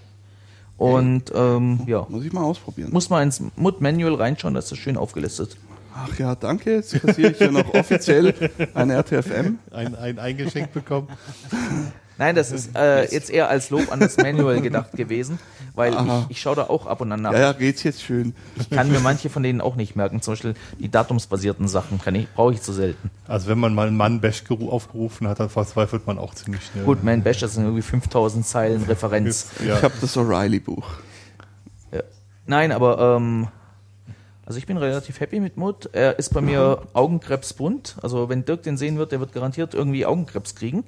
[0.80, 2.90] Und ähm, ja, Muss ich mal ausprobieren.
[2.90, 5.58] muss man ins Mut-Manual reinschauen, das ist schön aufgelistet.
[5.94, 6.76] Ach ja, danke.
[6.76, 8.32] Jetzt kassiere ich ja noch offiziell
[8.72, 9.58] ein RTFM.
[9.70, 11.08] Ein, ein eingeschenkt bekommen.
[12.20, 15.38] Nein, das ist äh, jetzt eher als Lob an das Manual gedacht gewesen,
[15.74, 16.26] weil Aha.
[16.28, 17.32] ich, ich schaue da auch ab und an nach.
[17.32, 18.34] Ja, ja, geht's jetzt schön.
[18.56, 20.20] Ich kann mir manche von denen auch nicht merken.
[20.20, 23.10] Zum Beispiel die datumsbasierten Sachen kann ich, brauche ich zu selten.
[23.26, 26.62] Also wenn man mal einen Mann Bash geru- aufgerufen hat, dann verzweifelt man auch ziemlich
[26.66, 26.84] schnell.
[26.84, 29.52] Gut, Man Bash, das sind irgendwie 5000 Zeilen Referenz.
[29.66, 29.78] Ja.
[29.78, 30.84] Ich habe das O'Reilly-Buch.
[31.90, 32.02] Ja.
[32.46, 33.48] Nein, aber ähm,
[34.44, 35.88] also ich bin relativ happy mit Mut.
[35.92, 37.96] Er ist bei mir Augenkrebsbunt.
[38.02, 40.84] Also wenn Dirk den sehen wird, der wird garantiert irgendwie Augenkrebs kriegen,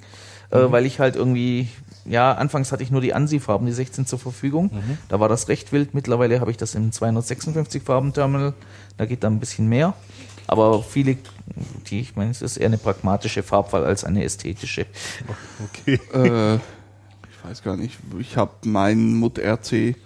[0.53, 1.69] äh, weil ich halt irgendwie
[2.05, 4.71] ja, anfangs hatte ich nur die ANSI-Farben, die 16 zur Verfügung.
[5.09, 5.95] Da war das recht wild.
[5.95, 8.55] Mittlerweile habe ich das im 256-Farben-Terminal.
[8.97, 9.95] Da geht da ein bisschen mehr.
[10.49, 11.17] Aber viele,
[11.89, 14.87] die, ich meine, es ist eher eine pragmatische Farbwahl als eine ästhetische.
[15.69, 16.01] Okay.
[16.13, 17.99] Äh, ich weiß gar nicht.
[18.19, 19.97] Ich habe mein Mut RC,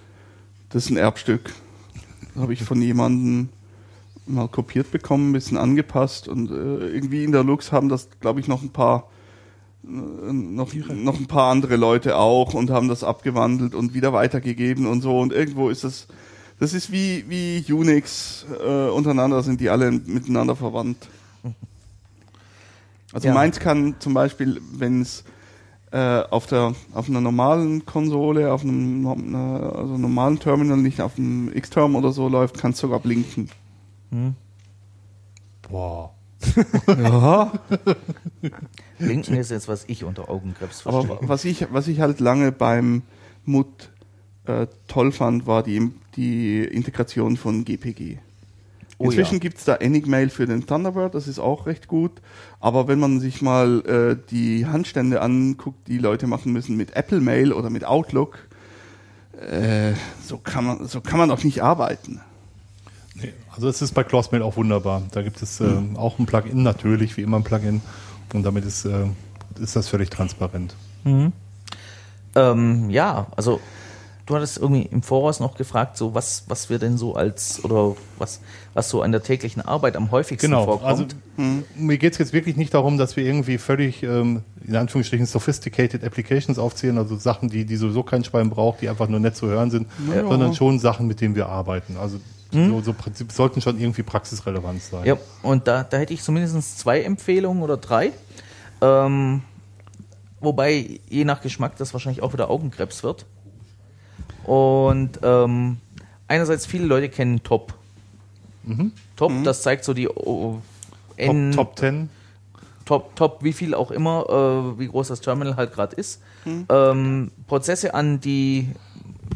[0.68, 1.52] das ist ein Erbstück.
[2.36, 3.48] Habe ich von jemandem
[4.26, 8.40] mal kopiert bekommen, ein bisschen angepasst und äh, irgendwie in der Lux haben das, glaube
[8.40, 9.08] ich, noch ein paar
[9.86, 15.00] noch, noch ein paar andere Leute auch und haben das abgewandelt und wieder weitergegeben und
[15.00, 16.08] so und irgendwo ist das
[16.58, 21.08] das ist wie wie Unix äh, untereinander sind die alle miteinander verwandt.
[23.12, 23.34] Also Ja.
[23.34, 25.22] meins kann zum Beispiel, wenn es
[25.92, 31.52] äh, auf der auf einer normalen Konsole, auf einem also normalen Terminal, nicht auf einem
[31.54, 33.48] X-Term oder so läuft, kann es sogar blinken.
[35.62, 36.15] Boah.
[36.86, 37.52] Ja.
[38.98, 41.28] Blinken ist jetzt, was ich unter Augenkrebs Aber verstehe.
[41.28, 43.02] was ich was ich halt lange beim
[43.44, 43.90] Mut
[44.44, 48.18] äh, toll fand, war die die Integration von GPG.
[48.98, 49.40] Oh Inzwischen ja.
[49.40, 52.12] gibt's da Enigmail für den Thunderbird, das ist auch recht gut.
[52.60, 57.20] Aber wenn man sich mal äh, die Handstände anguckt, die Leute machen müssen mit Apple
[57.20, 58.38] Mail oder mit Outlook,
[59.38, 59.92] äh,
[60.24, 62.22] so kann man so kann man doch nicht arbeiten.
[63.56, 65.02] Also es ist bei Clothmail auch wunderbar.
[65.12, 67.80] Da gibt es ähm, auch ein Plugin, natürlich, wie immer ein Plugin.
[68.34, 69.06] Und damit ist, äh,
[69.58, 70.74] ist das völlig transparent.
[72.34, 73.60] Ähm, ja, also
[74.26, 77.94] du hattest irgendwie im Voraus noch gefragt, so was, was wir denn so als oder
[78.18, 78.40] was,
[78.74, 80.90] was so an der täglichen Arbeit am häufigsten Genau, vorkommt.
[80.90, 81.06] also
[81.76, 86.02] mir geht es jetzt wirklich nicht darum, dass wir irgendwie völlig, ähm, in Anführungsstrichen, sophisticated
[86.04, 89.46] Applications aufzählen, also Sachen, die, die sowieso kein Schwein braucht, die einfach nur nett zu
[89.46, 90.22] hören sind, Ja.
[90.28, 91.96] sondern schon Sachen, mit denen wir arbeiten.
[91.96, 92.18] Also
[92.52, 95.04] so, so Prinzip sollten schon irgendwie praxisrelevant sein.
[95.04, 98.12] ja, und da, da hätte ich zumindest zwei Empfehlungen oder drei.
[98.80, 99.42] Ähm,
[100.40, 103.26] wobei je nach Geschmack das wahrscheinlich auch wieder Augenkrebs wird.
[104.44, 105.78] Und ähm,
[106.28, 107.74] einerseits viele Leute kennen Top.
[109.16, 110.60] Top, das zeigt so die oh,
[111.16, 112.10] N- Top, Top 10.
[112.84, 116.20] Top, Top, wie viel auch immer, äh, wie groß das Terminal halt gerade ist.
[116.68, 118.68] Ähm, Prozesse an, die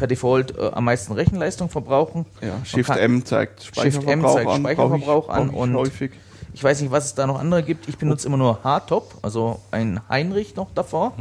[0.00, 2.24] per Default äh, am meisten Rechenleistung verbrauchen.
[2.40, 5.74] Ja, Shift kann- M zeigt Shift M Speicherverbrauch zeigt an, Speicherverbrauch brauch ich, an und-
[5.76, 6.10] häufig.
[6.54, 7.88] Ich weiß nicht, was es da noch andere gibt.
[7.88, 11.12] Ich benutze immer nur H-Top, also ein Heinrich noch davor.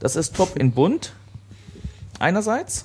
[0.00, 1.12] Das ist Top in bunt.
[2.18, 2.84] Einerseits.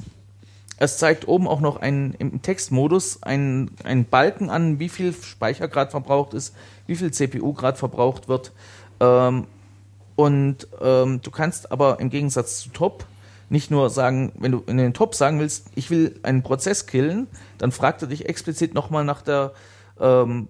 [0.77, 5.67] Es zeigt oben auch noch einen, im Textmodus einen, einen Balken an, wie viel Speicher
[5.67, 6.53] gerade verbraucht ist,
[6.87, 8.51] wie viel CPU gerade verbraucht wird.
[8.99, 9.45] Ähm,
[10.15, 13.05] und ähm, du kannst aber im Gegensatz zu Top
[13.49, 17.27] nicht nur sagen, wenn du in den Top sagen willst, ich will einen Prozess killen,
[17.57, 19.51] dann fragt er dich explizit nochmal nach der
[19.99, 20.47] ähm,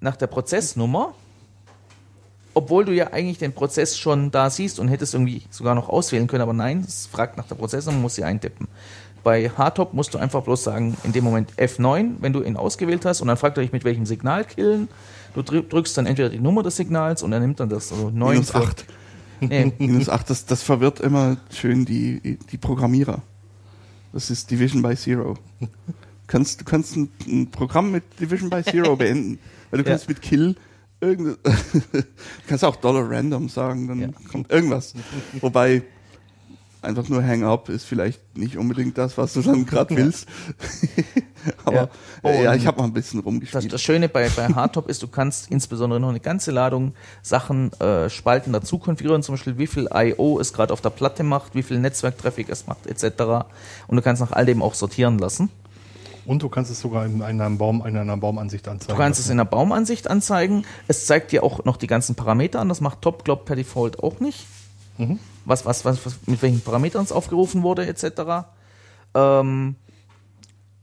[0.00, 1.12] nach der Prozessnummer,
[2.54, 6.26] obwohl du ja eigentlich den Prozess schon da siehst und hättest irgendwie sogar noch auswählen
[6.26, 8.68] können, aber nein, es fragt nach der Prozessnummer, muss sie eintippen.
[9.24, 13.04] Bei Hardtop musst du einfach bloß sagen, in dem Moment F9, wenn du ihn ausgewählt
[13.04, 14.88] hast, und dann fragt er dich, mit welchem Signal killen.
[15.34, 18.10] Du drü- drückst dann entweder die Nummer des Signals und er nimmt dann das, also
[18.10, 18.84] 9 Minus für- 8.
[19.40, 23.22] Nee, Minus 8, das, das verwirrt immer schön die, die Programmierer.
[24.12, 25.34] Das ist Division by Zero.
[25.60, 25.68] Du
[26.26, 29.38] kannst, du kannst ein, ein Programm mit Division by Zero beenden.
[29.70, 29.92] Weil du Ja.
[29.92, 30.56] kannst mit Kill
[31.00, 31.38] irgende,
[31.92, 32.02] du
[32.46, 34.08] kannst auch Dollar Random sagen, dann Ja.
[34.30, 34.94] kommt irgendwas.
[35.40, 35.82] Wobei
[36.82, 40.26] einfach nur Hang Up ist vielleicht nicht unbedingt das, was du dann gerade willst.
[41.64, 41.74] Aber
[42.22, 42.30] Ja.
[42.30, 43.72] äh, ja, ich habe mal ein bisschen Das, rumgespielt.
[43.72, 48.08] das Schöne bei, bei Hardtop ist, du kannst insbesondere noch eine ganze Ladung Sachen äh,
[48.10, 50.38] Spalten dazu konfigurieren, zum Beispiel wie viel I.O.
[50.40, 53.46] es gerade auf der Platte macht, wie viel Netzwerktraffic es macht, etc.
[53.86, 55.50] Und du kannst nach all dem auch sortieren lassen.
[56.26, 58.92] Und du kannst es sogar in einer, Baum, in einer Baumansicht anzeigen.
[58.94, 60.64] Du kannst es in der Baumansicht anzeigen.
[60.86, 62.68] Es zeigt dir auch noch die ganzen Parameter an.
[62.68, 64.46] Das macht Top, glaub per Default auch nicht.
[65.48, 68.46] Was, was, was, was, mit welchen Parametern es aufgerufen wurde, etc.
[69.14, 69.76] Ähm,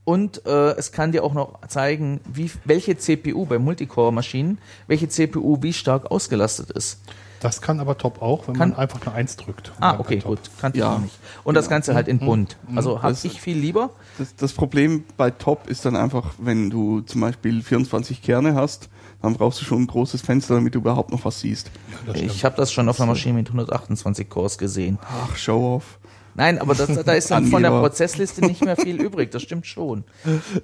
[0.03, 5.57] und äh, es kann dir auch noch zeigen, wie, welche CPU bei Multicore-Maschinen, welche CPU
[5.61, 6.99] wie stark ausgelastet ist.
[7.39, 9.71] Das kann aber Top auch, wenn Kann- man einfach eine 1 drückt.
[9.79, 11.19] Ah, okay, gut, kannte Ja, ich noch nicht.
[11.43, 12.57] Und das Ganze halt in bunt.
[12.75, 13.91] Also habe ich viel lieber.
[14.17, 18.89] Das, das Problem bei Top ist dann einfach, wenn du zum Beispiel 24 Kerne hast,
[19.25, 21.69] dann brauchst du schon ein großes Fenster, damit du überhaupt noch was siehst.
[22.09, 22.31] Stimmt.
[22.31, 24.97] Ich habe das schon auf einer Maschine mit 128 Cores gesehen.
[25.03, 25.99] Ach, Show off.
[26.35, 27.71] Nein, aber das, da ist dann von der.
[27.71, 30.03] Prozessliste nicht mehr viel übrig, das stimmt schon.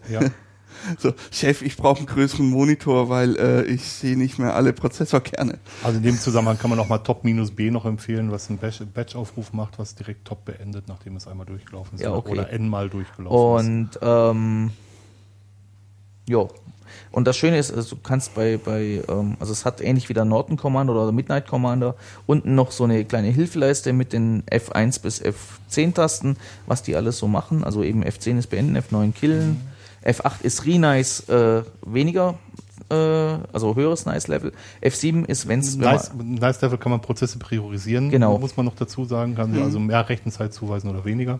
[0.09, 0.19] ja.
[0.97, 5.59] So, Chef, ich brauche einen größeren Monitor, weil äh, ich sehe nicht mehr alle Prozessorkerne.
[5.83, 9.53] Also in dem Zusammenhang kann man auch mal Top-B noch empfehlen, was einen Batch- Batch-Aufruf
[9.53, 12.01] macht, was direkt Top beendet, nachdem es einmal durchgelaufen ist.
[12.01, 12.31] Ja, okay.
[12.31, 13.97] Oder N mal durchgelaufen ist.
[13.97, 14.71] Und ähm,
[16.27, 16.47] ja.
[17.11, 20.13] Und das Schöne ist, also du kannst bei, bei ähm, also es hat ähnlich wie
[20.13, 24.43] der Norton Commander oder der Midnight Commander unten noch so eine kleine Hilfeleiste mit den
[24.43, 27.63] F1 bis F10 Tasten, was die alles so machen.
[27.63, 29.61] Also eben F10 ist beenden, F9 killen,
[30.05, 32.35] F8 ist Renice äh, weniger,
[32.89, 34.53] äh, also höheres Nice Level.
[34.81, 38.38] F7 ist, wenn es Nice, nice Level kann man Prozesse priorisieren, Genau.
[38.38, 41.39] muss man noch dazu sagen, kann also mehr Rechenzeit zuweisen oder weniger.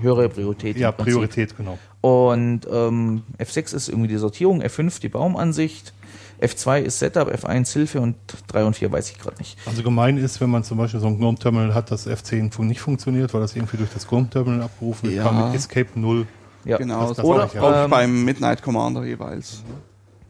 [0.00, 0.76] Höhere Priorität.
[0.76, 0.92] Ja.
[0.92, 1.78] Priorität, genau.
[2.00, 5.92] Und ähm, F6 ist irgendwie die Sortierung, F5 die Baumansicht,
[6.40, 8.14] F2 ist Setup, F1 Hilfe und
[8.46, 9.58] 3 und 4 weiß ich gerade nicht.
[9.66, 12.80] Also gemein ist, wenn man zum Beispiel so ein GNOME-Terminal hat, das F10 fun- nicht
[12.80, 15.24] funktioniert, weil das irgendwie durch das GNOME-Terminal abgerufen wird, Ja.
[15.24, 16.26] kann mit Escape 0.
[16.64, 17.62] Ja, Genau, das- das oder sag ich ja.
[17.62, 19.62] auch ähm, beim Midnight Commander jeweils.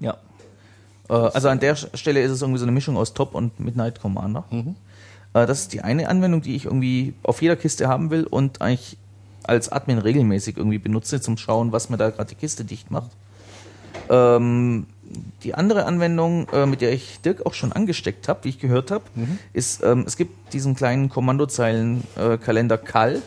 [0.00, 0.16] ja.
[1.10, 4.00] Äh, also an der Stelle ist es irgendwie so eine Mischung aus Top und Midnight
[4.00, 4.44] Commander.
[5.34, 8.62] Äh, das ist die eine Anwendung, die ich irgendwie auf jeder Kiste haben will und
[8.62, 8.96] eigentlich
[9.48, 13.10] als Admin regelmäßig irgendwie benutze, zum Schauen, was mir da gerade die Kiste dicht macht.
[14.10, 14.86] Ähm,
[15.42, 18.90] die andere Anwendung, äh, mit der ich Dirk auch schon angesteckt habe, wie ich gehört
[18.90, 19.04] habe,
[19.52, 23.22] ist, ähm, es gibt diesen kleinen Kommandozeilen-Kalender Cal.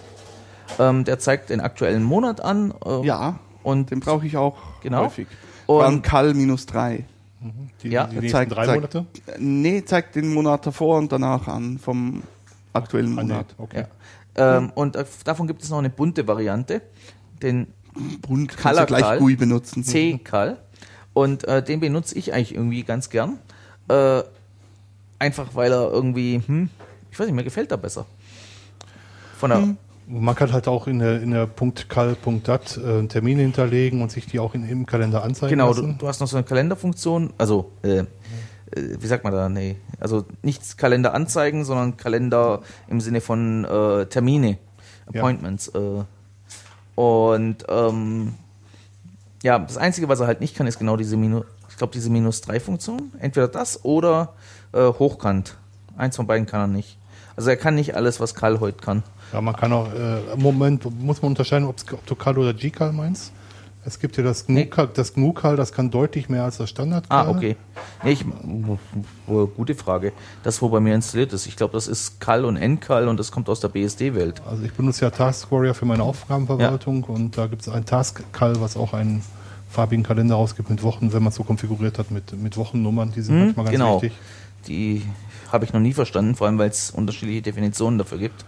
[0.80, 2.74] Ähm, der zeigt den aktuellen Monat an.
[2.86, 5.06] Äh, Ja, Und den brauche ich auch Genau.
[5.06, 5.28] häufig.
[5.68, 7.04] Und- Beim Cal minus 3.
[7.84, 9.06] Die, Ja, die zeigt- drei zeigt- Monate?
[9.40, 12.24] Nee, zeigt den Monat davor und danach an, vom
[12.74, 13.46] aktuellen Ah, nee, Monat.
[13.60, 13.80] okay.
[13.82, 13.88] Ja.
[14.36, 16.82] Ähm, und äh, davon gibt es noch eine bunte Variante,
[17.42, 17.68] den
[18.22, 19.20] Bunt Color gleich.
[19.20, 19.84] GUI benutzen.
[19.84, 20.58] C-Cal.
[21.14, 23.40] Und äh, den benutze ich eigentlich irgendwie ganz gern.
[23.90, 24.24] Äh,
[25.20, 26.70] einfach weil er irgendwie, hm,
[27.12, 28.06] ich weiß nicht, mir gefällt er besser.
[29.38, 29.76] Von der,
[30.08, 31.50] Man kann halt auch in der, in der
[31.90, 35.94] .cal.dat äh, einen Termin hinterlegen und sich die auch in, im Kalender anzeigen genau, du,
[35.94, 38.04] du hast noch so eine Kalenderfunktion, also, äh,
[38.76, 44.06] wie sagt man da, nee, also nicht Kalender anzeigen, sondern Kalender im Sinne von äh,
[44.06, 44.58] Termine,
[45.12, 45.22] Ja.
[45.22, 45.70] Appointments.
[45.70, 46.04] Äh,
[46.96, 48.34] und ähm,
[49.44, 52.10] ja, das Einzige, was er halt nicht kann, ist genau diese Minus, ich glaube, diese
[52.10, 53.12] Minus-3-Funktion.
[53.20, 54.34] Entweder das oder
[54.74, 55.58] äh, Hochkant.
[55.98, 56.98] Eins von beiden kann er nicht.
[57.36, 59.04] Also er kann nicht alles, was Karl heute kann.
[59.34, 62.92] Ja, man kann auch, äh, im Moment muss man unterscheiden, ob du Cal oder G-Cal
[62.92, 63.32] meinst.
[63.84, 64.66] Es gibt ja das Nee.
[64.66, 67.56] GNU-Cal, das GNU-Cal, das kann deutlich mehr als das standard Ah, okay.
[68.04, 68.26] Nee, ich,
[69.56, 70.12] gute Frage.
[70.44, 73.32] Das, wo bei mir installiert ist, ich glaube, das ist Cal und NCal und das
[73.32, 74.42] kommt aus der BSD-Welt.
[74.46, 78.62] Also ich benutze ja Task Warrior für meine Aufgabenverwaltung und da gibt es ein Task-Cal,
[78.62, 79.24] was auch einen
[79.70, 83.22] farbigen Kalender rausgibt mit Wochen, wenn man es so konfiguriert hat, mit, mit Wochennummern, die
[83.22, 84.02] sind Hm, manchmal ganz genau.
[84.02, 84.18] wichtig.
[84.68, 85.02] Die
[85.52, 88.46] habe ich noch nie verstanden, vor allem weil es unterschiedliche Definitionen dafür gibt.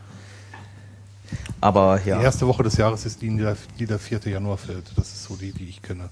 [1.61, 2.17] Aber ja.
[2.19, 4.19] Die erste Woche des Jahres ist die, die der, die der 4.
[4.25, 4.85] Januar fällt.
[4.95, 6.09] Das ist so die, die ich kenne.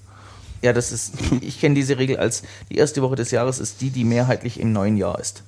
[0.61, 3.89] Ja, das ist, ich kenne diese Regel als die erste Woche des Jahres ist die,
[3.89, 5.43] die mehrheitlich im neuen Jahr ist.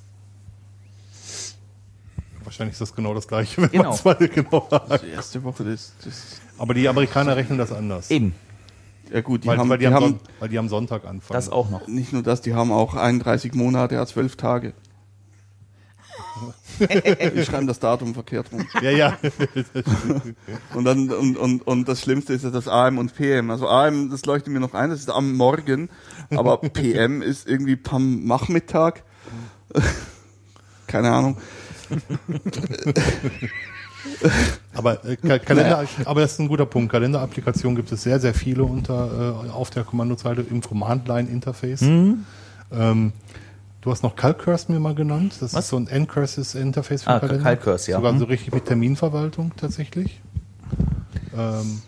[2.42, 3.84] Wahrscheinlich ist das genau das gleiche, wenn Genau.
[3.84, 5.02] man es mal genau sagt.
[5.02, 8.10] Die erste Woche des, des Aber die Amerikaner rechnen das anders.
[8.10, 8.34] Eben,
[9.12, 11.04] ja gut, die Weil, haben, weil, die die am haben Son- weil die am Sonntag
[11.04, 11.36] anfangen.
[11.36, 11.86] das auch noch.
[11.88, 14.72] nicht nur das, die haben auch 31 Monate, ja 12 Tage.
[16.78, 18.66] Wir schreiben das Datum verkehrt rum.
[18.82, 19.18] Ja, ja.
[20.74, 23.50] Und dann und, und, und das Schlimmste ist ja das AM und PM.
[23.50, 25.88] Also AM, das leuchtet mir noch ein, das ist am Morgen,
[26.30, 29.02] aber PM ist irgendwie am Nachmittag.
[30.86, 31.36] Keine Ahnung.
[34.74, 36.90] Aber, äh, Ka- Kalender, aber das ist ein guter Punkt.
[36.92, 41.82] Kalenderapplikationen gibt es sehr, sehr viele unter, äh, auf der Kommandozeile im Command-Line-Interface.
[41.82, 42.24] Mhm.
[42.72, 43.12] Ähm,
[43.84, 45.34] Du hast noch CalCurse mir mal genannt.
[45.40, 45.64] Das Was?
[45.64, 47.42] ist so ein N-Curses Interface für Ah, Kalender.
[47.42, 47.98] CalCurse, ja.
[47.98, 48.30] Sogar so Mhm.
[48.30, 50.22] richtig mit Terminverwaltung tatsächlich.
[51.36, 51.82] Ähm,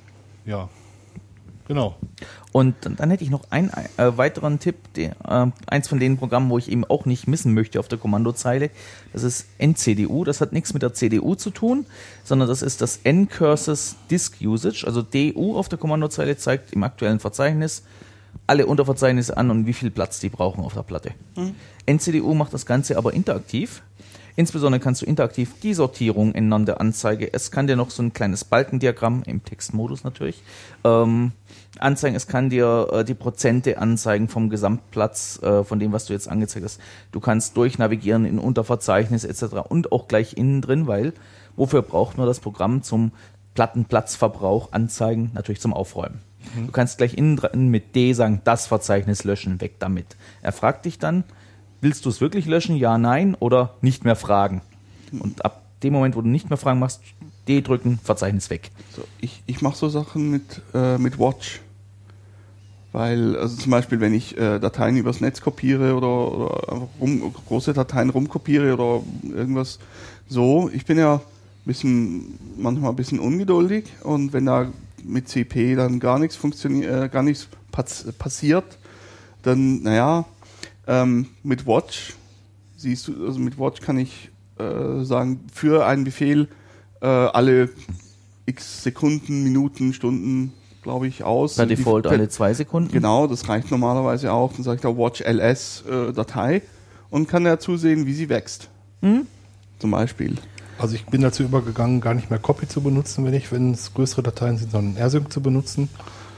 [0.45, 0.69] ja.
[1.69, 1.97] Genau.
[2.53, 6.17] Und dann, dann hätte ich noch einen äh, weiteren Tipp, der, äh, eins von den
[6.19, 8.71] Programmen, wo ich eben auch nicht missen möchte auf der Kommandozeile.
[9.15, 10.25] Das ist NCDU.
[10.25, 11.87] Das hat nichts mit der CDU zu tun,
[12.25, 14.85] sondern das ist das N-Curses Disk Usage.
[14.87, 17.83] Also DU auf der Kommandozeile zeigt im aktuellen Verzeichnis
[18.47, 21.13] alle Unterverzeichnisse an und wie viel Platz die brauchen auf der Platte.
[21.87, 23.83] NCDU macht das Ganze aber interaktiv.
[24.37, 27.33] Insbesondere kannst du interaktiv die Sortierung ändern der Anzeige.
[27.33, 30.43] Es kann dir noch so ein kleines Balkendiagramm im Textmodus natürlich
[30.85, 31.33] ähm,
[31.79, 32.15] anzeigen.
[32.15, 36.29] Es kann dir äh, die Prozente anzeigen vom Gesamtplatz äh, von dem, was du jetzt
[36.29, 36.81] angezeigt hast.
[37.13, 39.71] Du kannst durchnavigieren in Unterverzeichnis etc.
[39.71, 41.15] und auch gleich innen drin, weil
[41.57, 43.13] wofür braucht man das Programm zum
[43.55, 45.31] Plattenplatzverbrauch anzeigen?
[45.33, 46.26] Natürlich zum Aufräumen.
[46.55, 50.17] Du kannst gleich innen drin mit D sagen, das Verzeichnis löschen, weg damit.
[50.43, 51.25] Er fragt dich dann,
[51.81, 52.77] willst du es wirklich löschen?
[52.77, 54.63] Ja, nein oder nicht mehr fragen.
[55.19, 57.01] Und ab dem Moment, wo du nicht mehr fragen machst,
[57.49, 58.71] D drücken, Verzeichnis weg.
[58.95, 61.61] So, ich ich mache so Sachen mit, äh, mit Watch.
[62.93, 67.35] Weil, also zum Beispiel, wenn ich äh, Dateien übers Netz kopiere oder, oder einfach rum,
[67.47, 69.79] große Dateien rumkopiere oder irgendwas
[70.29, 71.21] so, ich bin ja
[71.67, 74.69] bisschen, manchmal ein bisschen ungeduldig und wenn da
[75.07, 78.79] mit CP dann gar nichts funktioniert, äh, gar nichts pass passiert,
[79.43, 80.25] dann, naja,
[80.87, 82.15] ähm, mit Watch,
[82.77, 86.49] siehst du, also mit Watch kann ich äh, sagen, für einen Befehl
[87.01, 87.69] äh, alle
[88.47, 90.53] x Sekunden, Minuten, Stunden,
[90.83, 91.57] glaube ich, aus.
[91.57, 92.91] Per Und die- Default per- alle zwei Sekunden.
[92.93, 94.53] Genau, das reicht normalerweise auch.
[94.53, 96.63] Dann sage ich da Watch LS äh, Datei
[97.11, 98.69] und kann ja zusehen, wie sie wächst.
[99.03, 99.27] Hm?
[99.79, 100.37] Zum Beispiel.
[100.79, 103.95] Also ich bin dazu übergegangen, gar nicht mehr Copy zu benutzen, wenn ich, wenn es
[103.95, 105.89] größere Dateien sind, sondern RSync zu benutzen.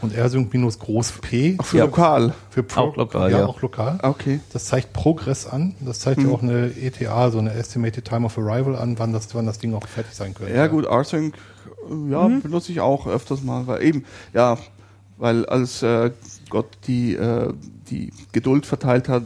[0.01, 1.85] Und RSync minus groß P Auch für Ja.
[1.87, 2.33] lokal.
[2.51, 3.47] für Pro Auch lokal, ja, ja.
[3.47, 3.99] auch lokal.
[4.01, 4.39] Okay.
[4.53, 5.75] Das zeigt Progress an.
[5.81, 6.29] Das zeigt Mhm.
[6.29, 9.59] ja auch eine ETA, so eine Estimated Time of Arrival an, wann das, wann das
[9.59, 10.55] Ding auch fertig sein könnte.
[10.55, 11.35] Ja, gut, RSync,
[11.91, 14.57] äh, ja, benutze ich auch öfters mal, weil eben, ja,
[15.17, 16.13] weil als äh,
[16.49, 17.53] Gott die, äh,
[17.91, 19.25] die Geduld verteilt hat,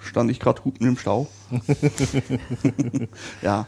[0.00, 1.26] stand ich gerade hupen im Stau.
[3.42, 3.66] ja,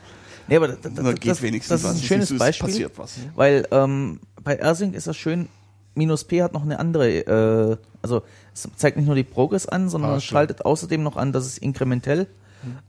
[0.48, 2.68] Nee, aber das, das, das, wenigstens das ist ein schönes Beispiel.
[2.68, 3.14] passiert was.
[3.34, 5.48] Weil ähm, bei RSync ist das schön,
[5.94, 8.22] minus P hat noch eine andere, äh, also
[8.54, 11.46] es zeigt nicht nur die Progress an, sondern Ah, es schaltet außerdem noch an, dass
[11.46, 12.26] es inkrementell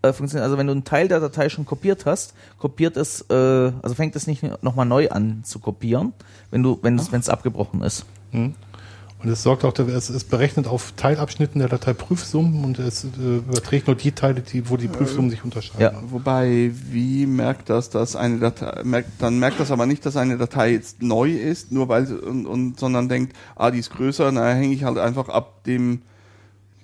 [0.01, 0.43] äh, funktioniert.
[0.43, 4.15] Also wenn du einen Teil der Datei schon kopiert hast, kopiert es, äh, also fängt
[4.15, 6.13] es nicht nochmal neu an zu kopieren,
[6.49, 8.05] wenn du, wenn es, wenn es abgebrochen ist.
[9.23, 13.03] Und es sorgt auch, dafür, es ist berechnet auf Teilabschnitten der Datei Prüfsummen und es
[13.03, 13.07] äh,
[13.37, 15.81] überträgt nur die Teile, die, wo die Prüfsummen sich unterscheiden.
[15.81, 15.93] Ja.
[16.09, 20.37] Wobei, wie merkt das, dass eine Datei, merkt, dann merkt das aber nicht, dass eine
[20.37, 24.31] Datei jetzt neu ist, nur weil, sie- und, und, sondern denkt, ah, die ist größer,
[24.31, 26.01] na, hänge ich halt einfach ab dem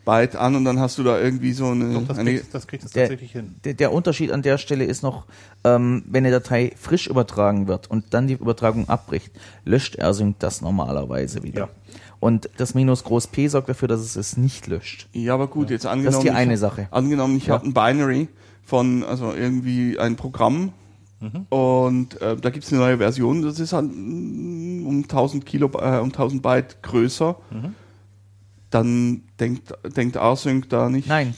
[0.05, 2.65] Byte an und dann hast du da irgendwie so eine, Doch, das eine kriegt, das
[2.67, 3.55] kriegt es Der, tatsächlich hin.
[3.65, 5.25] der, der Unterschied an der Stelle ist noch,
[5.65, 9.31] ähm, wenn eine Datei frisch übertragen wird und dann die Übertragung abbricht,
[9.65, 11.59] löscht RSync das normalerweise wieder.
[11.61, 11.69] Ja.
[12.19, 15.07] Und das Minus Groß P sorgt dafür, dass es es nicht löscht.
[15.13, 16.21] Ja, aber gut, jetzt angenommen.
[16.21, 16.87] die ich eine hab- Sache.
[16.91, 17.53] Angenommen, ich Ja.
[17.55, 18.27] habe ein Binary
[18.63, 20.73] von, also irgendwie ein Programm
[21.19, 21.45] Mhm.
[21.49, 25.99] und äh, da gibt's eine neue Version, das ist halt mm, um 1000 Kilo, äh,
[25.99, 27.35] um 1000 Byte größer.
[27.49, 27.73] Mhm.
[28.69, 31.07] Dann denkt, denkt RSync da nicht.
[31.07, 31.33] Nein.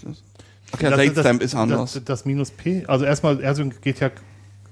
[0.71, 1.93] Okay, das, Datemap ist anders.
[1.93, 4.09] Das, das Minus P, also erstmal, RSync geht ja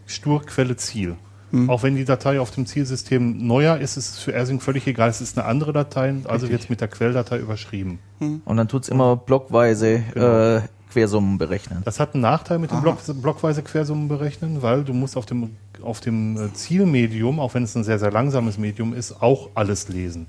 [0.05, 1.15] stur Quelle Ziel.
[1.51, 1.69] Hm.
[1.69, 5.09] Auch wenn die Datei auf dem Zielsystem neuer ist, ist es für RSync völlig egal.
[5.09, 7.99] Es ist eine andere Datei, also jetzt mit der Quelldatei überschrieben.
[8.19, 10.55] Und dann tut's immer blockweise Genau.
[10.57, 10.61] äh,
[10.91, 11.81] Quersummen berechnen.
[11.85, 12.81] Das hat einen Nachteil mit dem.
[12.81, 15.51] Block, blockweise Quersummen berechnen, weil du musst auf dem,
[15.81, 19.87] auf dem äh, Zielmedium, auch wenn es ein sehr, sehr langsames Medium ist, auch alles
[19.89, 20.27] lesen.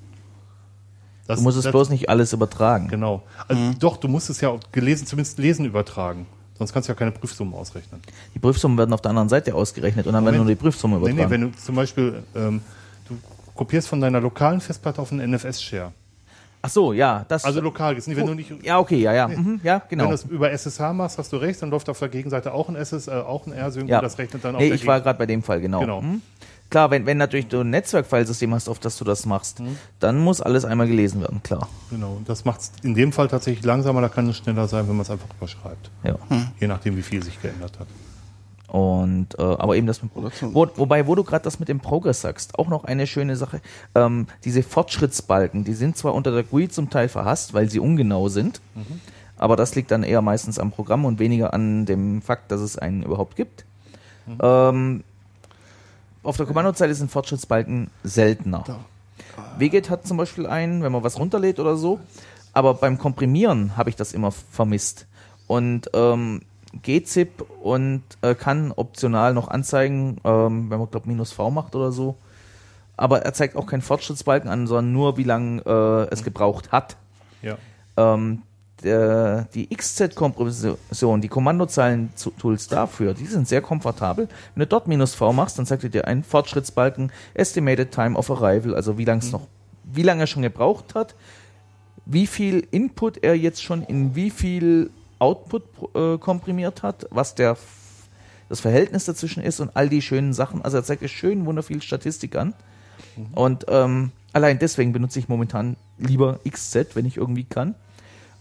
[1.27, 2.89] Das, Du musst es das- bloß nicht alles übertragen.
[2.89, 3.23] Genau.
[3.49, 3.79] Also Mhm.
[3.79, 6.27] Doch, du musst es ja gelesen, zumindest lesen übertragen.
[6.59, 8.01] Sonst kannst du ja keine Prüfsummen ausrechnen.
[8.35, 11.11] Die Prüfsummen werden auf der anderen Seite ausgerechnet und dann werden nur die Prüfsumme Nee,
[11.11, 11.25] übertragen.
[11.25, 12.61] nee, wenn du zum Beispiel, ähm,
[13.09, 13.17] du
[13.55, 15.93] kopierst von deiner lokalen Festplatte auf einen NFS-Share.
[16.61, 17.45] Ach so, ja, das.
[17.45, 20.09] Also lokal, jetzt nicht, wenn du nicht, ja, okay, ja, ja, mhm, ja, wenn genau.
[20.09, 22.75] du es über SSH machst, hast du recht, dann läuft auf der Gegenseite auch ein
[22.75, 23.99] SS, äh, auch ein R-Sync Ja.
[23.99, 25.81] und das rechnet dann auch Nee, ich war gerade bei dem Fall, genau.
[25.81, 26.03] Genau.
[26.03, 26.21] Mhm.
[26.71, 29.79] Klar, wenn, wenn natürlich du ein Netzwerkfilesystem hast, auf das du das machst, Mhm.
[30.01, 31.67] dann muss alles einmal gelesen werden, klar.
[31.91, 34.87] Genau, und das macht es in dem Fall tatsächlich langsamer, da kann es schneller sein,
[34.89, 35.91] wenn man es einfach überschreibt.
[36.05, 36.17] Ja.
[36.61, 37.87] Je nachdem, wie viel sich geändert hat.
[38.67, 40.53] Und äh, aber eben das mit Produktion.
[40.55, 43.63] wo, wobei, wo du gerade das mit dem Progress sagst, auch noch eine schöne Sache.
[43.95, 48.29] Ähm, diese Fortschrittsbalken, die sind zwar unter der GUI zum Teil verhasst, weil sie ungenau
[48.29, 48.61] sind,
[49.39, 52.77] aber das liegt dann eher meistens am Programm und weniger an dem Fakt, dass es
[52.77, 53.65] einen überhaupt gibt.
[54.43, 55.03] Ähm,
[56.29, 58.63] auf der Kommandozeile sind Fortschrittsbalken seltener.
[59.57, 62.01] Wget hat zum Beispiel einen, wenn man was runterlädt oder so,
[62.53, 65.07] aber beim Komprimieren habe ich das immer vermisst.
[65.47, 66.43] und ähm,
[66.83, 71.93] GZIP und äh, kann optional noch anzeigen, ähm, wenn man glaube minus V macht oder
[71.93, 72.17] so.
[72.99, 76.97] Aber er zeigt auch keinen Fortschrittsbalken an, sondern nur wie lange äh, es gebraucht hat.
[77.41, 77.57] Ja.
[77.97, 78.43] Ähm,
[78.83, 84.29] der, die XZ-Kompression, die Kommandozeilen-Tools dafür, die sind sehr komfortabel.
[84.55, 88.31] Wenn du dort minus V machst, dann zeigt er dir einen Fortschrittsbalken, Estimated Time of
[88.31, 89.47] Arrival, also wie lange es noch,
[89.85, 91.15] wie lange er schon gebraucht hat,
[92.07, 95.65] wie viel Input er jetzt schon in wie viel Output
[95.95, 97.57] äh, komprimiert hat, was der
[98.49, 100.63] das Verhältnis dazwischen ist und all die schönen Sachen.
[100.63, 102.55] Also er zeigt dir schön wunderviel Statistik an.
[103.35, 107.75] Und ähm, allein deswegen benutze ich momentan lieber XZ, wenn ich irgendwie kann.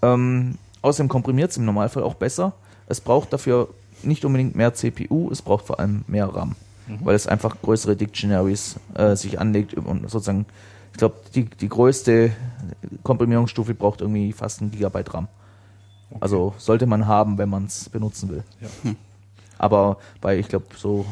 [0.02, 2.53] Ähm, außerdem komprimiert es im Normalfall auch besser.
[2.88, 3.69] Es braucht dafür
[4.03, 6.56] nicht unbedingt mehr CPU, es braucht vor allem mehr RAM,
[7.03, 10.45] weil es einfach größere Dictionaries äh, sich anlegt und sozusagen,
[10.91, 12.32] ich glaube, die, die größte
[13.03, 15.28] Komprimierungsstufe braucht irgendwie fast ein Gigabyte RAM.
[16.19, 18.44] Also sollte man haben, wenn man es benutzen will.
[18.61, 18.94] Ja.
[19.57, 21.06] Aber bei, ich glaube, so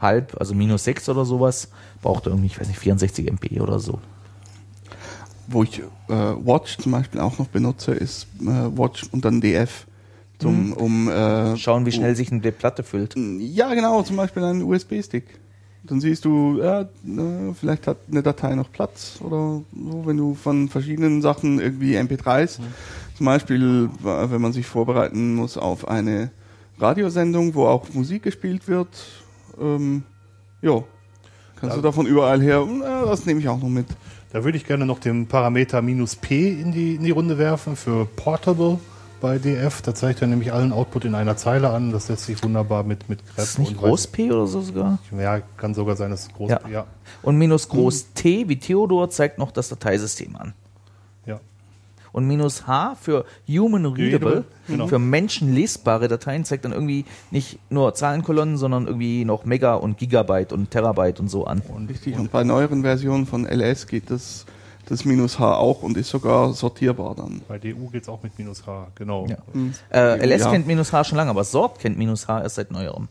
[0.00, 1.70] halb, also minus 6 oder sowas,
[2.02, 4.00] braucht er irgendwie, ich weiß nicht, 64 MB oder so.
[5.48, 9.86] Wo ich äh, Watch zum Beispiel auch noch benutze, ist äh, Watch und dann DF.
[10.38, 13.14] Zum, um, äh, Schauen, wie schnell sich eine Platte füllt.
[13.38, 15.24] Ja, genau, zum Beispiel einen USB-Stick.
[15.84, 20.34] Dann siehst du, ja, äh, vielleicht hat eine Datei noch Platz oder so, wenn du
[20.34, 22.58] von verschiedenen Sachen irgendwie MP3s,
[23.16, 26.30] zum Beispiel, wenn man sich vorbereiten muss auf eine
[26.78, 28.88] Radiosendung, wo auch Musik gespielt wird,
[29.58, 30.02] ähm,
[30.60, 30.82] ja,
[31.58, 33.86] kannst du davon überall her, äh, das nehme ich auch noch mit.
[34.32, 37.76] Da würde ich gerne noch den Parameter minus P in die, in die Runde werfen
[37.76, 38.78] für Portable
[39.20, 39.82] bei DF.
[39.82, 41.92] Da zeigt er nämlich allen Output in einer Zeile an.
[41.92, 44.60] Das lässt sich wunderbar mit, mit Grep Ist das nicht und Groß P oder so
[44.60, 44.98] sogar?
[45.16, 46.60] Ja, kann sogar sein, dass es groß Ja.
[46.70, 46.86] ja.
[47.22, 50.54] Und minus Groß T wie Theodor zeigt noch das Dateisystem an.
[52.16, 54.86] Und minus H für Human Readable, genau.
[54.86, 60.54] für menschenlesbare Dateien zeigt dann irgendwie nicht nur Zahlenkolonnen, sondern irgendwie noch Mega und Gigabyte
[60.54, 61.60] und Terabyte und so an.
[61.86, 64.46] Richtig, und bei neueren Versionen von LS geht das,
[64.86, 67.42] das Minus H auch und ist sogar sortierbar dann.
[67.48, 69.26] Bei DU geht es auch mit minus H, genau.
[69.26, 69.36] Ja.
[69.92, 70.50] Äh, LS Ja.
[70.52, 73.08] kennt minus H schon lange, aber Sort kennt minus H erst seit neuerem.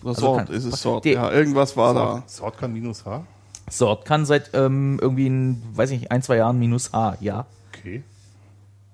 [0.00, 1.04] Oder Also Sort kann- ist es Sort.
[1.04, 2.06] ja, irgendwas war da.
[2.14, 3.22] Sort, Sort kann minus H?
[3.68, 7.44] Sort kann seit ähm, irgendwie, in, weiß ich nicht, ein, zwei Jahren minus H, ja.
[7.76, 8.02] Okay.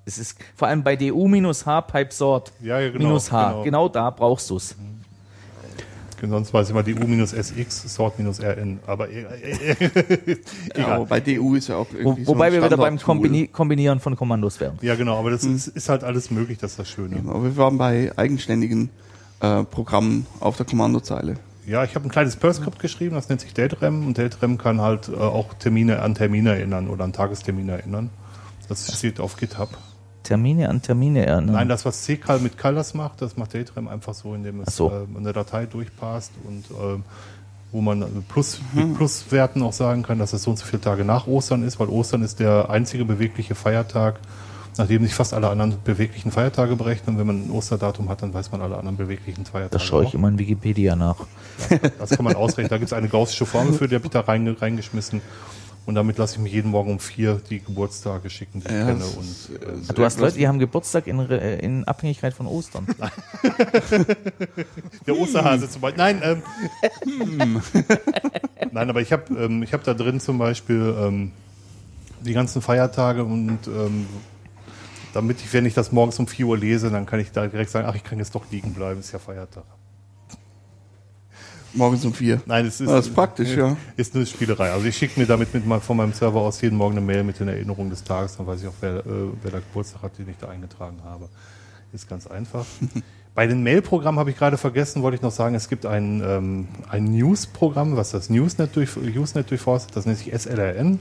[0.09, 2.53] Es ist vor allem bei DU minus H Pipe Sort.
[2.63, 3.49] Ja, ja, genau, minus H.
[3.51, 3.63] genau.
[3.65, 3.89] Genau.
[3.89, 4.75] da brauchst du es.
[6.29, 8.79] Sonst weiß ich immer DU minus SX, Sort minus RN.
[8.87, 10.37] Aber äh, äh, äh,
[10.77, 11.07] Ja, aber egal.
[11.07, 12.99] bei DU ist ja auch Wo, irgendwie so wobei ein wir wieder beim.
[12.99, 14.79] Kombini Kombinieren von Kommandos wären.
[14.81, 15.55] Ja, genau, aber das Hm.
[15.57, 17.17] ist, ist halt alles möglich, das ist das Schöne.
[17.29, 18.89] Aber wir waren bei eigenständigen
[19.41, 21.37] äh, Programmen auf der Kommandozeile.
[21.67, 25.09] Ja, ich habe ein kleines Perl-Skript geschrieben, das nennt sich Daterem und Daterem kann halt
[25.09, 28.09] äh, auch Termine an Termine erinnern oder an Tagestermine erinnern.
[28.69, 29.69] Das steht auf GitHub.
[30.27, 31.55] Termine an Termine erinnern.
[31.55, 34.91] Nein, das, was CCAL mit Colors macht, das macht Daterem einfach so, indem es so.
[34.91, 37.03] äh, eine Datei durchpasst und ähm,
[37.73, 38.89] wo man äh, plus, Mhm.
[38.91, 41.79] mit Pluswerten auch sagen kann, dass es so und so viele Tage nach Ostern ist,
[41.81, 44.21] weil Ostern ist der einzige bewegliche Feiertag,
[44.79, 47.19] nachdem sich fast alle anderen beweglichen Feiertage berechnen.
[47.19, 49.73] Wenn man ein Osterdatum hat, dann weiß man alle anderen beweglichen Feiertage.
[49.79, 50.15] das schaue ich auch.
[50.15, 51.17] immer in Wikipedia nach.
[51.99, 52.69] Das kann man ausrechnen.
[52.69, 55.21] Da gibt es eine gaussische Formel für, die habe ich da reinge reingeschmissen.
[55.87, 58.87] Und damit lasse ich mich jeden Morgen um vier die Geburtstage schicken, die ich Ja,
[58.87, 59.05] kenne.
[59.05, 62.89] Und äh, äh, Du hast Leute, die haben Geburtstag in, äh, in Abhängigkeit von Ostern.
[65.07, 65.99] der Osterhase zum Beispiel.
[65.99, 67.63] Nein, ähm,
[68.73, 71.31] Nein, aber ich habe ähm, ich hab da drin zum Beispiel ähm,
[72.21, 74.07] die ganzen Feiertage und ähm,
[75.15, 77.71] damit ich, wenn ich das morgens um 4 Uhr lese, dann kann ich da direkt
[77.71, 79.65] sagen, ach, ich kann jetzt doch liegen bleiben, ist ja Feiertag.
[81.77, 82.41] Morgens um vier.
[82.47, 83.77] Nein, es ist, Ah, das ist praktisch, ja.
[83.97, 84.71] Ist eine Spielerei.
[84.71, 87.39] Also ich schicke mir damit mit von meinem Server aus jeden Morgen eine Mail mit
[87.39, 89.03] den Erinnerungen des Tages, dann weiß ich auch, wer, äh,
[89.43, 91.29] wer da Geburtstag hat, den ich da eingetragen habe.
[91.93, 92.65] Ist ganz einfach.
[93.35, 96.69] Bei den Mail-Programmen habe ich gerade vergessen, wollte ich noch sagen, es gibt ein, ähm,
[96.89, 100.99] ein News-Programm, was das Newsnet, durch, Usenet durchforstet, das nennt sich SLRN,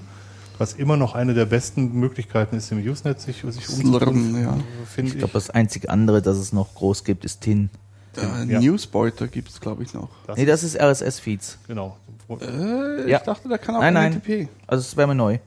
[0.58, 4.58] was immer noch eine der besten Möglichkeiten ist, im Usenet sich, sich umzutun, ja.
[4.98, 7.70] Ich glaube, das einzige andere, das es noch groß gibt, ist TIN.
[8.18, 8.60] Äh, Ja.
[8.60, 10.10] Newsbeuter gibt es, glaube ich, noch.
[10.28, 11.60] Das Nee, das ist RSS-Feeds.
[11.68, 11.98] Genau.
[12.30, 13.18] Äh, Ja.
[13.18, 14.14] Ich dachte, da kann auch Nein, nein.
[14.14, 14.48] NTP.
[14.68, 15.40] Also es wäre mir neu.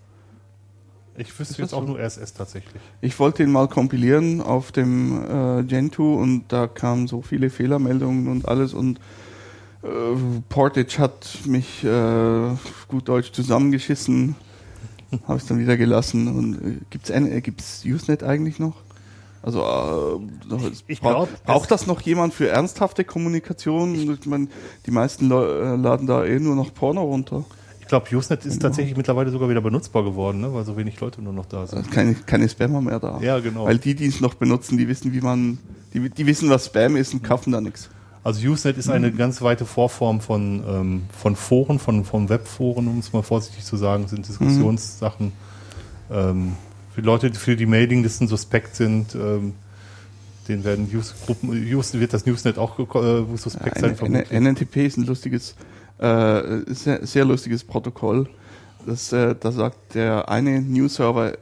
[1.16, 2.80] Ich wüsste jetzt auch nur RSS tatsächlich.
[3.00, 8.28] Ich wollte ihn mal kompilieren auf dem äh, Gentoo und da kamen so viele Fehlermeldungen
[8.28, 9.00] und alles und
[9.82, 9.88] äh,
[10.48, 12.50] Portage hat mich äh,
[12.86, 14.36] gut Deutsch zusammengeschissen.
[15.26, 16.28] Habe ich dann wieder gelassen.
[16.28, 18.76] Und äh, gibt's äh, gibt's Usenet eigentlich noch?
[19.42, 23.94] Also äh, Ich bra glaub, braucht das noch jemand für ernsthafte Kommunikation?
[23.94, 24.48] Ich mein,
[24.86, 27.44] die meisten Leu- äh, laden da eh nur noch Porno runter.
[27.80, 30.52] Ich glaube, Usenet ist tatsächlich mittlerweile sogar wieder benutzbar geworden, ne?
[30.52, 31.80] weil so wenig Leute nur noch da sind.
[31.80, 33.18] ist keine, keine Spammer mehr da.
[33.22, 33.64] Ja, genau.
[33.64, 35.58] Weil die, die es noch benutzen, die wissen, wie man,
[35.94, 37.88] die, die wissen, was Spam ist und kaufen da nichts.
[38.22, 42.98] Also Usenet ist eine ganz weite Vorform von, ähm, von Foren, von, von Webforen, um
[42.98, 45.32] es mal vorsichtig zu sagen, sind Diskussionssachen.
[46.10, 46.52] Ähm,
[46.98, 49.54] für Leute, die für die Mailinglisten suspekt sind, ähm,
[50.48, 53.90] denen werden Use Gruppen, Use, wird das Newsnet auch äh, suspekt sein.
[53.90, 54.30] N- vermutlich.
[54.32, 55.54] NNTP ist ein lustiges,
[55.98, 58.28] äh, sehr, sehr lustiges Protokoll.
[58.84, 61.36] Das, äh, da sagt der eine News-Server, äh,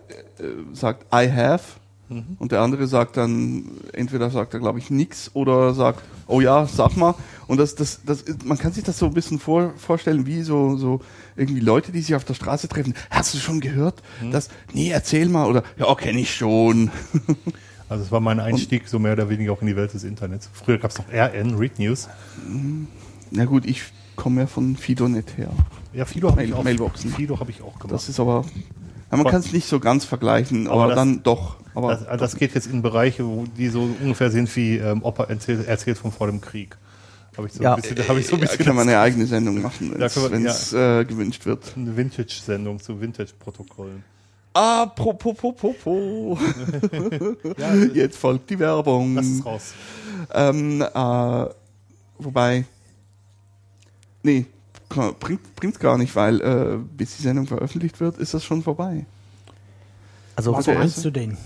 [0.75, 1.63] sagt I have
[2.09, 2.37] Mhm.
[2.39, 6.67] und der andere sagt dann, entweder sagt er, glaube ich, nix oder sagt, oh ja,
[6.67, 7.15] sag mal.
[7.47, 10.77] Und das, das, das, man kann sich das so ein bisschen vor, vorstellen, wie so,
[10.77, 11.01] so
[11.37, 12.95] irgendwie Leute, die sich auf der Straße treffen.
[13.11, 14.03] Hast du schon gehört?
[14.23, 14.31] Mhm.
[14.31, 15.49] Das, nee, erzähl mal.
[15.49, 16.91] Oder, ja, kenne ich schon.
[17.89, 20.51] Also es war mein Einstieg so mehr oder weniger auch in die Welt des Internets.
[20.53, 22.09] Früher gab es noch RN, Read News.
[23.31, 23.85] Na gut, ich
[24.17, 25.51] komme ja von Fidonet her.
[25.93, 26.65] Ja, Fido habe ich auch.
[26.65, 27.11] Mailboxen.
[27.11, 27.93] Fido habe ich auch gemacht.
[27.93, 28.45] Das ist aber,
[29.11, 31.57] ja, man kann es nicht so ganz vergleichen, Aber aber, das- dann doch.
[31.75, 35.03] Aber Das, also das geht jetzt in Bereiche, wo die so ungefähr sind wie ähm,
[35.03, 36.77] Opa erzählt, erzählt von vor dem Krieg.
[37.37, 37.75] Habe ich so Ja.
[37.75, 40.09] ein bisschen, habe ich so ein da bisschen kann man eine eigene Sendung machen, Da
[40.31, 41.75] wenn es äh, gewünscht wird.
[41.77, 44.03] eine Vintage-Sendung zu Vintage-Protokollen.
[44.55, 45.37] Apropos,
[47.93, 49.17] jetzt folgt die Werbung.
[49.17, 49.75] Lass es raus.
[50.33, 51.45] Ähm, äh,
[52.19, 52.65] wobei,
[54.23, 54.47] nee,
[54.89, 59.05] bringt bringt's gar nicht, weil äh, bis die Sendung veröffentlicht wird, ist das schon vorbei.
[60.37, 60.79] Also Was Okay.
[60.79, 61.37] meinst du denn?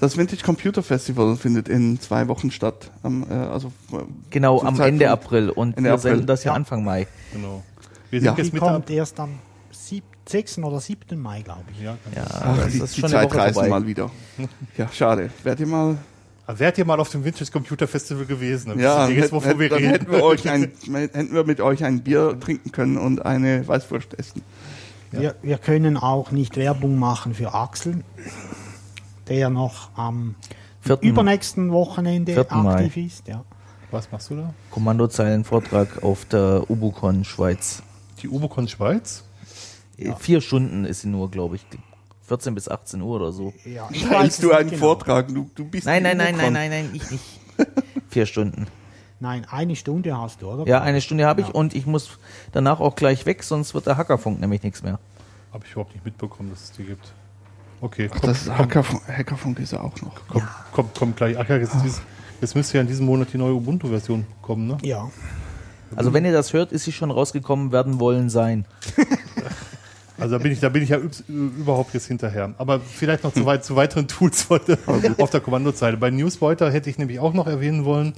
[0.00, 2.90] Das Vintage Computer Festival findet in zwei Wochen statt.
[3.02, 3.70] Am, äh, also
[4.30, 6.10] genau am Zeitpunkt- Ende April und Ende wir April.
[6.12, 6.56] senden das ja Ja.
[6.56, 7.06] Anfang Mai.
[7.32, 7.62] Genau.
[8.08, 8.24] Wir Ja.
[8.30, 9.38] sind Die jetzt mit der, kommt erst am
[9.70, 10.64] sieb- 6.
[10.64, 11.16] oder 7.
[11.20, 11.80] Mai, glaube ich.
[11.82, 13.68] ja, Ja, Ach, das die, ist die Zeitreisen vorbei.
[13.68, 14.10] mal wieder.
[14.78, 15.30] Ja, schade.
[15.42, 15.98] Werdet ihr mal
[16.50, 18.76] Aber Wärt ihr mal auf dem Vintage Computer Festival gewesen?
[18.80, 19.90] Ja, jetzt, hätten, wovon wir dann reden.
[19.92, 24.18] hätten wir, euch ein, hätten wir mit euch ein Bier trinken können und eine Weißwurst
[24.18, 24.42] essen.
[25.12, 28.02] Wir, wir können auch nicht Werbung machen für Axel,
[29.28, 30.34] der noch am
[30.80, 32.74] Vierten übernächsten Wochenende Vierten Mai.
[32.74, 33.28] aktiv ist.
[33.28, 33.44] Ja.
[33.92, 34.54] Was machst du da?
[34.72, 37.82] Kommandozeilenvortrag auf der Ubucon Schweiz.
[38.22, 39.22] Die Ubicon Schweiz?
[39.96, 41.66] Äh, Vier Stunden ist sie nur, glaube ich.
[42.30, 43.52] 14 bis 18 Uhr oder so.
[43.64, 44.78] Ja, ich Teilst du einen genau.
[44.80, 45.26] Vortrag?
[45.26, 47.24] Du, du bist Nein, nein, nein, nein, nein, nein, ich nicht.
[48.08, 48.68] Vier Stunden.
[49.18, 50.64] Nein, eine Stunde hast du, oder?
[50.68, 51.54] Ja, eine Stunde habe ich Ja.
[51.54, 52.08] und ich muss
[52.52, 55.00] danach auch gleich weg, sonst wird der Hackerfunk nämlich nichts mehr.
[55.52, 57.12] Habe ich überhaupt nicht mitbekommen, dass es die gibt.
[57.80, 60.14] Okay, Ach, komm, das ist Hackerfunk, Hackerfunk ist ja auch noch.
[60.28, 60.42] komm,
[60.72, 61.36] komm, komm gleich.
[61.36, 62.00] Ach ja, jetzt, dieses-
[62.40, 64.78] jetzt müsste ja in diesem Monat die neue Ubuntu-Version kommen, ne?
[64.82, 65.10] Ja.
[65.96, 68.66] Also wenn ihr das hört, ist sie schon rausgekommen, werden wollen sein.
[70.20, 70.98] Also da bin ich, da bin ich ja
[71.28, 72.54] überhaupt jetzt hinterher.
[72.58, 74.78] Aber vielleicht noch zu, weit, zu weiteren Tools der,
[75.18, 75.96] auf der Kommandozeile.
[75.96, 78.12] Bei Newspointer hätte ich nämlich auch noch erwähnen wollen.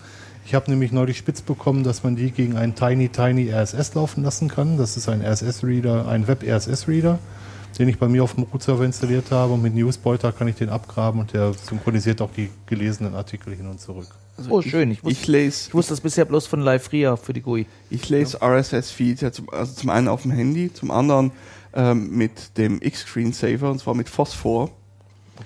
[0.44, 4.24] Ich habe nämlich neulich spitz bekommen, dass man die gegen einen Tiny Tiny RSS laufen
[4.24, 4.76] lassen kann.
[4.76, 7.18] Das ist ein RSS-Reader, ein Web-RSS-Reader,
[7.78, 9.52] den ich bei mir auf dem Root-Server installiert habe.
[9.52, 13.68] Und mit Newspointer kann ich den abgraben und der synchronisiert auch die gelesenen Artikel hin
[13.68, 14.08] und zurück.
[14.48, 14.90] Oh, schön.
[14.90, 17.66] Ich wusste, Ich lese ich wusste das bisher bloß von Live Ria für die GUI.
[17.90, 21.30] ich lese RSS-Feeds, ja, zum, also zum einen auf dem Handy, zum anderen
[21.74, 24.70] ähm, mit dem X-Screensaver und zwar mit Phosphor.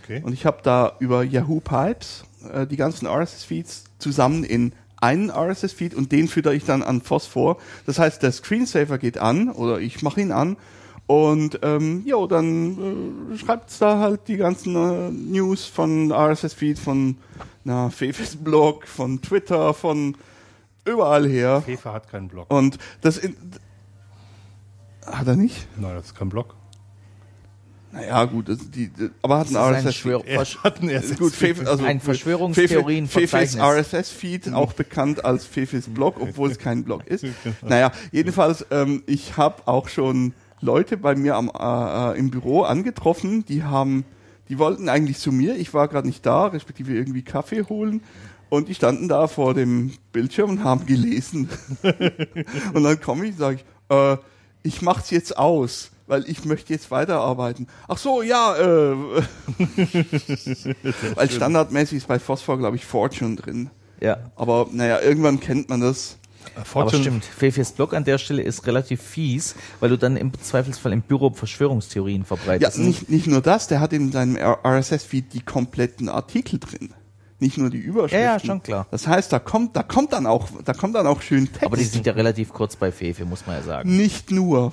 [0.03, 0.23] Okay.
[0.25, 5.95] Und ich habe da über Yahoo Pipes äh, die ganzen RSS-Feeds zusammen in einen RSS-Feed
[5.95, 7.59] und den fütter ich dann an Phosphor.
[7.85, 10.57] Das heißt, der Screensaver geht an oder ich mache ihn an
[11.07, 17.17] und ähm, jo, dann äh, schreibt da halt die ganzen äh, News von RSS-Feed, von
[17.63, 20.17] na, Fefes Blog, von Twitter, von
[20.85, 21.63] überall her.
[21.63, 22.53] Fefe hat keinen Blog.
[22.53, 23.37] Und das in,
[25.07, 25.67] hat er nicht?
[25.77, 26.55] Nein, das ist kein Blog.
[27.93, 30.27] Naja, gut, das, die, die, aber hat Das ein ein RSS-Feed.
[30.27, 31.19] Er hat einen RSS.
[31.19, 33.63] Gut, Fefe, also Ein Fefes Verschwörungstheorien-Verzeichnis.
[33.63, 37.25] RSS-Feed, auch bekannt als Fefes Blog, obwohl es kein Blog ist.
[37.63, 42.63] Naja, jedenfalls, ähm, ich habe auch schon Leute bei mir am, äh, äh, im Büro
[42.63, 44.05] angetroffen, die haben,
[44.49, 48.03] die wollten eigentlich zu mir, ich war gerade nicht da, respektive irgendwie Kaffee holen.
[48.49, 51.49] Und die standen da vor dem Bildschirm und haben gelesen.
[52.75, 53.65] und dann komme ich und sage ich,
[53.95, 54.17] äh,
[54.67, 57.67] ich mach's jetzt aus, weil ich möchte jetzt weiterarbeiten.
[57.89, 58.95] Ach so, ja, äh,
[61.15, 63.71] weil standardmäßig ist bei Phosphor, glaube ich, Fortune drin.
[64.01, 64.19] Ja.
[64.37, 66.19] Aber naja, irgendwann kennt man das.
[66.55, 70.33] Aber Fortune- stimmt, Fefes Blog an der Stelle ist relativ fies, weil du dann im
[70.41, 72.79] Zweifelsfall im Büro Verschwörungstheorien Ja, verbreitest.
[72.79, 76.91] nicht, nicht nur das, der hat in seinem RSS-Feed die kompletten Artikel drin.
[77.39, 78.19] Nicht nur die Überschriften.
[78.21, 78.87] Ja, ja, schon klar.
[78.91, 81.65] Das heißt, da kommt, da kommt dann auch, da kommt dann auch schön Text.
[81.65, 83.95] Aber die sind ja relativ kurz bei Fefe, muss man ja sagen.
[83.97, 84.73] nicht nur.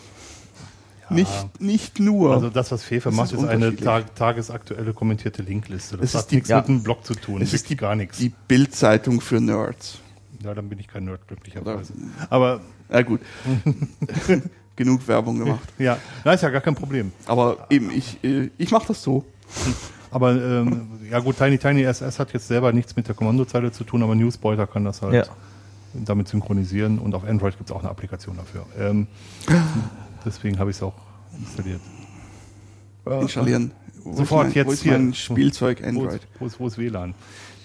[1.09, 2.33] Nicht, nicht nur.
[2.33, 5.97] Also das, was Fefe Das macht, ist ist eine tag tagesaktuelle kommentierte Linkliste.
[5.97, 6.57] Das Es ist hat die- nichts ja.
[6.57, 7.41] mit einem Blog zu tun.
[7.41, 8.17] es ist die, gar nichts.
[8.17, 9.99] die Bildzeitung für Nerds.
[10.43, 11.93] ja, dann bin ich kein Nerd, glücklicherweise.
[12.29, 13.19] Aber Na gut.
[14.75, 15.67] genug Werbung gemacht.
[15.77, 17.11] Ja, na, ist ja gar kein Problem.
[17.27, 19.25] Aber eben, ich, äh, ich mache das so.
[20.13, 23.83] Aber ähm, ja gut, Tiny Tiny SS hat jetzt selber nichts mit der Kommandozeile zu
[23.83, 25.23] tun, aber Newspointer kann das halt Ja.
[25.93, 28.65] damit synchronisieren und auf Android gibt es auch eine Applikation dafür.
[28.79, 29.07] Ähm,
[30.25, 30.93] deswegen habe ich es auch
[31.37, 31.81] installiert.
[33.21, 33.71] Installieren.
[34.03, 34.91] Wo Sofort ist mein, jetzt wo ist hier.
[34.93, 36.21] mein Spielzeug Android?
[36.39, 37.15] wo ist, wo ist WLAN?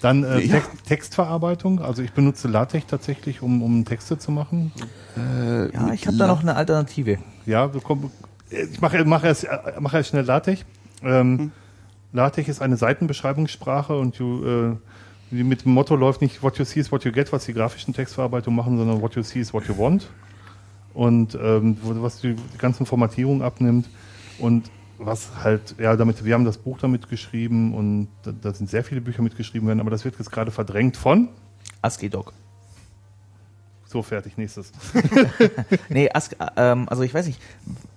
[0.01, 0.53] Dann äh, Ja.
[0.55, 1.81] Text, Textverarbeitung.
[1.81, 4.71] Also ich benutze LaTeX tatsächlich, um, um Texte zu machen.
[5.17, 7.17] Äh, Ja, ich habe da noch eine Alternative.
[7.45, 8.09] Ja, wir kommen,
[8.49, 9.49] ich mache, mache, erst, äh,
[9.79, 10.61] mache erst schnell LaTeX.
[11.03, 11.51] Ähm, Hm.
[12.11, 14.75] LaTeX ist eine Seitenbeschreibungssprache und du, äh,
[15.31, 17.93] mit dem Motto läuft nicht what you see is what you get, was die grafischen
[17.93, 20.09] Textverarbeitung machen, sondern what you see is what you want.
[20.93, 23.89] Und ähm, was die, die ganzen Formatierungen abnimmt
[24.39, 28.69] und was halt, ja, damit, wir haben das Buch damit geschrieben und da, da sind
[28.69, 31.29] sehr viele Bücher mitgeschrieben werden, aber das wird jetzt gerade verdrängt von.
[31.81, 32.33] ASCII-Doc.
[33.91, 34.71] So, fertig, nächstes.
[35.89, 37.41] Nee, Ask, ähm, also ich weiß nicht,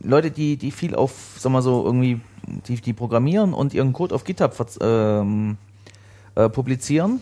[0.01, 2.19] Leute, die, die viel auf, sag mal so, irgendwie,
[2.67, 5.59] die, die programmieren und ihren Code auf GitHub ähm,
[6.35, 7.21] äh, publizieren,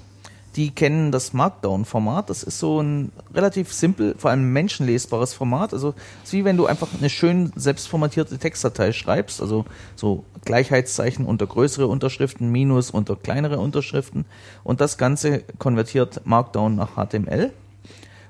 [0.55, 2.31] die kennen das Markdown-Format.
[2.31, 5.73] Das ist so ein relativ simpel, vor allem menschenlesbares Format.
[5.73, 9.65] Also es ist wie wenn du einfach eine schön selbstformatierte Textdatei schreibst, also
[9.97, 14.27] so Gleichheitszeichen unter größere Unterschriften, Minus unter kleinere Unterschriften
[14.63, 17.53] und das Ganze konvertiert Markdown nach HTML.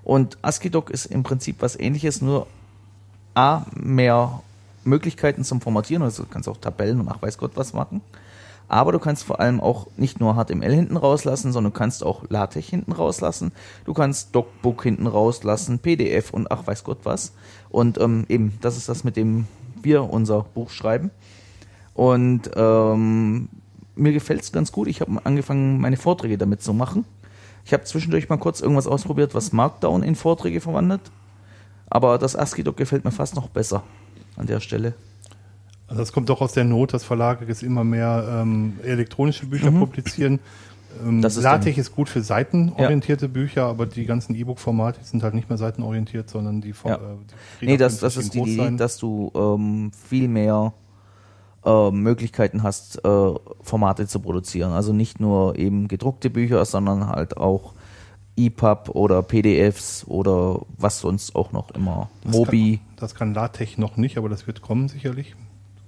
[0.02, 2.46] Und ASCII-Doc ist im Prinzip was ähnliches, nur
[3.34, 4.42] A, mehr
[4.84, 8.00] Möglichkeiten zum Formatieren, also du kannst auch Tabellen und ach weiß Gott was machen.
[8.70, 12.22] Aber du kannst vor allem auch nicht nur HTML hinten rauslassen, sondern du kannst auch
[12.28, 13.50] LaTeX hinten rauslassen.
[13.84, 17.32] Du kannst DocBook hinten rauslassen, PDF und ach weiß Gott was.
[17.68, 19.48] Und ähm, eben, das ist das, mit dem
[19.82, 21.10] wir unser Buch schreiben.
[21.94, 23.48] Und ähm,
[23.96, 24.86] mir gefällt es ganz gut.
[24.86, 27.04] Ich habe angefangen, meine Vorträge damit zu machen.
[27.70, 31.02] Ich habe zwischendurch mal kurz irgendwas ausprobiert, was Markdown in Vorträge verwandelt.
[31.88, 33.84] Aber das ASCII-Doc gefällt mir fast noch besser
[34.36, 34.94] an der Stelle.
[35.86, 39.70] Also das kommt doch aus der Not, dass Verlage jetzt immer mehr ähm, elektronische Bücher
[39.70, 40.32] publizieren.
[40.34, 41.22] Ähm, Mhm.
[41.22, 45.48] Das ist LaTeX ist gut für seitenorientierte Bücher, aber die ganzen E-Book-Formate sind halt nicht
[45.48, 46.96] mehr seitenorientiert, sondern die, Form- Ja.
[46.96, 47.16] äh,
[47.60, 50.72] die Nee, das, das ist die Idee, dass du ähm, viel mehr
[51.64, 54.72] äh, Möglichkeiten hast, äh, Formate zu produzieren.
[54.72, 57.74] Also nicht nur eben gedruckte Bücher, sondern halt auch
[58.36, 62.08] EPUB oder PDFs oder was sonst auch noch immer.
[62.24, 62.78] Das Mobi.
[62.78, 65.34] Kann, das kann LaTeX noch nicht, aber das wird kommen sicherlich.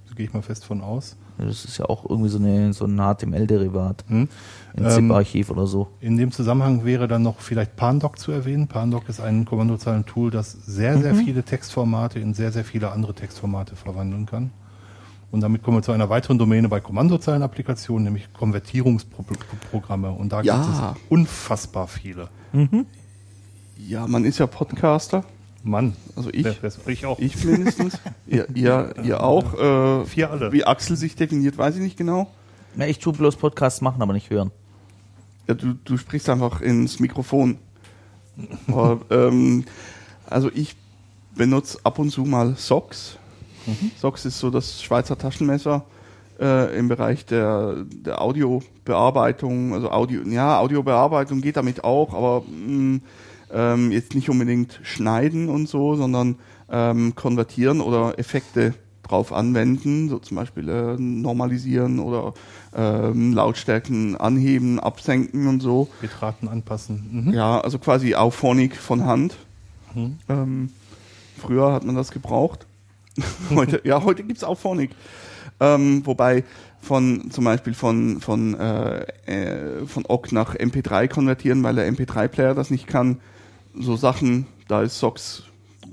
[0.08, 1.16] Da gehe ich mal fest von aus.
[1.38, 4.04] Das ist ja auch irgendwie so, eine, so ein HTML-Derivat.
[4.08, 4.28] Hm.
[4.76, 5.88] Ein Ähm, ZIP-Archiv oder so.
[6.00, 8.68] In dem Zusammenhang wäre dann noch vielleicht Pandoc zu erwähnen.
[8.68, 11.24] Pandoc ist ein Kommandozeilen-Tool, das sehr, sehr Mhm.
[11.24, 14.50] viele Textformate in sehr, sehr viele andere Textformate verwandeln kann.
[15.32, 20.10] Und damit kommen wir zu einer weiteren Domäne bei Kommandozeilen-Applikationen, nämlich Konvertierungsprogramme.
[20.12, 20.56] Und da Ja.
[20.62, 22.28] gibt es unfassbar viele.
[23.78, 25.24] Ja, man ist ja Podcaster.
[25.64, 26.44] Mann, Also ich.
[26.44, 27.18] wer- wer- ich auch.
[27.20, 27.94] Ich mindestens.
[28.26, 29.54] ihr, ihr, ihr auch.
[29.54, 30.52] Äh, Wir alle.
[30.52, 32.28] Wie Axel sich definiert, weiß ich nicht genau.
[32.76, 34.50] Ja, ich tue bloß Podcasts machen, aber nicht hören.
[35.48, 37.58] Ja, du, du sprichst einfach ins Mikrofon.
[38.66, 39.64] Aber, ähm,
[40.26, 40.74] also ich
[41.36, 43.18] benutze ab und zu mal Socks.
[43.98, 45.84] Socks ist so das Schweizer Taschenmesser
[46.40, 49.74] äh, im Bereich der, der Audiobearbeitung.
[49.74, 53.00] Also Audio, ja, Audiobearbeitung geht damit auch, aber mh,
[53.52, 56.36] ähm, jetzt nicht unbedingt schneiden und so, sondern
[56.70, 62.34] ähm, konvertieren oder Effekte drauf anwenden, so zum Beispiel äh, normalisieren oder
[62.74, 65.88] ähm, Lautstärken anheben, absenken und so.
[66.00, 67.26] Bitraten anpassen.
[67.26, 67.34] Mhm.
[67.34, 69.36] Ja, also quasi Auphonic von Hand.
[70.28, 70.70] Ähm,
[71.36, 72.66] früher hat man das gebraucht.
[73.54, 74.90] heute, ja, heute gibt's Auphonic.
[75.60, 76.44] Ähm, wobei
[76.80, 82.54] von zum Beispiel von von äh, äh, von OGG nach MP3 konvertieren, weil der MP3-Player
[82.54, 83.20] das nicht kann.
[83.74, 85.44] So Sachen, da ist Sox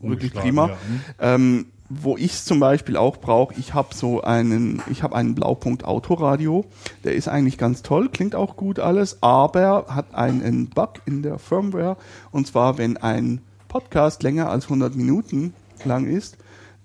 [0.02, 0.68] wirklich prima.
[0.68, 0.74] ja.
[0.74, 1.02] Mhm.
[1.20, 5.34] Ähm, wo ich es zum Beispiel auch brauche, ich habe so einen, ich habe einen
[5.34, 6.66] Blaupunkt Autoradio,
[7.04, 11.40] der ist eigentlich ganz toll, klingt auch gut alles, aber hat einen Bug in der
[11.40, 11.98] Firmware
[12.32, 16.38] und zwar wenn ein Podcast länger als 100 Minuten lang ist,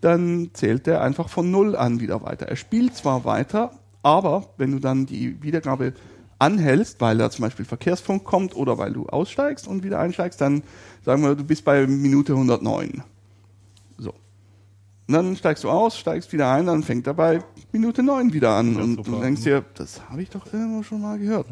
[0.04, 2.46] dann zählt der einfach von Null an wieder weiter.
[2.46, 3.72] Er spielt zwar weiter,
[4.02, 5.94] aber wenn du dann die Wiedergabe
[6.38, 10.62] anhältst, weil da zum Beispiel Verkehrsfunk kommt oder weil du aussteigst und wieder einsteigst, dann
[11.04, 13.02] sagen wir, du bist bei Minute 109.
[13.96, 14.10] So.
[14.10, 18.50] Und dann steigst du aus, steigst wieder ein, dann fängt er bei Minute 9 wieder
[18.50, 18.74] an.
[18.74, 19.10] Ja, und super.
[19.12, 21.46] du denkst dir, das habe ich doch irgendwo schon mal gehört.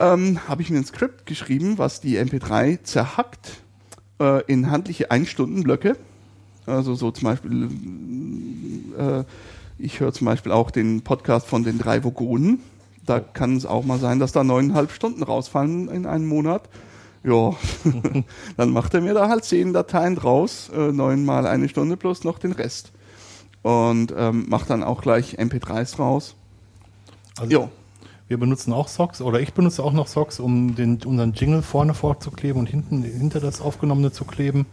[0.00, 3.62] Ähm, habe ich mir ein Skript geschrieben, was die MP3 zerhackt
[4.18, 5.96] äh, in handliche Einstundenblöcke.
[6.68, 7.70] Also so zum Beispiel,
[8.98, 9.24] äh,
[9.78, 12.60] ich höre zum Beispiel auch den Podcast von den drei Vogonen.
[13.06, 16.68] Da kann es auch mal sein, dass da neuneinhalb Stunden rausfallen in einem Monat.
[17.24, 17.54] Ja,
[18.56, 22.38] dann macht er mir da halt zehn Dateien draus, äh, neunmal eine Stunde plus noch
[22.38, 22.92] den Rest.
[23.62, 26.36] Und ähm, macht dann auch gleich MP3s draus.
[27.38, 27.70] Also Jo.
[28.28, 31.94] Wir benutzen auch Socks oder ich benutze auch noch Socks, um den, unseren Jingle vorne
[31.94, 34.66] vorzukleben und hinten hinter das Aufgenommene zu kleben.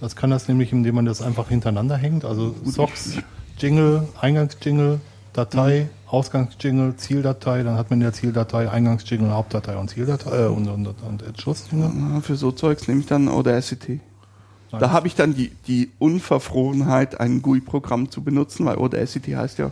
[0.00, 2.24] Das kann das nämlich, indem man das einfach hintereinander hängt.
[2.24, 3.12] Also Socks,
[3.58, 5.00] Jingle, Eingangsjingle,
[5.32, 7.62] Datei, Ausgangsjingle, Zieldatei.
[7.62, 11.90] Dann hat man in der Zieldatei Eingangsjingle, Hauptdatei und Zieldatei äh, und, und, und Entschlussjingle.
[12.14, 14.00] Ja, für so Zeugs nehme ich dann Audacity.
[14.78, 19.70] Da habe ich dann die, die Unverfrorenheit, ein GUI-Programm zu benutzen, weil Audacity heißt ja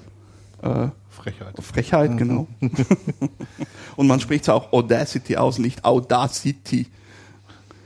[0.63, 1.55] äh, Frechheit.
[1.63, 2.47] Frechheit, genau.
[3.97, 6.87] Und man spricht zwar auch Audacity aus, nicht Audacity.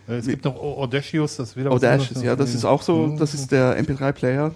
[0.08, 3.34] Äh, Es gibt noch Audacious, das ist wieder Audacious, ja, das ist auch so, das
[3.34, 4.52] ist der MP3-Player,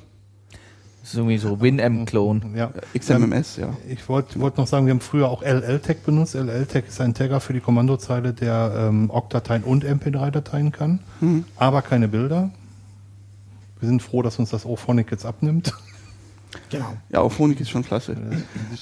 [1.00, 2.54] Das ist irgendwie so Winamp-Klon.
[2.56, 2.72] Ja.
[2.96, 3.76] XMMS, ja.
[3.88, 6.34] Ich wollte wollt noch sagen, wir haben früher auch LL-Tag benutzt.
[6.34, 11.00] LL-Tag ist ein Tagger für die Kommandozeile, der ähm, OGG-Dateien und MP3-Dateien kann,
[11.56, 12.50] aber keine Bilder.
[13.80, 15.74] Wir sind froh, dass uns das Ophonic jetzt abnimmt.
[16.70, 16.94] Genau.
[17.10, 18.14] Ja, Auphonic ist schon klasse.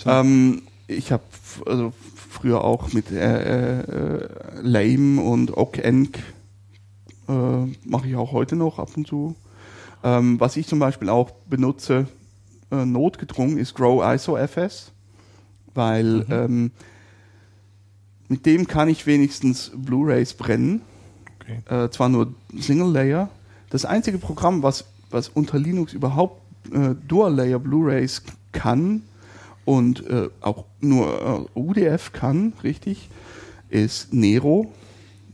[0.05, 1.22] Ähm, ich habe
[1.66, 1.92] also
[2.28, 4.28] früher auch mit äh, äh,
[4.60, 5.78] Lame und OCK
[7.31, 9.36] äh, mache ich auch heute noch ab und zu.
[10.02, 12.09] Ähm, was ich zum Beispiel auch benutze,
[12.70, 14.93] äh, notgedrungen, ist Grow ISO FS,
[15.74, 16.73] weil ähm,
[18.28, 20.82] mit dem kann ich wenigstens Blu-rays brennen.
[21.40, 21.85] okay.
[21.85, 23.28] Äh, zwar nur Single Layer.
[23.70, 26.40] Das einzige Programm, was, was unter Linux überhaupt
[26.73, 29.02] äh, Dual Layer Blu-rays kann
[29.65, 33.11] und äh, auch nur äh, UDF kann, richtig,
[33.69, 34.73] ist Nero.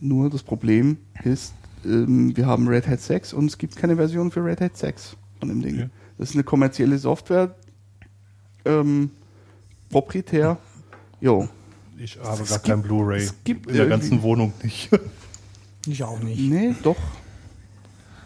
[0.01, 1.55] Nur das Problem ist,
[1.86, 5.16] ähm, wir haben Red Hat 6 und es gibt keine Version für Red Hat 6
[5.40, 5.74] von dem Ding.
[5.76, 5.90] Okay.
[6.18, 7.54] Das ist eine kommerzielle Software,
[8.64, 9.10] ähm,
[9.90, 10.58] proprietär.
[11.20, 11.48] Jo.
[11.98, 14.90] Ich habe es gar gibt- kein Blu-ray in der ganzen Wohnung nicht.
[15.88, 16.40] Ich auch nicht.
[16.40, 16.96] Nee, doch.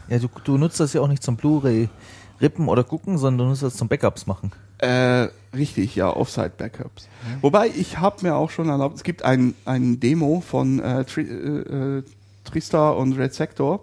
[0.09, 1.91] Ja, du, du nutzt das ja auch nicht zum Blu-ray
[2.41, 4.51] rippen oder gucken, sondern du nutzt das zum Backups machen.
[4.79, 7.07] Äh, richtig, ja, Offsite-Backups.
[7.43, 11.21] Wobei, ich habe mir auch schon erlaubt, es gibt ein, ein Demo von äh, Tri
[11.21, 12.03] äh,
[12.51, 13.81] äh, Trista und Red Sector.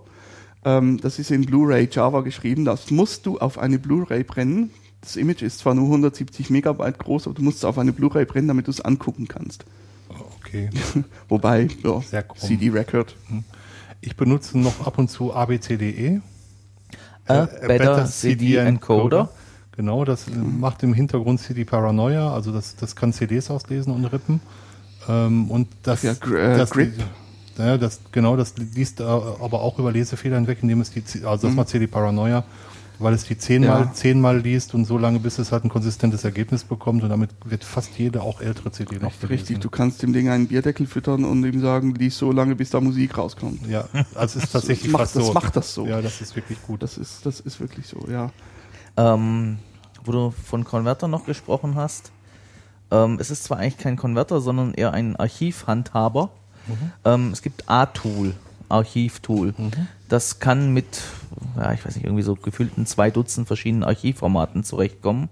[0.66, 2.66] Ähm, das ist in Blu-ray Java geschrieben.
[2.66, 4.72] Das musst du auf eine Blu-ray brennen.
[5.02, 8.26] Das Image ist zwar nur 170 Megabyte groß, aber du musst es auf eine Blu-ray
[8.26, 9.66] brennen, damit du es angucken kannst.
[10.40, 10.70] Okay.
[11.30, 12.02] Wobei, ja.
[12.36, 13.16] CD-Record.
[14.02, 16.22] Ich benutze noch ab und zu ABCDE.
[17.28, 19.30] A Äh, Better CD Encoder.
[19.76, 24.06] Genau, das äh, macht im Hintergrund CD Paranoia, also das, das kann CDs auslesen und
[24.06, 24.40] rippen.
[25.08, 26.94] Ähm, und das, Ja, Gr- äh, das, Grip.
[27.58, 31.48] Ja, das, genau, das liest äh, aber auch über Lesefehler hinweg, indem es die, also
[31.48, 32.44] das macht CD Paranoia,
[33.00, 33.94] weil es die zehnmal, Ja.
[33.94, 37.64] zehnmal liest und so lange, bis es halt ein konsistentes Ergebnis bekommt und damit wird
[37.64, 39.28] fast jede, auch ältere CD noch gelesen.
[39.28, 42.70] Richtig, du kannst dem Ding einen Bierdeckel füttern und ihm sagen, lies so lange, bis
[42.72, 43.68] da Musik rauskommt.
[43.68, 43.86] Ja,
[44.16, 45.34] also es ist tatsächlich macht- fast das so.
[45.34, 45.86] macht das so.
[45.88, 46.84] Ja, das ist wirklich gut.
[46.84, 48.32] Das ist, das ist wirklich so, ja.
[48.98, 49.58] Ähm,
[50.06, 52.12] wo du von Konverter noch gesprochen hast.
[52.90, 56.30] Ähm, es ist zwar eigentlich kein Konverter, sondern eher ein Archivhandhaber.
[57.06, 58.34] Ähm, es gibt A-Tool,
[58.70, 59.54] Archivtool.
[60.10, 61.02] Das kann mit,
[61.58, 65.30] ja, ich weiß nicht, irgendwie so gefühlten zwei Dutzend verschiedenen Archivformaten zurechtkommen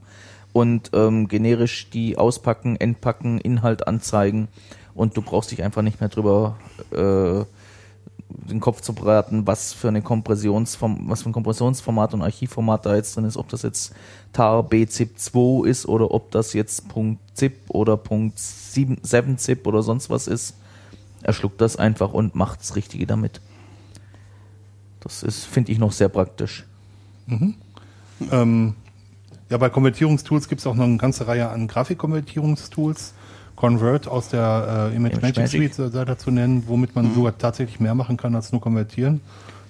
[0.54, 4.48] und ähm, generisch die auspacken, entpacken, Inhalt anzeigen
[4.94, 6.58] und du brauchst dich einfach nicht mehr drüber
[6.92, 7.44] äh,
[8.30, 12.96] den Kopf zu braten, was für eine Kompressionsform, was für ein Kompressionsformat und Archivformat da
[12.96, 13.94] jetzt drin ist, ob das jetzt
[14.34, 16.86] tar bzip 2 ist oder ob das jetzt
[17.34, 20.56] .zip oder .7 7zip oder sonst was ist.
[21.26, 23.42] Er schluckt das einfach und macht das Richtige damit.
[25.00, 26.66] Das ist, finde ich, noch sehr praktisch.
[28.32, 28.76] Ähm,
[29.50, 33.14] ja, bei Konvertierungstools gibt es auch noch eine ganze Reihe an Grafikkonvertierungstools.
[33.56, 35.74] Convert aus der äh, Image Image Magic Magic.
[35.74, 39.22] Suite sei da zu nennen, womit man sogar tatsächlich mehr machen kann als nur konvertieren.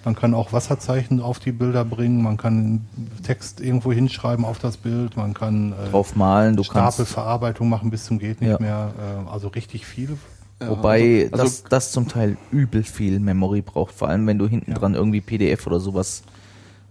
[0.04, 2.86] Man kann auch Wasserzeichen auf die Bilder bringen, man kann
[3.24, 6.64] Text irgendwo hinschreiben auf das Bild, man kann äh, Drauf malen, du.
[6.64, 8.60] Stapelverarbeitung machen bis zum geht nicht Ja.
[8.60, 8.94] mehr.
[9.28, 10.18] Äh, also richtig viel.
[10.62, 14.38] Ja, Wobei also- also- das, das zum Teil übel viel Memory braucht, vor allem wenn
[14.40, 16.24] du hinten dran irgendwie PDF oder sowas.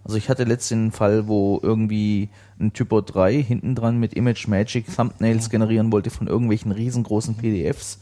[0.05, 2.28] Also ich hatte letztens einen Fall, wo irgendwie
[2.61, 7.99] ein Typo 3 hinten dran mit Image Magic Thumbnails generieren wollte von irgendwelchen riesengroßen PDFs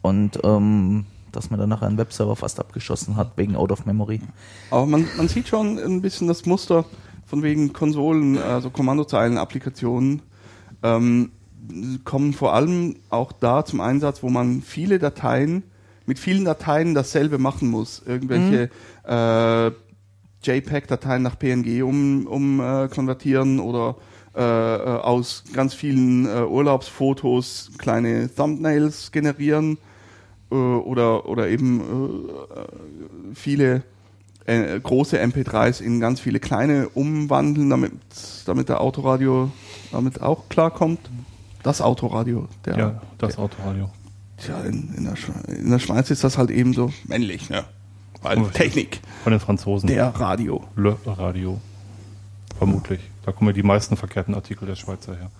[0.00, 4.20] und ähm, dass man dann nachher einen Webserver fast abgeschossen hat wegen Out of Memory.
[4.70, 6.84] Aber man, man sieht schon ein bisschen das Muster
[7.26, 10.22] von wegen Konsolen, also Kommandozeilen-Applikationen,
[10.82, 11.30] ähm,
[12.04, 15.62] kommen vor allem auch da zum Einsatz, wo man viele Dateien,
[16.06, 18.02] mit vielen Dateien dasselbe machen muss.
[18.04, 18.70] Irgendwelche
[19.06, 19.70] äh,
[20.42, 23.96] JPEG-Dateien nach PNG um, um äh, konvertieren oder
[24.32, 29.76] äh, äh, aus ganz vielen äh, Urlaubsfotos kleine Thumbnails generieren
[30.52, 32.28] äh, oder, oder eben
[33.34, 33.82] viele
[34.46, 37.92] große MP3s in ganz viele kleine umwandeln, damit,
[38.46, 39.52] damit der Autoradio
[39.92, 40.98] damit auch klarkommt.
[41.62, 42.48] Das Autoradio.
[42.64, 43.90] Der, Ja, das Autoradio.
[44.38, 45.14] Tja, in, in, der
[45.54, 47.64] in der Schweiz ist das halt eben so männlich, ne?
[48.22, 49.86] Weil Oh, Technik, Von den Franzosen.
[49.88, 50.64] der Radio.
[50.76, 51.60] Le Radio.
[52.58, 53.00] Vermutlich.
[53.24, 55.30] Da kommen ja die meisten verkehrten Artikel der Schweizer her.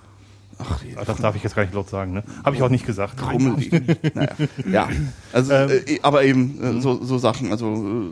[0.59, 2.23] Ach, die Ah, Das darf ich jetzt gar nicht laut sagen, ne?
[2.45, 3.21] Habe ich auch nicht gesagt.
[3.33, 3.57] Rummel.
[4.15, 4.31] naja.
[4.71, 4.89] Ja,
[5.33, 8.11] also, Ähm, äh, aber eben äh, so, so Sachen, also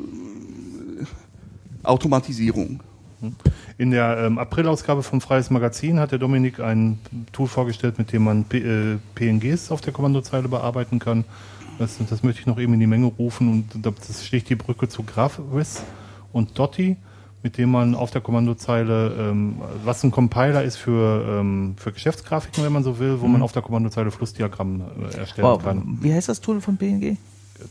[1.03, 1.05] äh,
[1.83, 2.81] Automatisierung.
[3.79, 6.99] In der ähm, Aprilausgabe vom Freies Magazin hat der Dominik ein
[7.33, 11.25] Tool vorgestellt, mit dem man P äh, PNGs auf der Kommandozeile bearbeiten kann.
[11.79, 14.89] Das, das möchte ich noch eben in die Menge rufen und das sticht die Brücke
[14.89, 15.83] zu GraphWiz
[16.33, 16.97] und Dotti,
[17.45, 22.65] mit dem man auf der Kommandozeile, ähm, was ein Compiler ist für, ähm, für Geschäftsgrafiken,
[22.65, 24.83] wenn man so will, wo man auf der Kommandozeile Flussdiagramm
[25.13, 25.99] äh, erstellen Wow, kann.
[26.01, 27.17] wie heißt das Tool von PNG?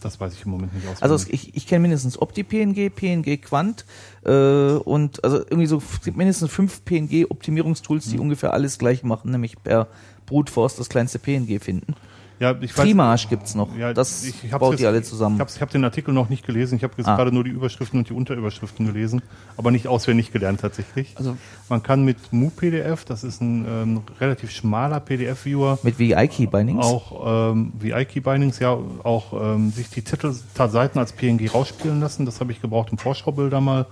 [0.02, 1.04] Das weiß ich im Moment nicht auswendig.
[1.04, 3.86] Also es, ich, ich kenne mindestens OptiPNG, PNG Quant
[4.26, 8.12] äh, und also irgendwie so es gibt mindestens fünf PNG-Optimierungstools, Mhm.
[8.12, 9.88] die ungefähr alles gleich machen, nämlich per
[10.26, 11.96] Brute Force das kleinste PNG finden.
[12.40, 13.76] Ja, ich weiß- Trimarch gibt's noch.
[13.78, 15.36] Ja, das ich- ich baut jetzt- die alle zusammen.
[15.36, 16.76] Ich habe hab den Artikel noch nicht gelesen.
[16.78, 17.16] Ich habe jetzt Ah.
[17.16, 19.22] gerade nur die Überschriften und die Unterüberschriften gelesen,
[19.58, 21.14] aber nicht auswendig gelernt tatsächlich.
[21.18, 21.36] Also
[21.70, 26.86] Man kann mit MuPDF, das ist ein ähm, relativ schmaler PDF-Viewer, Mit VI-Key-Bindings.
[26.86, 32.26] auch ähm, wie iKey-Bindings, ja, auch ähm, sich die Titelseiten als PNG rausspielen lassen.
[32.26, 33.86] Das habe ich gebraucht, um Vorschaubilder mal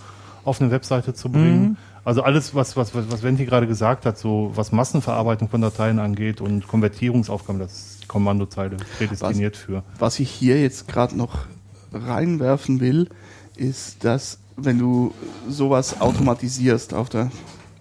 [0.44, 1.62] auf eine Webseite zu bringen.
[1.62, 1.76] Mhm.
[2.04, 5.98] Also alles, was, was, was was Venti gerade gesagt hat, so was Massenverarbeitung von Dateien
[5.98, 9.82] angeht und Konvertierungsaufgaben, das ist Kommandozeile prädestiniert für.
[9.98, 11.46] was ich hier jetzt gerade noch
[11.92, 13.08] reinwerfen will,
[13.56, 15.12] ist, dass wenn du
[15.48, 17.30] sowas automatisierst auf der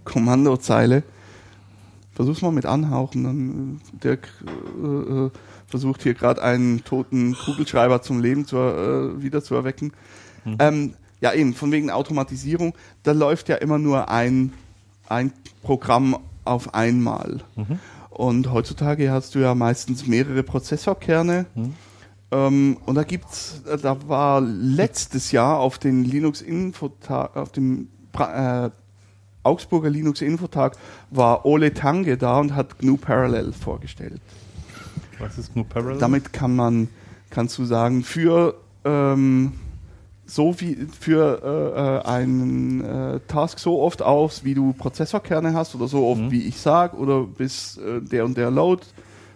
[0.03, 1.03] Kommandozeile,
[2.13, 4.29] versuch's mal mit anhauchen, dann äh, Dirk
[4.81, 5.31] äh, äh,
[5.67, 9.93] versucht hier gerade einen toten Kugelschreiber zum Leben zu, äh, wieder zu erwecken.
[10.59, 14.53] Ähm, ja, eben, von wegen Automatisierung, da läuft ja immer nur ein,
[15.09, 15.33] ein
[15.63, 17.41] Programm auf einmal.
[18.15, 21.47] Und heutzutage hast du ja meistens mehrere Prozessorkerne.
[22.31, 27.89] Ähm, und da gibt's, äh, da war letztes Jahr auf den Linux Infotag, auf dem
[28.17, 28.69] äh,
[29.43, 30.77] Augsburger Linux Infotag
[31.11, 34.21] war Ole Tange da und hat GNU Parallel vorgestellt.
[35.19, 35.99] Was ist GNU Parallel?
[35.99, 36.87] Damit kann man,
[37.29, 38.55] kannst du sagen, für
[38.85, 39.51] ähm,
[40.25, 45.75] so wie für äh, äh, einen äh, Task so oft aus, wie du Prozessorkerne hast
[45.75, 48.83] oder so oft, wie ich sag oder bis äh, der und der Load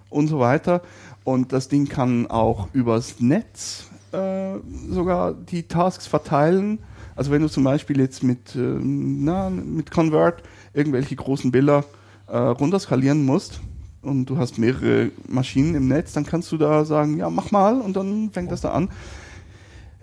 [0.10, 0.82] und so weiter.
[1.24, 4.58] Und das Ding kann auch übers Netz äh,
[4.90, 6.80] sogar die Tasks verteilen.
[7.16, 10.42] Also wenn du zum Beispiel jetzt mit, ähm, na, mit Convert
[10.74, 11.84] irgendwelche großen Bilder
[12.28, 13.60] äh, runterskalieren musst
[14.02, 17.82] und du hast mehrere Maschinen im Netz, dann kannst du da sagen, ja, mach mal
[17.82, 18.90] und dann fängt das da an.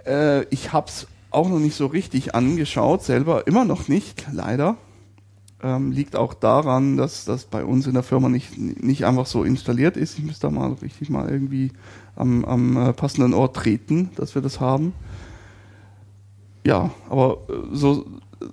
[0.06, 4.76] Äh, ich habe es auch noch nicht so richtig angeschaut, selber immer noch nicht, leider.
[5.62, 9.42] Ähm, liegt auch daran, dass das bei uns in der Firma nicht, nicht einfach so
[9.42, 10.18] installiert ist.
[10.18, 11.72] Ich müsste da mal richtig mal irgendwie
[12.14, 14.92] am, am äh, passenden Ort treten, dass wir das haben.
[16.64, 18.04] Ja, aber äh, so
[18.40, 18.46] äh,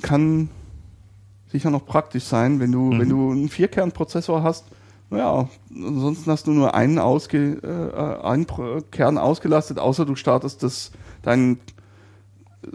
[0.00, 0.48] kann
[1.48, 4.64] sicher noch praktisch sein, wenn du, wenn du einen Vierkernprozessor hast.
[5.10, 8.46] Naja, ansonsten hast du nur einen, ausge, äh, einen
[8.90, 11.58] Kern ausgelastet, außer du startest das, dein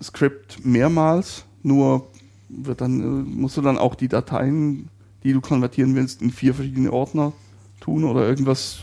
[0.01, 2.07] Skript mehrmals, nur
[2.49, 4.89] wird dann, äh, musst du dann auch die Dateien,
[5.23, 7.34] die du konvertieren willst, in vier verschiedene Ordner
[7.80, 8.80] tun oder irgendwas,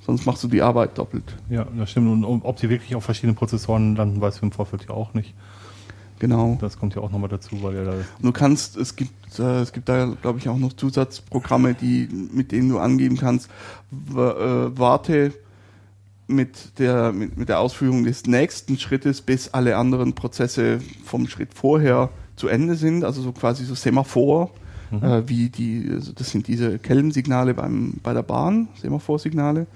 [0.00, 1.36] sonst machst du die Arbeit doppelt.
[1.48, 2.24] Ja, das stimmt.
[2.24, 5.34] Und ob die wirklich auf verschiedenen Prozessoren landen, weißt du im Vorfeld ja auch nicht.
[6.20, 6.58] Genau.
[6.60, 9.72] Das kommt ja auch nochmal dazu, weil ja da Du kannst, es gibt, äh, es
[9.72, 13.48] gibt da, glaube ich, auch noch Zusatzprogramme, die, mit denen du angeben kannst,
[13.90, 15.32] äh, warte
[16.28, 21.54] mit der, mit, mit der Ausführung des nächsten Schrittes, bis alle anderen Prozesse vom Schritt
[21.54, 24.50] vorher zu Ende sind, also so quasi so Semaphor,
[24.92, 29.66] äh, wie die, also das sind diese Kellensignale beim, bei der Bahn, Semaphorsignale.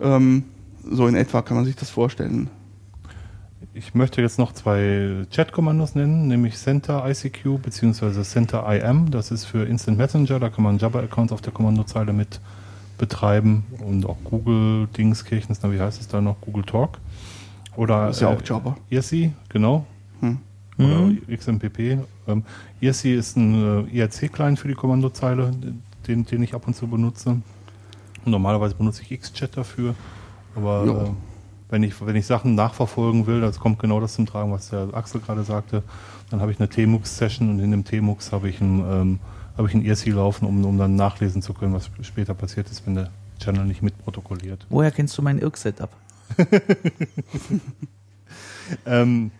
[0.00, 0.44] Ähm,
[0.88, 2.48] so in etwa kann man sich das vorstellen.
[3.76, 8.22] Ich möchte jetzt noch zwei Chat-Kommandos nennen, nämlich Center ICQ bzw.
[8.22, 9.10] Center IM.
[9.10, 10.38] Das ist für Instant Messenger.
[10.38, 12.40] Da kann man Jabber-Accounts auf der Kommandozeile mit
[12.98, 16.40] betreiben und auch Google Dingskirchens, na wie heißt es da noch?
[16.40, 17.00] Google Talk.
[17.74, 18.76] Oder Das ist ja auch Jabber.
[18.90, 19.84] IRC, genau.
[20.20, 20.38] Hm.
[20.78, 21.98] Oder XMPP.
[22.28, 22.44] Ähm,
[22.80, 25.50] IRC ist ein äh, IRC-Client für die Kommandozeile,
[26.06, 27.40] den, den ich ab und zu benutze.
[28.24, 29.96] Normalerweise benutze ich Xchat dafür.
[30.54, 31.33] Aber äh,
[31.74, 34.94] wenn ich, wenn ich Sachen nachverfolgen will, das kommt genau das zum Tragen, was der
[34.94, 35.82] Axel gerade sagte,
[36.30, 39.18] dann habe ich eine TMUX-Session und in dem TMUX habe ich ein, ähm,
[39.58, 42.86] habe ich ein IRC laufen, um, um dann nachlesen zu können, was später passiert ist,
[42.86, 43.10] wenn der
[43.40, 44.64] Channel nicht mitprotokolliert.
[44.70, 45.90] Woher kennst du mein IRC-Setup?
[48.86, 49.30] Ähm,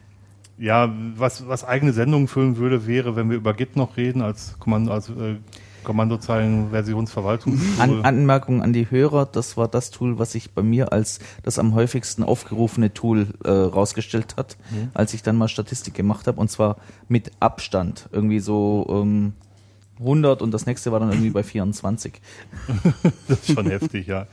[0.58, 4.58] ja, was, was eigene Sendungen füllen würde, wäre, wenn wir über Git noch reden, als
[4.58, 5.36] Kommando, als äh,
[5.84, 7.80] Kommandozeilen-Versionsverwaltungstool.
[7.80, 11.58] An, Anmerkung an die Hörer, das war das Tool, was sich bei mir als das
[11.58, 14.56] am häufigsten aufgerufene Tool äh, rausgestellt hat,
[14.94, 16.76] als ich dann mal Statistik gemacht habe und zwar
[17.08, 18.08] mit Abstand.
[18.12, 19.34] Irgendwie so ähm,
[20.00, 22.14] 100 und das nächste war dann irgendwie bei 24.
[23.28, 24.26] Das ist schon heftig, ja.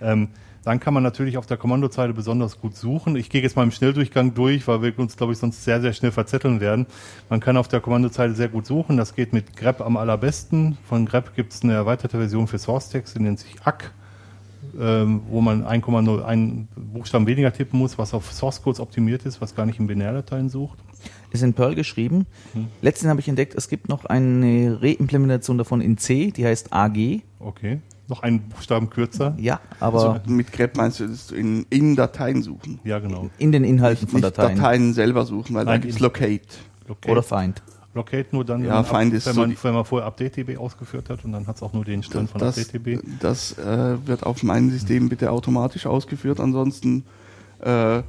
[0.00, 0.28] Ähm,
[0.64, 3.16] dann kann man natürlich auf der Kommandozeile besonders gut suchen.
[3.16, 5.92] Ich gehe jetzt mal im Schnelldurchgang durch, weil wir uns, glaube ich, sonst sehr, sehr
[5.92, 6.86] schnell verzetteln werden.
[7.28, 8.96] Man kann auf der Kommandozeile sehr gut suchen.
[8.96, 10.78] Das geht mit grep am allerbesten.
[10.88, 13.92] Von grep gibt es eine erweiterte Version für SourceText, die nennt sich ACK,
[14.80, 19.42] ähm, wo man 1,0 einen Buchstaben weniger tippen muss, was auf Source Codes optimiert ist,
[19.42, 20.78] was gar nicht in Binärdateien sucht.
[21.30, 22.26] Ist in Perl geschrieben.
[22.80, 27.22] Letztens habe ich entdeckt, es gibt noch eine Reimplementation davon in C, die heißt AG.
[27.40, 27.80] Okay.
[28.06, 29.34] Noch einen Buchstaben kürzer.
[29.38, 32.78] Ja, aber Also mit grep meinst du, dass du in, in Dateien suchen.
[32.84, 33.30] Ja, genau.
[33.38, 34.56] in den Inhalten von Nicht Dateien.
[34.58, 36.40] Dateien selber suchen, weil da Nein, gibt's in- Locate.
[36.86, 37.62] Locate, Oder Find.
[37.94, 41.08] Locate nur dann, Ja, wenn, ist wenn, so man, die- wenn man vorher UpdateDB ausgeführt
[41.08, 42.98] hat und dann hat es auch nur den Stand von Das, UpdateDB.
[43.20, 46.40] das äh, wird auf meinem System bitte automatisch ausgeführt.
[46.40, 47.04] Ansonsten,
[47.64, 48.02] äh,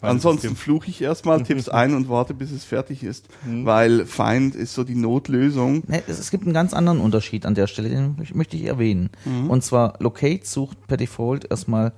[0.00, 3.26] ansonsten fluche ich erstmal, tipp's ein und warte, bis es fertig ist.
[3.46, 3.66] Mhm.
[3.66, 5.82] Weil Find ist so die Notlösung.
[5.86, 8.64] Ne, es, es gibt einen ganz anderen Unterschied an der Stelle, den möch- möchte ich
[8.64, 9.10] erwähnen.
[9.48, 11.92] Und zwar Locate sucht per Default erstmal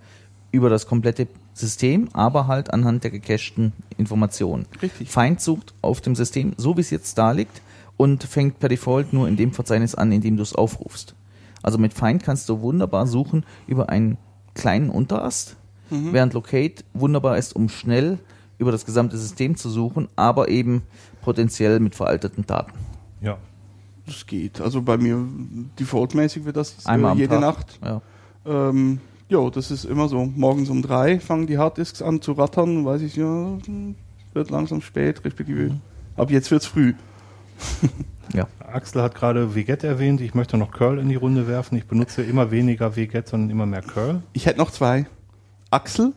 [0.51, 4.66] über das komplette System, aber halt anhand der gecachten Informationen.
[4.82, 5.09] Richtig.
[5.11, 7.61] Find sucht auf dem System, so wie es jetzt da liegt,
[7.97, 11.15] und fängt per Default nur in dem Verzeichnis an, in dem du es aufrufst.
[11.62, 14.19] Also mit Find kannst du wunderbar suchen über einen
[14.55, 15.57] kleinen Unterast,
[15.90, 18.19] während Locate wunderbar ist, um schnell
[18.59, 20.82] über das gesamte System zu suchen, aber eben
[21.23, 22.73] potenziell mit veralteten Daten.
[23.20, 23.39] Ja.
[24.06, 24.61] Das geht.
[24.61, 25.27] Also bei mir
[25.78, 27.40] defaultmäßig wird das äh, Einmal am jede Tag.
[27.40, 27.78] Nacht.
[27.82, 28.02] Ja.
[28.44, 30.24] Ähm, jo, das ist immer so.
[30.24, 32.85] Morgens um drei fangen die Harddisks an zu rattern.
[32.85, 33.56] Weiß ich, ja,
[34.35, 35.81] wird langsam spät, respektive
[36.16, 36.94] ab jetzt wird's früh.
[38.35, 38.47] ja.
[38.61, 40.20] Axel hat gerade wget erwähnt.
[40.20, 41.78] Ich möchte noch Curl in die Runde werfen.
[41.78, 44.23] Ich benutze immer weniger wget, sondern immer mehr Curl.
[44.32, 45.06] Ich hätte noch zwei.
[45.74, 46.12] Axel.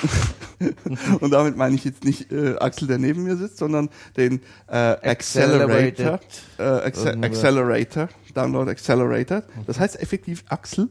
[1.20, 4.76] Und damit meine ich jetzt nicht äh, Axel, der neben mir sitzt, sondern den äh,
[4.76, 6.20] Accelerator.
[6.58, 7.06] Äh, Acce.
[7.22, 8.08] Accelerator.
[8.34, 9.42] Download Accelerator.
[9.66, 10.88] Das heißt effektiv Axel.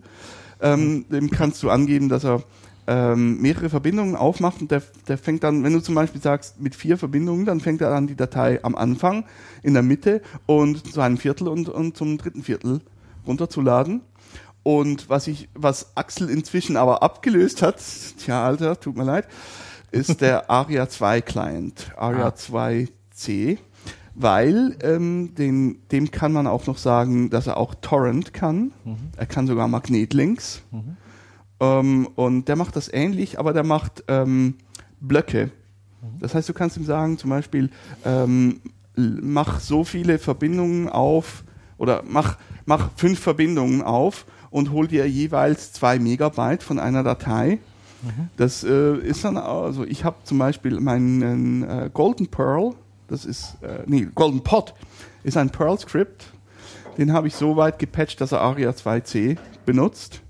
[0.61, 2.43] Ähm, dem kannst du angeben, dass er
[2.87, 6.75] ähm, mehrere Verbindungen aufmacht und der, der fängt dann, wenn du zum Beispiel sagst, mit
[6.75, 9.25] vier Verbindungen, dann fängt er an, die Datei am Anfang,
[9.61, 12.81] in der Mitte und zu einem Viertel und, und zum dritten Viertel
[13.27, 14.01] runterzuladen.
[14.63, 17.81] Und was ich, was Axel inzwischen aber abgelöst hat,
[18.19, 19.27] tja, Alter, tut mir leid,
[19.91, 22.33] ist der ARIA 2 Client, ARIA Ah.
[22.35, 23.57] 2C,
[24.15, 28.71] weil ähm, den, dem kann man auch noch sagen, dass er auch Torrent kann.
[29.17, 30.61] Er kann sogar Magnetlinks.
[31.61, 34.55] Ähm, und der macht das ähnlich, aber der macht ähm,
[34.99, 35.51] Blöcke.
[36.19, 37.69] Das heißt, du kannst ihm sagen, zum Beispiel,
[38.05, 38.61] ähm,
[38.95, 41.43] mach so viele Verbindungen auf
[41.77, 47.59] oder mach, mach fünf Verbindungen auf und hol dir jeweils zwei Megabyte von einer Datei.
[48.37, 52.73] Das äh, ist dann, also ich habe zum Beispiel meinen äh, Golden Pearl,
[53.07, 54.73] das ist, äh, nee, Golden Pot,
[55.23, 56.27] ist ein Perl-Script.
[56.97, 60.21] Den habe ich so weit gepatcht, dass er ARIA 2C benutzt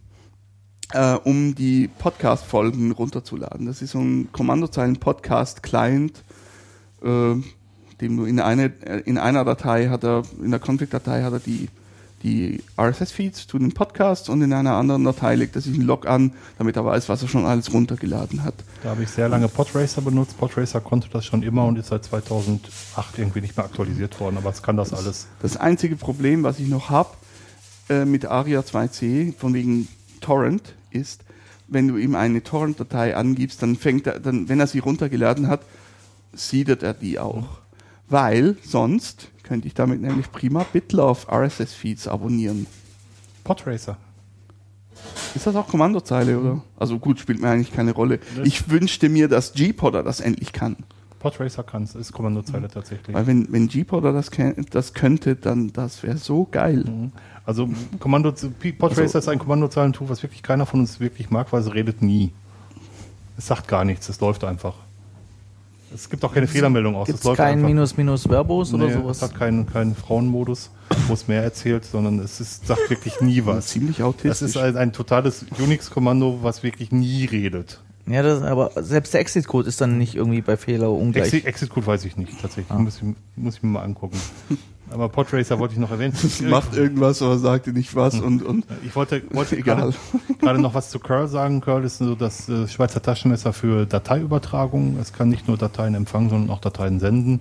[0.94, 3.66] äh, um die Podcast-Folgen runterzuladen.
[3.66, 6.24] Das ist so ein Kommandozeilen-Podcast-Client,
[7.04, 7.36] äh,
[8.02, 11.40] dem du in, eine, äh, in einer Datei hat er, in der Config-Datei hat er
[11.40, 11.70] die,
[12.24, 16.08] die RSS-Feeds zu den Podcasts und in einer anderen Datei legt er sich einen Log
[16.08, 18.56] an, damit er weiß, was er schon alles runtergeladen hat.
[18.84, 20.38] Da habe ich sehr lange Podracer benutzt.
[20.38, 24.50] Podracer konnte das schon immer und ist seit 2008 irgendwie nicht mehr aktualisiert worden, aber
[24.50, 25.28] es kann das alles.
[25.42, 27.10] Das einzige Problem, was ich noch habe
[27.90, 29.88] äh, mit ARIA 2C, von wegen
[30.22, 31.24] Torrent, ist,
[31.68, 35.62] wenn du ihm eine Torrent-Datei angibst, dann fängt er, dann, wenn er sie runtergeladen hat,
[36.34, 37.60] seedet er die auch.
[38.08, 42.68] Weil sonst könnte ich damit nämlich prima BitLove RSS-Feeds abonnieren.
[43.44, 43.98] Podracer.
[45.34, 46.62] Ist das auch Kommandozeile, oder?
[46.78, 48.20] Also gut, spielt mir eigentlich keine Rolle.
[48.44, 50.78] Ich wünschte mir, dass G-Podder das endlich kann.
[51.20, 53.16] Podracer kann es, ist Kommandozeile tatsächlich.
[53.16, 54.30] Weil wenn, wenn G-Podder das,
[54.70, 56.86] das könnte, dann das wäre so geil.
[57.46, 57.68] Also
[58.00, 61.74] Kommando, Podracer Also- ist ein Kommandozeilentool, was wirklich keiner von uns wirklich mag, weil es
[61.74, 62.32] redet nie.
[63.38, 64.76] Es sagt gar nichts, es läuft einfach.
[65.94, 67.08] Es gibt auch keine Fehlermeldung aus.
[67.08, 67.68] Gibt es es läuft kein einfach.
[67.68, 69.18] Minus Minus Verbos oder Nee, sowas?
[69.18, 70.72] Es hat keinen, keinen Frauenmodus,
[71.08, 73.68] wo es mehr erzählt, sondern es ist, sagt wirklich nie was.
[73.68, 74.50] Ziemlich Das autistisch.
[74.50, 77.82] ist ein, ein totales Unix-Kommando, was wirklich nie redet.
[78.10, 81.26] Ja, das, aber selbst der Exit-Code ist dann nicht irgendwie bei Fehler ungleich.
[81.26, 82.78] Exit, Exit-Code weiß ich nicht, tatsächlich.
[82.78, 83.04] Muss, ich,
[83.36, 84.18] muss ich mir mal angucken.
[84.92, 86.16] Aber Podracer wollte ich noch erwähnen.
[86.50, 89.76] Macht irgendwas, aber sagt dir nicht was und, und Ich wollte, wollte Egal.
[89.76, 89.94] gerade,
[90.40, 91.62] gerade noch was zu Curl sagen.
[91.62, 94.98] Curl ist so das äh, Schweizer Taschenmesser für Dateiübertragung.
[95.00, 97.40] Es kann nicht nur Dateien empfangen, sondern auch Dateien senden.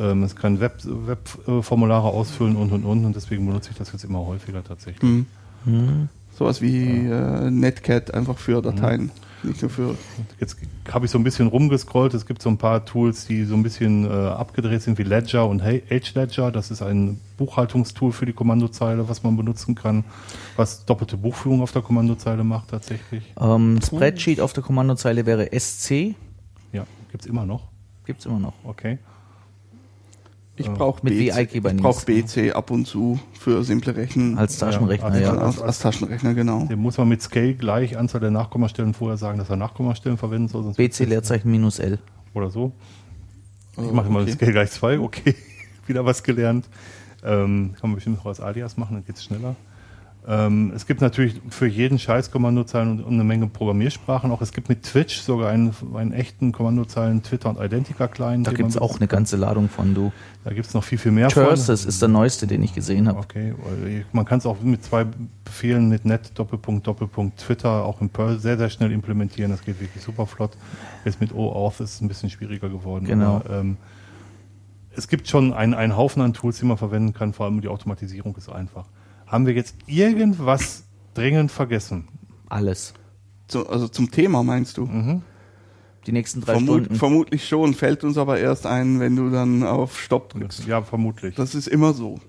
[0.00, 3.04] Ähm, es kann Web-Formulare Web, äh, Formulare ausfüllen und und und.
[3.04, 5.26] Und deswegen benutze ich das jetzt immer häufiger tatsächlich.
[5.64, 6.08] hm.
[6.36, 9.12] sowas wie äh, Netcat einfach für Dateien.
[9.44, 9.98] Nicht nur für.
[10.40, 10.56] Jetzt
[10.90, 12.14] habe ich so ein bisschen rumgescrollt.
[12.14, 15.46] Es gibt so ein paar Tools, die so ein bisschen äh, abgedreht sind, wie Ledger
[15.46, 16.50] und H-Ledger.
[16.50, 20.04] Das ist ein Buchhaltungstool für die Kommandozeile, was man benutzen kann,
[20.56, 23.32] was doppelte Buchführung auf der Kommandozeile macht tatsächlich.
[23.38, 26.14] Ähm, Spreadsheet auf der Kommandozeile wäre SC.
[26.72, 27.68] Ja, gibt's immer noch.
[28.06, 28.54] Gibt's immer noch.
[28.64, 28.98] Okay.
[30.56, 32.04] Ich brauche Mit BC, ich brauch.
[32.04, 34.38] BC ab und zu für simple Rechen.
[34.38, 36.66] Als Taschenrechner, Ja, als, als Taschenrechner, genau.
[36.66, 40.46] Den muss man mit Scale gleich Anzahl der Nachkommastellen vorher sagen, dass er Nachkommastellen verwenden
[40.48, 40.62] soll.
[40.62, 41.98] Sonst BC Leerzeichen minus L.
[42.34, 42.72] oder so.
[43.72, 44.32] Ich Oh, mache mal okay.
[44.32, 45.34] Scale gleich 2, okay.
[45.88, 46.66] Wieder was gelernt.
[47.24, 49.56] Ähm, kann man bestimmt auch als Alias machen, dann geht's schneller.
[50.26, 54.30] Ähm, es gibt natürlich für jeden Scheiß Kommandozeilen und, eine Menge Programmiersprachen.
[54.30, 58.46] Auch es gibt mit Twitch sogar einen, einen echten Kommandozeilen Twitter und Identica Client.
[58.46, 60.12] Da gibt's man- auch eine ganze Ladung von, du.
[60.44, 63.18] Da gibt's noch viel, viel mehr Curses ist der neueste, den ich gesehen habe.
[63.18, 63.54] Okay,
[64.12, 65.06] man kann es auch mit zwei
[65.44, 69.50] Befehlen mit net Doppelpunkt Doppelpunkt Twitter auch in Perl sehr sehr schnell implementieren.
[69.50, 70.52] Das geht wirklich super flott.
[71.04, 73.04] Jetzt mit OAuth ist es ein bisschen schwieriger geworden.
[73.04, 73.36] Genau.
[73.44, 73.76] Aber, ähm,
[74.96, 77.32] es gibt schon einen, einen Haufen an Tools, die man verwenden kann.
[77.32, 78.86] Vor allem die Automatisierung ist einfach.
[79.34, 82.06] Haben wir jetzt irgendwas dringend vergessen?
[82.48, 82.94] Alles.
[83.48, 84.88] Zu, also zum Thema meinst du?
[86.06, 86.94] Die nächsten drei Vermut, Stunden.
[86.94, 90.68] vermutlich schon, fällt uns aber erst ein, wenn du dann auf Stopp drückst.
[90.68, 91.34] Ja, vermutlich.
[91.34, 92.20] Das ist immer so.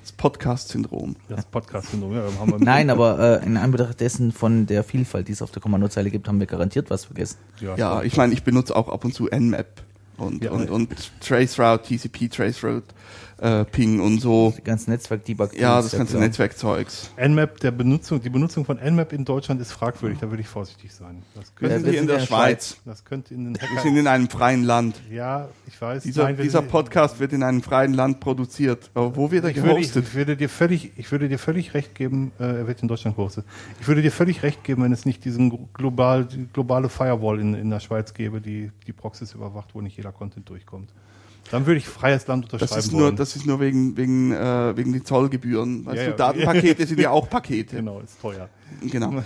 [0.00, 1.14] Das Podcast-Syndrom.
[1.28, 2.12] Das Podcast-Syndrom.
[2.12, 5.52] Ja, haben wir Nein, aber äh, in Anbetracht dessen von der Vielfalt, die es auf
[5.52, 7.38] der Kommandozeile gibt, haben wir garantiert was vergessen.
[7.60, 9.84] Ja, ich meine, ich benutze auch ab und zu Nmap
[10.16, 10.50] und, Ja.
[10.50, 10.90] und, und
[11.20, 12.92] Traceroute, TCP, Traceroute,
[13.42, 14.54] äh, Ping und so.
[14.56, 15.58] Die ganzen Netzwerk-Debug.
[15.58, 17.10] Ja, das ganze Netzwerkzeugs.
[17.16, 20.18] Nmap, der Benutzung, die Benutzung von Nmap in Deutschland ist fragwürdig.
[20.20, 21.22] Da würde ich vorsichtig sein.
[21.34, 22.76] Das Wir könnte, sind wir hier in sind der ja in Schweiz.
[22.84, 24.94] das könnte in den Wir sind in einem freien Land.
[25.10, 26.04] Ja, ich weiß.
[26.04, 28.90] Dieser, Nein, dieser sind- Podcast wird in einem freien Land produziert.
[28.94, 30.04] Aber wo wird er ich würde, ich, gehostet?
[30.06, 33.16] ich würde dir völlig, ich würde dir völlig recht geben, äh, er wird in Deutschland
[33.16, 33.44] gehostet.
[33.80, 37.54] Ich würde dir völlig recht geben, wenn es nicht diesen global, die globale Firewall in,
[37.54, 40.90] in der Schweiz gäbe, die die Proxys überwacht, wo nicht jeder Content durchkommt.
[41.52, 43.16] Dann würde ich freies Land unterschreiben Das ist nur, wollen.
[43.16, 45.84] das ist nur wegen, wegen, äh, wegen den Zollgebühren.
[45.86, 46.16] Weißt Ja, du, ja.
[46.16, 47.76] Datenpakete sind ja auch Pakete.
[47.76, 48.48] genau, ist teuer.
[48.80, 49.10] Genau.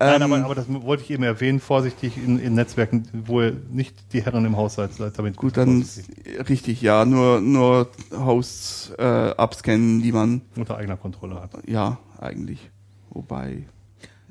[0.00, 3.94] Nein, Ähm, aber, aber das wollte ich eben erwähnen, vorsichtig in, in Netzwerken, wo nicht
[4.12, 6.48] die Herren im Haus seid, seid damit Gut, dann vorsichtig.
[6.48, 11.50] richtig, ja, nur, nur Hosts äh, abscannen, die man, unter eigener Kontrolle hat.
[11.68, 12.68] ja, eigentlich.
[13.10, 13.66] Wobei,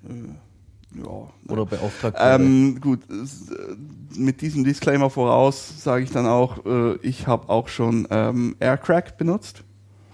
[0.03, 0.11] äh,
[0.95, 1.27] ja.
[1.51, 2.17] Oder beauftragt.
[2.19, 7.67] Ähm, gut, äh, mit diesem Disclaimer voraus sage ich dann auch, äh, ich habe auch
[7.69, 9.63] schon ähm, Aircrack benutzt.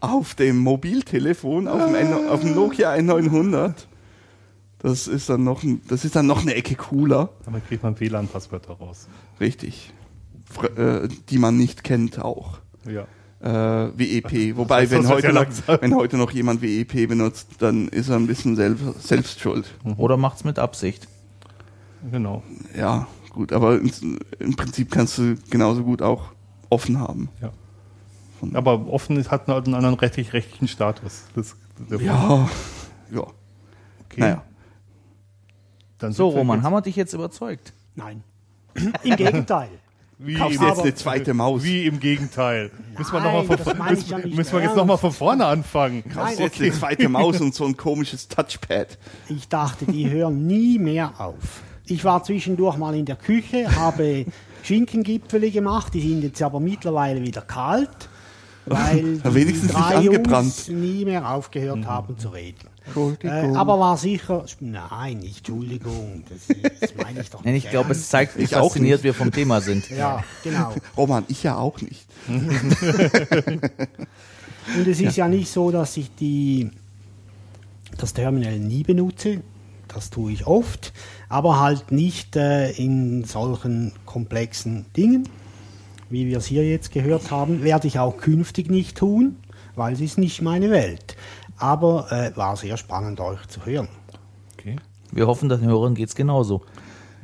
[0.00, 3.74] Auf dem Mobiltelefon, auf dem, N auf dem Nokia N900.
[4.78, 7.30] Das ist dann noch, ein- das ist dann noch eine Ecke cooler.
[7.44, 9.08] Damit kriegt man WLAN-Passwörter raus.
[9.40, 9.92] Richtig.
[10.48, 12.58] Fr äh, die man nicht kennt auch.
[12.88, 13.06] Ja.
[13.40, 14.56] Äh, WEP.
[14.56, 15.46] Wobei, heißt, das wenn heute, noch,
[15.82, 19.74] wenn heute noch jemand WEP benutzt, dann ist er ein bisschen selb selbst schuld.
[19.98, 21.06] Oder macht's mit Absicht.
[22.10, 22.42] Genau.
[22.76, 23.90] Ja, gut, aber im,
[24.38, 26.32] im Prinzip kannst du genauso gut auch
[26.70, 27.28] offen haben.
[27.42, 27.50] Ja.
[28.40, 31.24] Von- Aber offen ist, hat einen anderen rechtlich, rechtlichen Status.
[31.34, 31.56] Das,
[31.90, 32.48] der Ja,
[33.12, 33.20] ja.
[33.20, 33.32] okay.
[34.20, 34.42] Naja.
[35.98, 37.72] Dann So, Roman, jetzt- haben wir dich jetzt überzeugt?
[37.94, 38.22] Nein.
[39.02, 39.68] Im Gegenteil.
[40.18, 41.62] Wie Kaufst jetzt eine zweite Maus?
[41.62, 42.70] wie im Gegenteil.
[42.96, 44.76] müssen wir, noch mal von, müssen, müssen wir jetzt ernst.
[44.76, 46.02] nochmal von vorne anfangen.
[46.04, 48.98] Kaufst du Nein, jetzt eine zweite Maus und so ein komisches Touchpad?
[49.28, 51.62] Ich dachte, die hören nie mehr auf.
[51.86, 54.24] Ich war zwischendurch mal in der Küche, habe
[54.62, 58.08] Schinkengipfeli gemacht, die sind jetzt aber mittlerweile wieder kalt,
[58.66, 60.02] weil Ja, wenigstens die drei.
[60.02, 62.68] Jungs nie mehr aufgehört haben zu reden.
[63.22, 67.64] Äh, aber war sicher, nein, Entschuldigung, das, das meine ich doch Nein, nicht.
[67.64, 69.90] ich glaube, es zeigt, wie fasziniert wir vom Thema sind.
[69.96, 70.74] Ja, genau.
[70.96, 72.06] Roman, ich ja auch nicht.
[72.28, 72.50] Und
[74.86, 75.26] es ist ja.
[75.26, 76.70] nicht so, dass ich die,
[77.96, 79.40] das Terminal nie benutze.
[79.88, 80.92] Das tue ich oft,
[81.28, 85.28] aber halt nicht äh, in solchen komplexen Dingen,
[86.10, 87.62] wie wir es hier jetzt gehört haben.
[87.62, 89.36] Werde ich auch künftig nicht tun,
[89.74, 91.16] weil es ist nicht meine Welt.
[91.58, 93.88] Aber äh, war sehr spannend, euch zu hören.
[94.58, 94.76] Okay.
[95.12, 96.62] Wir hoffen, den Hörern geht's genauso.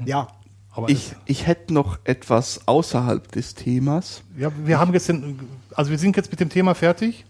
[0.04, 0.28] Ja,
[0.74, 4.22] Aber Ich, ich hätte noch etwas außerhalb des Themas.
[4.36, 5.38] Ja, wir haben jetzt, den,
[5.74, 7.24] also wir sind jetzt mit dem Thema fertig.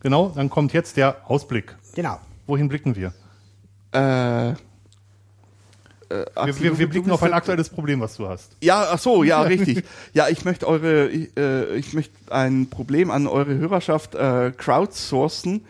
[0.00, 1.76] Genau, dann kommt jetzt der Ausblick.
[1.94, 2.18] genau.
[2.46, 3.12] Wohin blicken wir?
[3.92, 4.54] Äh,
[6.12, 8.56] Wir, aktiv- wir, wir du blicken auf ein aktuelles Problem, was du hast.
[8.60, 9.84] Ja, ach so, ja, richtig.
[10.12, 15.64] Ja, ich möchte eure, äh, ich möchte ein Problem an eure Hörerschaft äh, crowdsourcen.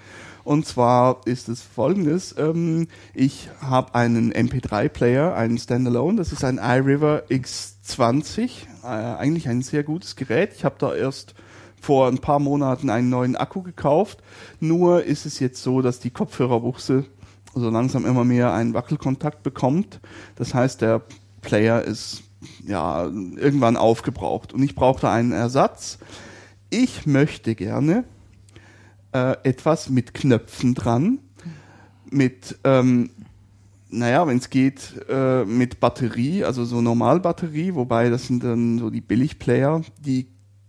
[0.45, 2.35] Und zwar ist es folgendes.
[2.37, 6.17] Ähm, ich habe einen MP3-Player, einen Standalone.
[6.19, 8.51] Das ist ein iRiver X20.
[8.83, 10.53] Äh, eigentlich ein sehr gutes Gerät.
[10.57, 11.35] Ich habe da erst
[11.81, 14.19] vor ein paar Monaten einen neuen Akku gekauft.
[14.61, 17.05] Nur ist es jetzt so, dass die Kopfhörerbuchse
[17.55, 20.01] so langsam immer mehr einen Wackelkontakt bekommt.
[20.37, 21.03] Das heißt, der
[21.41, 22.23] Player ist
[22.67, 25.99] ja irgendwann aufgebraucht und ich brauchte einen Ersatz.
[26.71, 28.05] Ich möchte gerne
[29.13, 31.19] äh, etwas mit Knöpfen dran,
[32.11, 33.11] mit ähm,
[33.93, 38.89] naja, wenn es geht, äh, mit Batterie, also so Normalbatterie, wobei das sind dann so
[38.89, 40.29] die Billigplayer, die,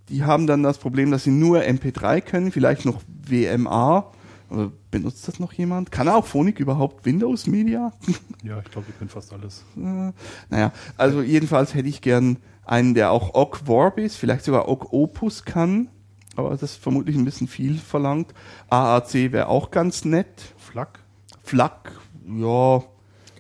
[0.10, 4.12] die haben dann das Problem, dass sie nur MP3 können, vielleicht noch WMA.
[4.54, 5.92] Oder benutzt das noch jemand?
[5.92, 7.92] Kann auch Phonik überhaupt Windows Media?
[8.44, 9.64] Ja, ich glaube, wir können fast alles.
[9.76, 15.46] Naja, also jedenfalls hätte ich gern einen, der auch Ogg Vorbis, vielleicht sogar Ogg Opus
[15.46, 15.88] kann,
[16.36, 18.34] aber das ist vermutlich ein bisschen viel verlangt.
[18.70, 20.28] AAC wäre auch ganz nett.
[20.58, 21.00] Flak?
[21.44, 21.92] FLAC,
[22.28, 22.84] ja,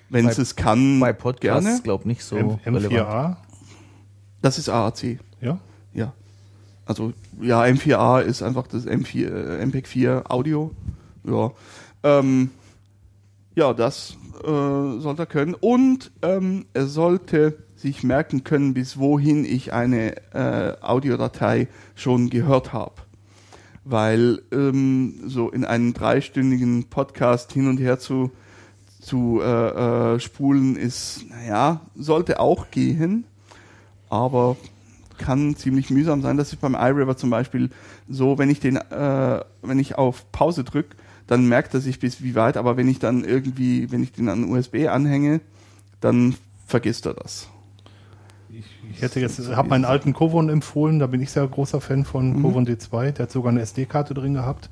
[0.09, 1.81] wenn es es kann, Bei Podcasts gerne.
[1.83, 2.93] glaube nicht so M relevant.
[2.93, 3.35] M4A?
[4.41, 5.59] Das ist AAC, Ja?
[5.93, 6.13] ja.
[6.85, 9.27] Also ja, M4A ist einfach das M4,
[9.59, 10.71] äh, MPEG 4 Audio.
[11.25, 11.51] Ja,
[12.03, 12.51] ähm,
[13.55, 14.47] ja, das äh,
[14.99, 15.53] sollte er können.
[15.53, 22.73] Und ähm, er sollte sich merken können, bis wohin ich eine äh, Audiodatei schon gehört
[22.73, 22.95] habe.
[23.83, 28.31] Weil ähm, so in einem dreistündigen Podcast hin und her zu,
[29.01, 33.25] zu äh, äh, spulen ist, naja, sollte auch gehen,
[34.09, 34.55] aber
[35.17, 36.37] kann ziemlich mühsam sein.
[36.37, 37.69] Das ist beim iRiver zum Beispiel
[38.09, 40.95] so, wenn ich den, äh, wenn ich auf Pause drücke,
[41.27, 44.29] dann merkt er sich bis wie weit, aber wenn ich dann irgendwie, wenn ich den
[44.29, 45.41] an USB anhänge,
[46.01, 46.35] dann
[46.67, 47.49] vergisst er das.
[48.49, 52.05] Ich, ich hätte jetzt, habe meinen alten Kovon empfohlen, da bin ich sehr großer Fan
[52.05, 53.11] von Kovon D2.
[53.11, 54.69] Der hat sogar eine SD-Karte drin gehabt.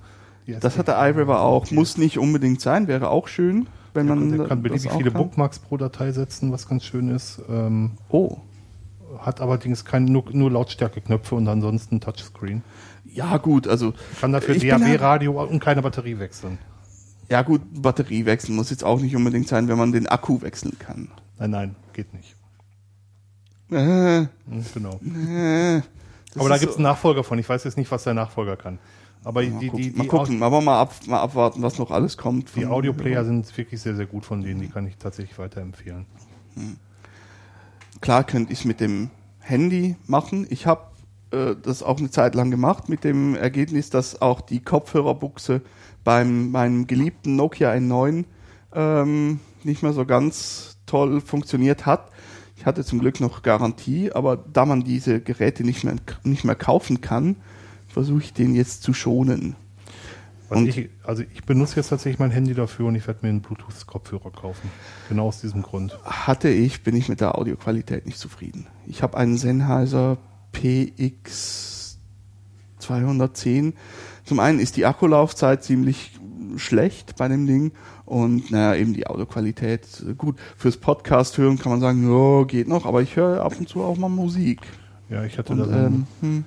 [0.60, 1.70] Das hat der iRiver auch.
[1.72, 5.22] Muss nicht unbedingt sein, wäre auch schön, wenn man kann, der kann beliebig viele kann.
[5.22, 7.42] Bookmarks pro Datei setzen, was ganz schön ist.
[7.50, 8.38] Ähm, Oh,
[9.20, 12.64] hat allerdings kein, nur, nur Lautstärkeknöpfe und ansonsten Touchscreen.
[13.14, 16.58] Ja gut, also Kann dafür Ich bin halt- DAB-Radio und keine Batterie wechseln.
[17.30, 20.78] ja gut, Batterie wechseln muss jetzt auch nicht unbedingt sein, wenn man den Akku wechseln
[20.80, 21.10] kann.
[21.40, 22.36] Nein, nein, geht nicht.
[23.72, 25.00] Äh, Hm, Genau.
[25.04, 25.82] äh,
[26.38, 27.40] Aber da gibt es einen Nachfolger von.
[27.40, 28.80] Ich weiß jetzt nicht, was der Nachfolger kann.
[29.24, 31.92] Aber Mal, die, gucken, die, mal die, gucken, aber mal, ab, mal abwarten, was noch
[31.92, 32.56] alles kommt.
[32.56, 34.62] die Audioplayer sind wirklich sehr, sehr gut von denen.
[34.62, 36.06] Die kann ich tatsächlich weiterempfehlen.
[38.02, 39.10] Klar könnte ich es mit dem
[39.40, 40.48] Handy machen.
[40.50, 40.91] Ich habe
[41.32, 45.62] äh, das auch eine Zeit lang gemacht mit dem Ergebnis, dass auch die Kopfhörerbuchse
[46.04, 48.26] beim meinem geliebten Nokia N9
[48.74, 52.10] ähm, nicht mehr so ganz toll funktioniert hat.
[52.56, 56.56] Ich hatte zum Glück noch Garantie, aber da man diese Geräte nicht mehr, nicht mehr
[56.56, 57.38] kaufen kann,
[57.88, 59.56] versuche ich den jetzt zu schonen.
[60.50, 63.42] Und- ich, also ich benutze jetzt tatsächlich mein Handy dafür und ich werde mir einen
[63.42, 64.70] Bluetooth-Kopfhörer kaufen.
[65.08, 65.98] Genau aus diesem Grund.
[66.04, 68.68] hatte ich, bin ich mit der Audioqualität nicht zufrieden.
[68.86, 70.18] Ich habe einen Sennheiser
[70.52, 71.98] PX
[72.80, 73.74] 210.
[74.26, 76.20] Zum einen ist die Akkulaufzeit ziemlich
[76.58, 77.72] schlecht bei dem Ding
[78.06, 80.38] und naja, eben die Audioqualität äh, gut.
[80.58, 83.82] Fürs Podcast hören kann man sagen, ja, geht noch, aber ich höre ab und zu
[83.82, 84.60] auch mal Musik.
[85.10, 86.46] Ja, ich hatte Und, da so ähm, hm,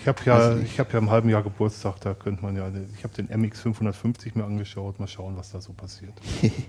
[0.00, 3.04] Ich habe ja, ich habe ja im halben Jahr Geburtstag, da könnte man ja, ich
[3.04, 6.14] habe den MX 550 mir angeschaut, mal schauen, was da so passiert.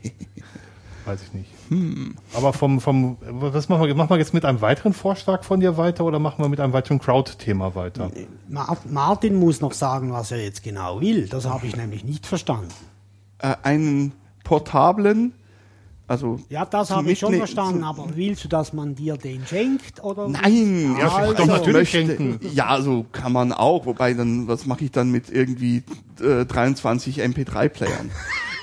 [1.06, 1.50] Weiß ich nicht.
[1.70, 2.16] Hm.
[2.34, 5.76] Aber vom, vom, was machen wir, machen wir jetzt mit einem weiteren Vorschlag von dir
[5.78, 8.10] weiter oder machen wir mit einem weiteren Crowd-Thema weiter?
[8.48, 11.28] Ma- Martin muss noch sagen, was er jetzt genau will.
[11.28, 12.70] Das habe ich nämlich nicht verstanden.
[13.40, 14.14] äh, einen
[14.46, 15.34] portablen,
[16.08, 20.04] also Ja, das habe ich schon verstanden, aber willst du, dass man dir den schenkt?
[20.04, 22.40] Oder Nein, Ja, also, doch natürlich möchte, schenken.
[22.54, 23.86] Ja, so kann man auch.
[23.86, 25.84] Wobei dann, was mache ich dann mit irgendwie
[26.22, 28.12] äh, 23 MP3-Playern?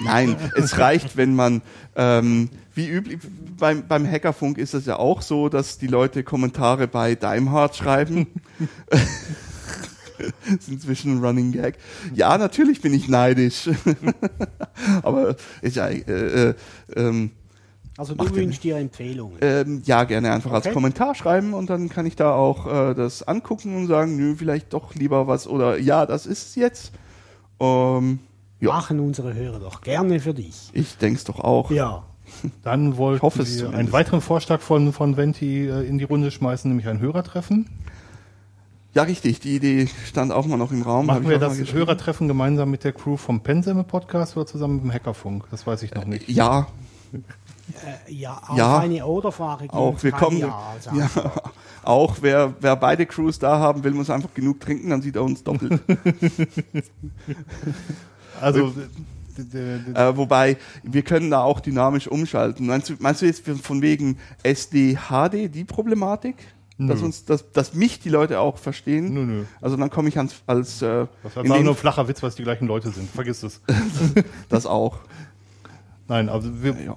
[0.02, 1.62] Nein, es reicht, wenn man,
[1.96, 3.18] ähm, wie üblich,
[3.58, 8.26] beim, beim Hackerfunk ist es ja auch so, dass die Leute Kommentare bei Daimhardt schreiben.
[8.88, 11.78] das ist inzwischen ein Running Gag.
[12.14, 13.68] Ja, natürlich bin ich neidisch.
[15.02, 16.54] Aber ist ja, äh, äh,
[16.96, 17.30] ähm,
[17.96, 19.38] Also du wünschst dir Empfehlungen.
[19.40, 20.74] ähm, ja, gerne einfach als Okay.
[20.74, 24.72] Kommentar schreiben und dann kann ich da auch äh, das angucken und sagen, nö, vielleicht
[24.72, 26.92] doch lieber was oder ja, das ist es jetzt.
[27.60, 28.20] Ähm,
[28.60, 30.70] ja, Machen unsere Hörer doch gerne für dich.
[30.72, 31.70] ich denk's doch auch.
[31.70, 32.04] Ja.
[32.62, 33.78] Dann wollten hoffe es wir zumindest.
[33.80, 37.66] einen weiteren Vorschlag von, von Venti äh, in die Runde schmeißen, nämlich ein Hörertreffen.
[38.94, 41.06] Ja, richtig, die Idee stand auch mal noch im Raum.
[41.06, 41.72] Machen wir auch das.
[41.72, 45.44] Hörertreffen gemeinsam mit der Crew vom Pensemme Podcast oder zusammen mit dem Hackerfunk?
[45.50, 46.28] Das weiß ich noch nicht.
[46.28, 46.66] Ja,
[47.12, 48.78] Äh, ja, auf Ja.
[48.78, 51.32] eine Oder-Frage gibt Auch es wir kommen, Ja als ja,
[51.84, 55.22] auch wer, wer beide Crews da haben will, muss einfach genug trinken, dann sieht er
[55.22, 55.80] uns doppelt.
[58.40, 58.74] Also,
[59.38, 59.58] d-
[59.94, 62.66] äh, wobei, wir können da auch dynamisch umschalten.
[62.66, 66.36] Meinst du, meinst du jetzt von wegen SD, HD die Problematik?
[66.82, 69.12] Dass, uns, dass, dass mich die Leute auch verstehen?
[69.12, 69.44] Nö, nö.
[69.60, 72.36] Also dann komme ich ans, als äh, das war nur ein flacher Witz, weil es
[72.36, 73.10] die gleichen Leute sind.
[73.10, 73.60] Vergiss es.
[74.48, 75.00] das auch.
[76.08, 76.96] Nein, also wir, Ja.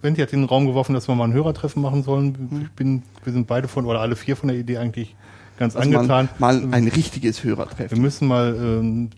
[0.00, 2.34] Wendy hat in den Raum geworfen, dass wir mal ein Hörertreffen machen sollen.
[2.50, 2.62] Hm.
[2.62, 5.16] Ich bin, wir sind beide von, oder alle vier von der Idee eigentlich
[5.58, 6.28] ganz Also angetan.
[6.38, 8.00] mal, mal ein richtiges Wir Hörertreffen.
[8.00, 9.10] müssen mal ähm,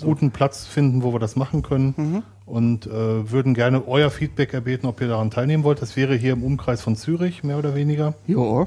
[0.00, 2.22] guten Platz finden, wo wir das machen können Mhm.
[2.46, 5.80] und äh, würden gerne euer Feedback erbeten, ob ihr daran teilnehmen wollt.
[5.82, 8.14] Das wäre hier im Umkreis von Zürich, mehr oder weniger.
[8.26, 8.66] Ja.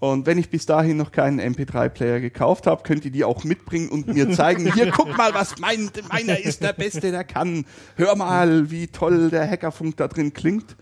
[0.00, 3.88] Und wenn ich bis dahin noch keinen MP3-Player gekauft habe, könnt ihr die auch mitbringen
[3.88, 7.64] und mir zeigen, hier, guck mal, was mein, meiner ist der Beste, der kann.
[7.96, 10.76] Hör mal, wie toll der Hackerfunk da drin klingt.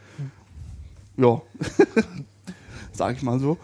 [1.16, 1.40] Ja,
[2.92, 3.56] sag ich mal so.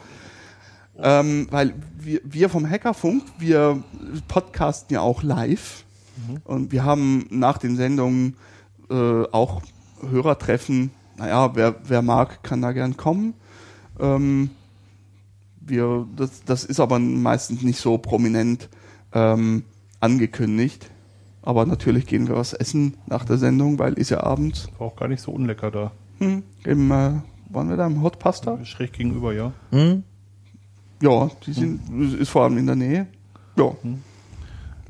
[0.98, 3.82] Ähm, weil wir, wir vom Hackerfunk, wir
[4.28, 5.84] podcasten ja auch live.
[6.44, 8.36] Und wir haben nach den Sendungen
[8.90, 9.62] äh, auch
[10.08, 10.90] Hörertreffen.
[11.16, 13.34] Naja, wer, wer mag, kann da gern kommen.
[14.00, 14.50] Ähm,
[15.60, 18.68] wir, das, das ist aber meistens nicht so prominent
[19.12, 19.64] ähm,
[20.00, 20.90] angekündigt.
[21.42, 24.68] Aber natürlich gehen wir was essen nach der Sendung, weil ist ja abends.
[24.78, 25.92] War auch gar nicht so unlecker da.
[26.18, 27.14] Hm, im, äh,
[27.50, 28.64] waren wir da im Hot Pasta?
[28.64, 29.52] Schräg gegenüber, ja.
[29.70, 30.04] Hm?
[31.02, 31.80] Ja, die sind,
[32.20, 33.06] ist vor allem in der Nähe.
[33.56, 33.72] Ja.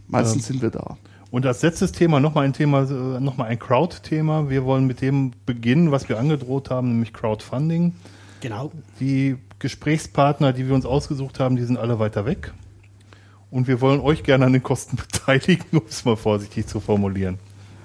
[0.09, 0.53] Meistens Ähm.
[0.53, 0.99] sind wir da.
[1.33, 4.51] Und als letztes Thema nochmal ein Thema, äh, nochmal ein Crowd-Thema.
[4.51, 7.95] Wir wollen mit dem beginnen, was wir angedroht haben, nämlich Crowdfunding.
[8.43, 8.71] Genau.
[9.01, 12.53] Die Gesprächspartner, die wir uns ausgesucht haben, die sind alle weiter weg.
[13.51, 17.39] Und wir wollen euch gerne an den Kosten beteiligen, um es mal vorsichtig zu formulieren.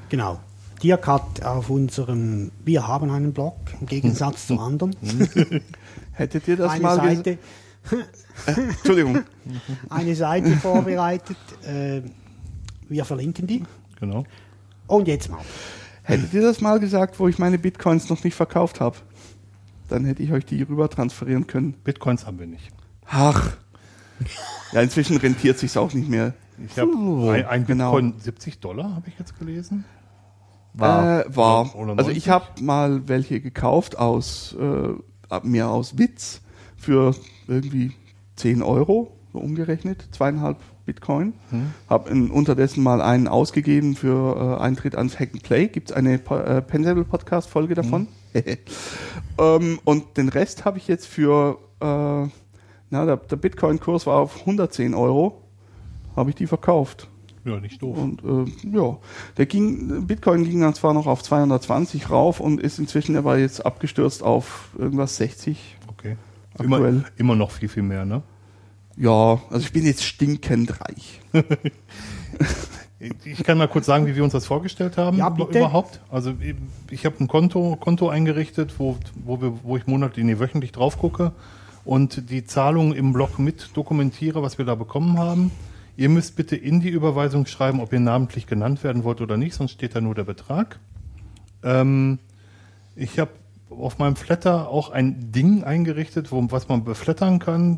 [0.10, 0.41] Genau.
[0.84, 4.94] Dirk hat auf unserem, wir haben einen Blog, im Gegensatz zu anderen,
[6.11, 7.38] Hättet ihr das eine mal Seite,
[8.45, 9.24] Entschuldigung.
[9.90, 11.38] eine Seite vorbereitet.
[11.65, 12.02] Äh,
[12.90, 13.64] wir verlinken die.
[14.00, 14.26] Genau.
[14.88, 15.42] Und jetzt mal.
[16.04, 18.98] Hättet ihr das mal gesagt, wo ich meine Bitcoins noch nicht verkauft habe?
[19.90, 21.74] Dann hätte ich euch die rüber transferieren können.
[21.74, 22.72] Bitcoins haben wir nicht.
[23.06, 23.58] Ach.
[24.72, 26.34] Ja, inzwischen rentiert sich's auch nicht mehr.
[26.66, 27.92] Ich habe ein, ein genau.
[27.92, 29.86] Bitcoin 70 Dollar, habe ich jetzt gelesen.
[30.74, 31.26] War.
[31.26, 31.66] Äh, war.
[31.76, 32.18] Also 90?
[32.18, 36.42] ich habe mal welche gekauft aus äh, mir aus Witz
[36.78, 37.16] für
[37.48, 37.94] irgendwie
[38.36, 41.34] 10 Euro, umgerechnet, zweieinhalb Bitcoin.
[41.50, 41.74] Hm.
[41.90, 45.68] Habe unterdessen mal einen ausgegeben für äh, Eintritt ans Hack and Play.
[45.68, 48.08] Gibt es eine Po- äh, Pensable Podcast Folge davon?
[49.40, 52.30] ähm, und den Rest habe ich jetzt für äh,
[52.90, 55.42] na, der, der Bitcoin-Kurs war auf 110 Euro.
[56.16, 57.10] Habe ich die verkauft.
[57.44, 57.98] Ja, nicht doof.
[57.98, 58.98] Und äh, ja,
[59.38, 63.66] der ging, Bitcoin ging dann zwar noch auf 220 rauf und ist inzwischen aber jetzt
[63.66, 65.78] abgestürzt auf irgendwas 60.
[65.88, 66.18] Okay.
[66.60, 67.06] Immer, Aktuell.
[67.18, 68.22] immer noch viel, viel mehr, ne?
[68.98, 71.22] Ja, also ich bin jetzt stinkend reich.
[73.24, 75.60] Ich kann mal kurz sagen, wie wir uns das vorgestellt haben Ja, bitte.
[75.60, 75.99] überhaupt.
[76.10, 76.34] Also
[76.90, 80.98] ich habe ein Konto, Konto eingerichtet, wo, wo, wir, wo ich monatlich, nee, wöchentlich drauf
[80.98, 81.32] gucke
[81.86, 85.52] und die Zahlungen im Blog mit dokumentiere, was wir da bekommen haben.
[85.95, 89.53] Ihr müsst bitte in die Überweisung schreiben, ob ihr namentlich genannt werden wollt oder nicht,
[89.53, 90.80] sonst steht da nur der Betrag.
[91.64, 92.18] Ähm,
[92.95, 93.32] ich habe
[93.69, 97.77] auf meinem Flatter auch ein Ding eingerichtet, wo, was man beflattern kann.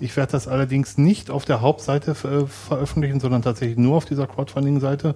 [0.00, 4.26] Ich werde das allerdings nicht auf der Hauptseite ver veröffentlichen, sondern tatsächlich nur auf dieser
[4.26, 5.14] Crowdfunding-Seite,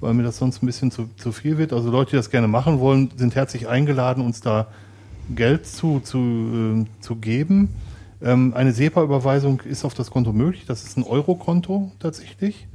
[0.00, 1.72] weil mir das sonst ein bisschen zu, zu viel wird.
[1.72, 4.66] Also Leute, die das gerne machen wollen, sind herzlich eingeladen, uns da
[5.34, 7.74] Geld zu, zu, äh, zu geben.
[8.20, 10.64] Ähm, eine SEPA-Überweisung ist auf das Konto möglich.
[10.66, 12.66] Das ist ein Euro-Konto tatsächlich.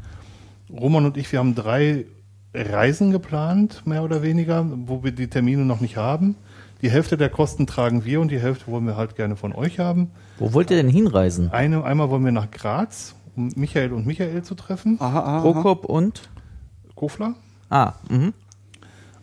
[0.71, 2.05] Roman und ich, wir haben drei
[2.53, 6.35] Reisen geplant, mehr oder weniger, wo wir die Termine noch nicht haben.
[6.83, 9.79] Die Hälfte der Kosten tragen wir und die Hälfte wollen wir halt gerne von euch
[9.79, 10.11] haben.
[10.37, 11.49] Wo wollt ihr denn hinreisen?
[11.49, 14.97] Eine, einmal wollen wir nach Graz, um Michael und Michael zu treffen.
[14.99, 15.41] Aha, aha, aha.
[15.41, 16.29] Prokop und?
[16.93, 17.35] Kofler.
[17.69, 18.33] Ah, mhm.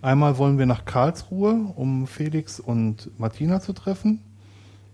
[0.00, 4.20] Einmal wollen wir nach Karlsruhe, um Felix und Martina zu treffen.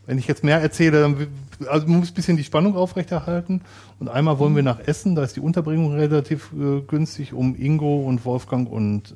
[0.07, 1.29] Wenn ich jetzt mehr erzähle, dann
[1.69, 3.61] also man muss ein bisschen die Spannung aufrechterhalten.
[4.01, 8.01] Und einmal wollen wir nach Essen, da ist die Unterbringung relativ äh, günstig, um Ingo
[8.01, 9.15] und Wolfgang und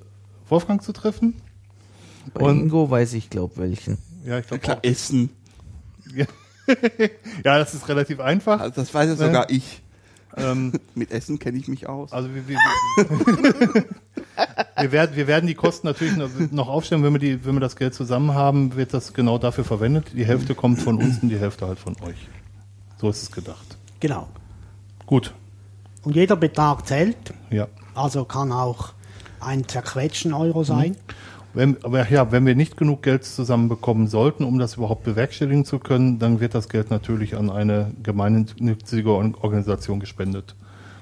[0.49, 1.35] Wolfgang zu treffen.
[2.35, 3.99] Bei Und- Ingo weiß ich, glaub welchen.
[4.25, 5.31] Ja, ich glaube Klar, Essen.
[7.45, 8.61] Ja, das ist relativ einfach.
[8.61, 9.83] Also das weiß ja sogar ich.
[10.37, 12.13] Ähm, Mit Essen kenne ich mich aus.
[12.13, 12.59] Also wir, wir,
[14.79, 16.17] wir, werden, wir werden die Kosten natürlich
[16.53, 19.65] noch, aufstellen, wenn wir, die, wenn wir das Geld zusammen haben, wird das genau dafür
[19.65, 20.13] verwendet.
[20.15, 22.29] Die Hälfte kommt von uns und die Hälfte halt von euch.
[23.01, 23.77] So ist es gedacht.
[23.99, 24.29] Genau.
[25.07, 25.35] Gut,
[26.03, 27.17] Und jeder Betrag zählt,
[27.51, 27.67] ja.
[27.95, 28.93] also kann auch
[29.41, 30.97] ein zerquetschen Euro sein.
[31.53, 35.79] Wenn, aber ja, wenn wir nicht genug Geld zusammenbekommen sollten, um das überhaupt bewerkstelligen zu
[35.81, 40.55] können, dann wird das Geld natürlich an eine gemeinnützige Or- Organisation gespendet.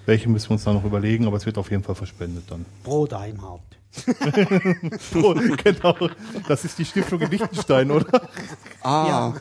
[0.06, 2.64] Welche müssen wir uns dann noch überlegen, aber es wird auf jeden Fall verspendet dann.
[2.82, 3.76] Pro Daimhaupt.
[5.14, 5.34] Oh,
[5.64, 5.96] genau.
[6.46, 8.22] Das ist die Stiftung in Liechtenstein, oder?
[8.82, 9.32] Ah,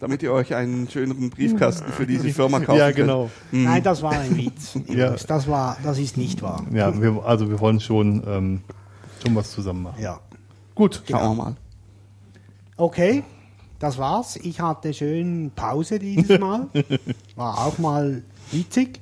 [0.00, 3.30] damit ihr euch einen schöneren Briefkasten für diese Firma kaufen Ja, genau.
[3.50, 4.78] Nein, das war ein Witz.
[4.88, 5.10] Ja.
[5.26, 6.64] Das, war, das ist nicht wahr.
[6.72, 8.60] Ja, wir, also wir wollen schon, ähm,
[9.22, 10.02] schon was zusammen machen.
[10.02, 10.20] Ja.
[10.74, 11.02] Gut.
[11.06, 11.10] Könnt.
[11.10, 11.56] Schauen wir mal.
[12.76, 13.24] Okay,
[13.78, 14.36] das war's.
[14.36, 16.68] Ich hatte schön Pause dieses Mal.
[17.36, 18.22] War auch mal
[18.52, 19.00] witzig.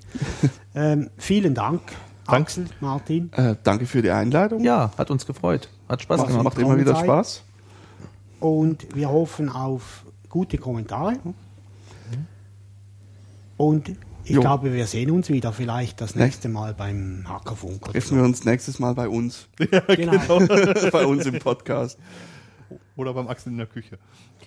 [0.74, 1.82] Ähm, vielen Dank,
[2.26, 2.42] Dank.
[2.42, 3.32] Axel, Martin.
[3.32, 4.62] Äh, danke für die Einladung.
[4.64, 5.68] Ja, hat uns gefreut.
[5.88, 6.44] Hat Spaß macht, gemacht.
[6.44, 6.96] macht immer wieder.
[6.96, 7.42] Spaß.
[8.40, 11.18] Und wir hoffen auf gute Kommentare.
[13.56, 13.96] Und
[14.28, 14.40] ich Jo.
[14.40, 17.82] glaube, wir sehen uns wieder vielleicht das nächste Mal beim Hackerfunk.
[17.84, 19.48] Treffen wir uns nächstes Mal bei uns.
[19.88, 20.18] Genau.
[20.90, 21.96] bei uns im Podcast.
[22.96, 23.98] Oder beim Axel in der Küche.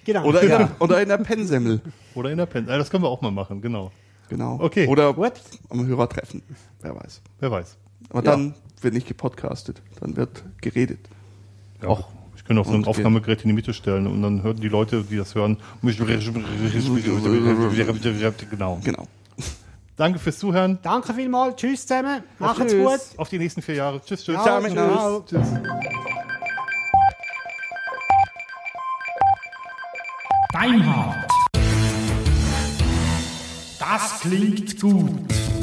[0.03, 0.26] genau.
[0.26, 1.81] Oder in, der, oder in der Pennsemmel.
[2.14, 2.68] Oder in der Pen.
[2.68, 3.91] Äh, das können wir auch mal machen, genau.
[4.27, 4.60] Genau.
[4.61, 4.85] Okay.
[4.88, 5.34] Oder Gut.
[5.69, 6.41] am Hörertreffen.
[6.81, 7.22] Wer weiß.
[7.39, 7.77] Wer weiß.
[8.10, 8.31] Aber Ja.
[8.31, 9.81] dann wird nicht gepodcastet.
[10.01, 10.99] Dann wird geredet.
[11.81, 12.10] Ja, Och.
[12.35, 15.03] ich könnte auch so ein Aufnahmegerät in die Mitte stellen und dann hören die Leute,
[15.10, 15.57] die das hören.
[18.51, 18.80] Genau.
[18.84, 19.07] Genau.
[19.99, 20.80] Danke fürs Zuhören.
[20.81, 21.57] Danke vielmals.
[21.57, 22.23] Tschüss zusammen.
[22.39, 23.09] Macht's Tschüss.
[23.09, 23.19] gut.
[23.19, 23.99] Auf die nächsten vier Jahre.
[23.99, 24.41] Tschüss, tschüss.
[24.41, 24.71] Ciao, Tschüss.
[24.71, 25.26] ciao.
[25.27, 25.47] Tschüss.
[30.53, 31.27] Deinhard.
[33.77, 35.59] Das klingt gut.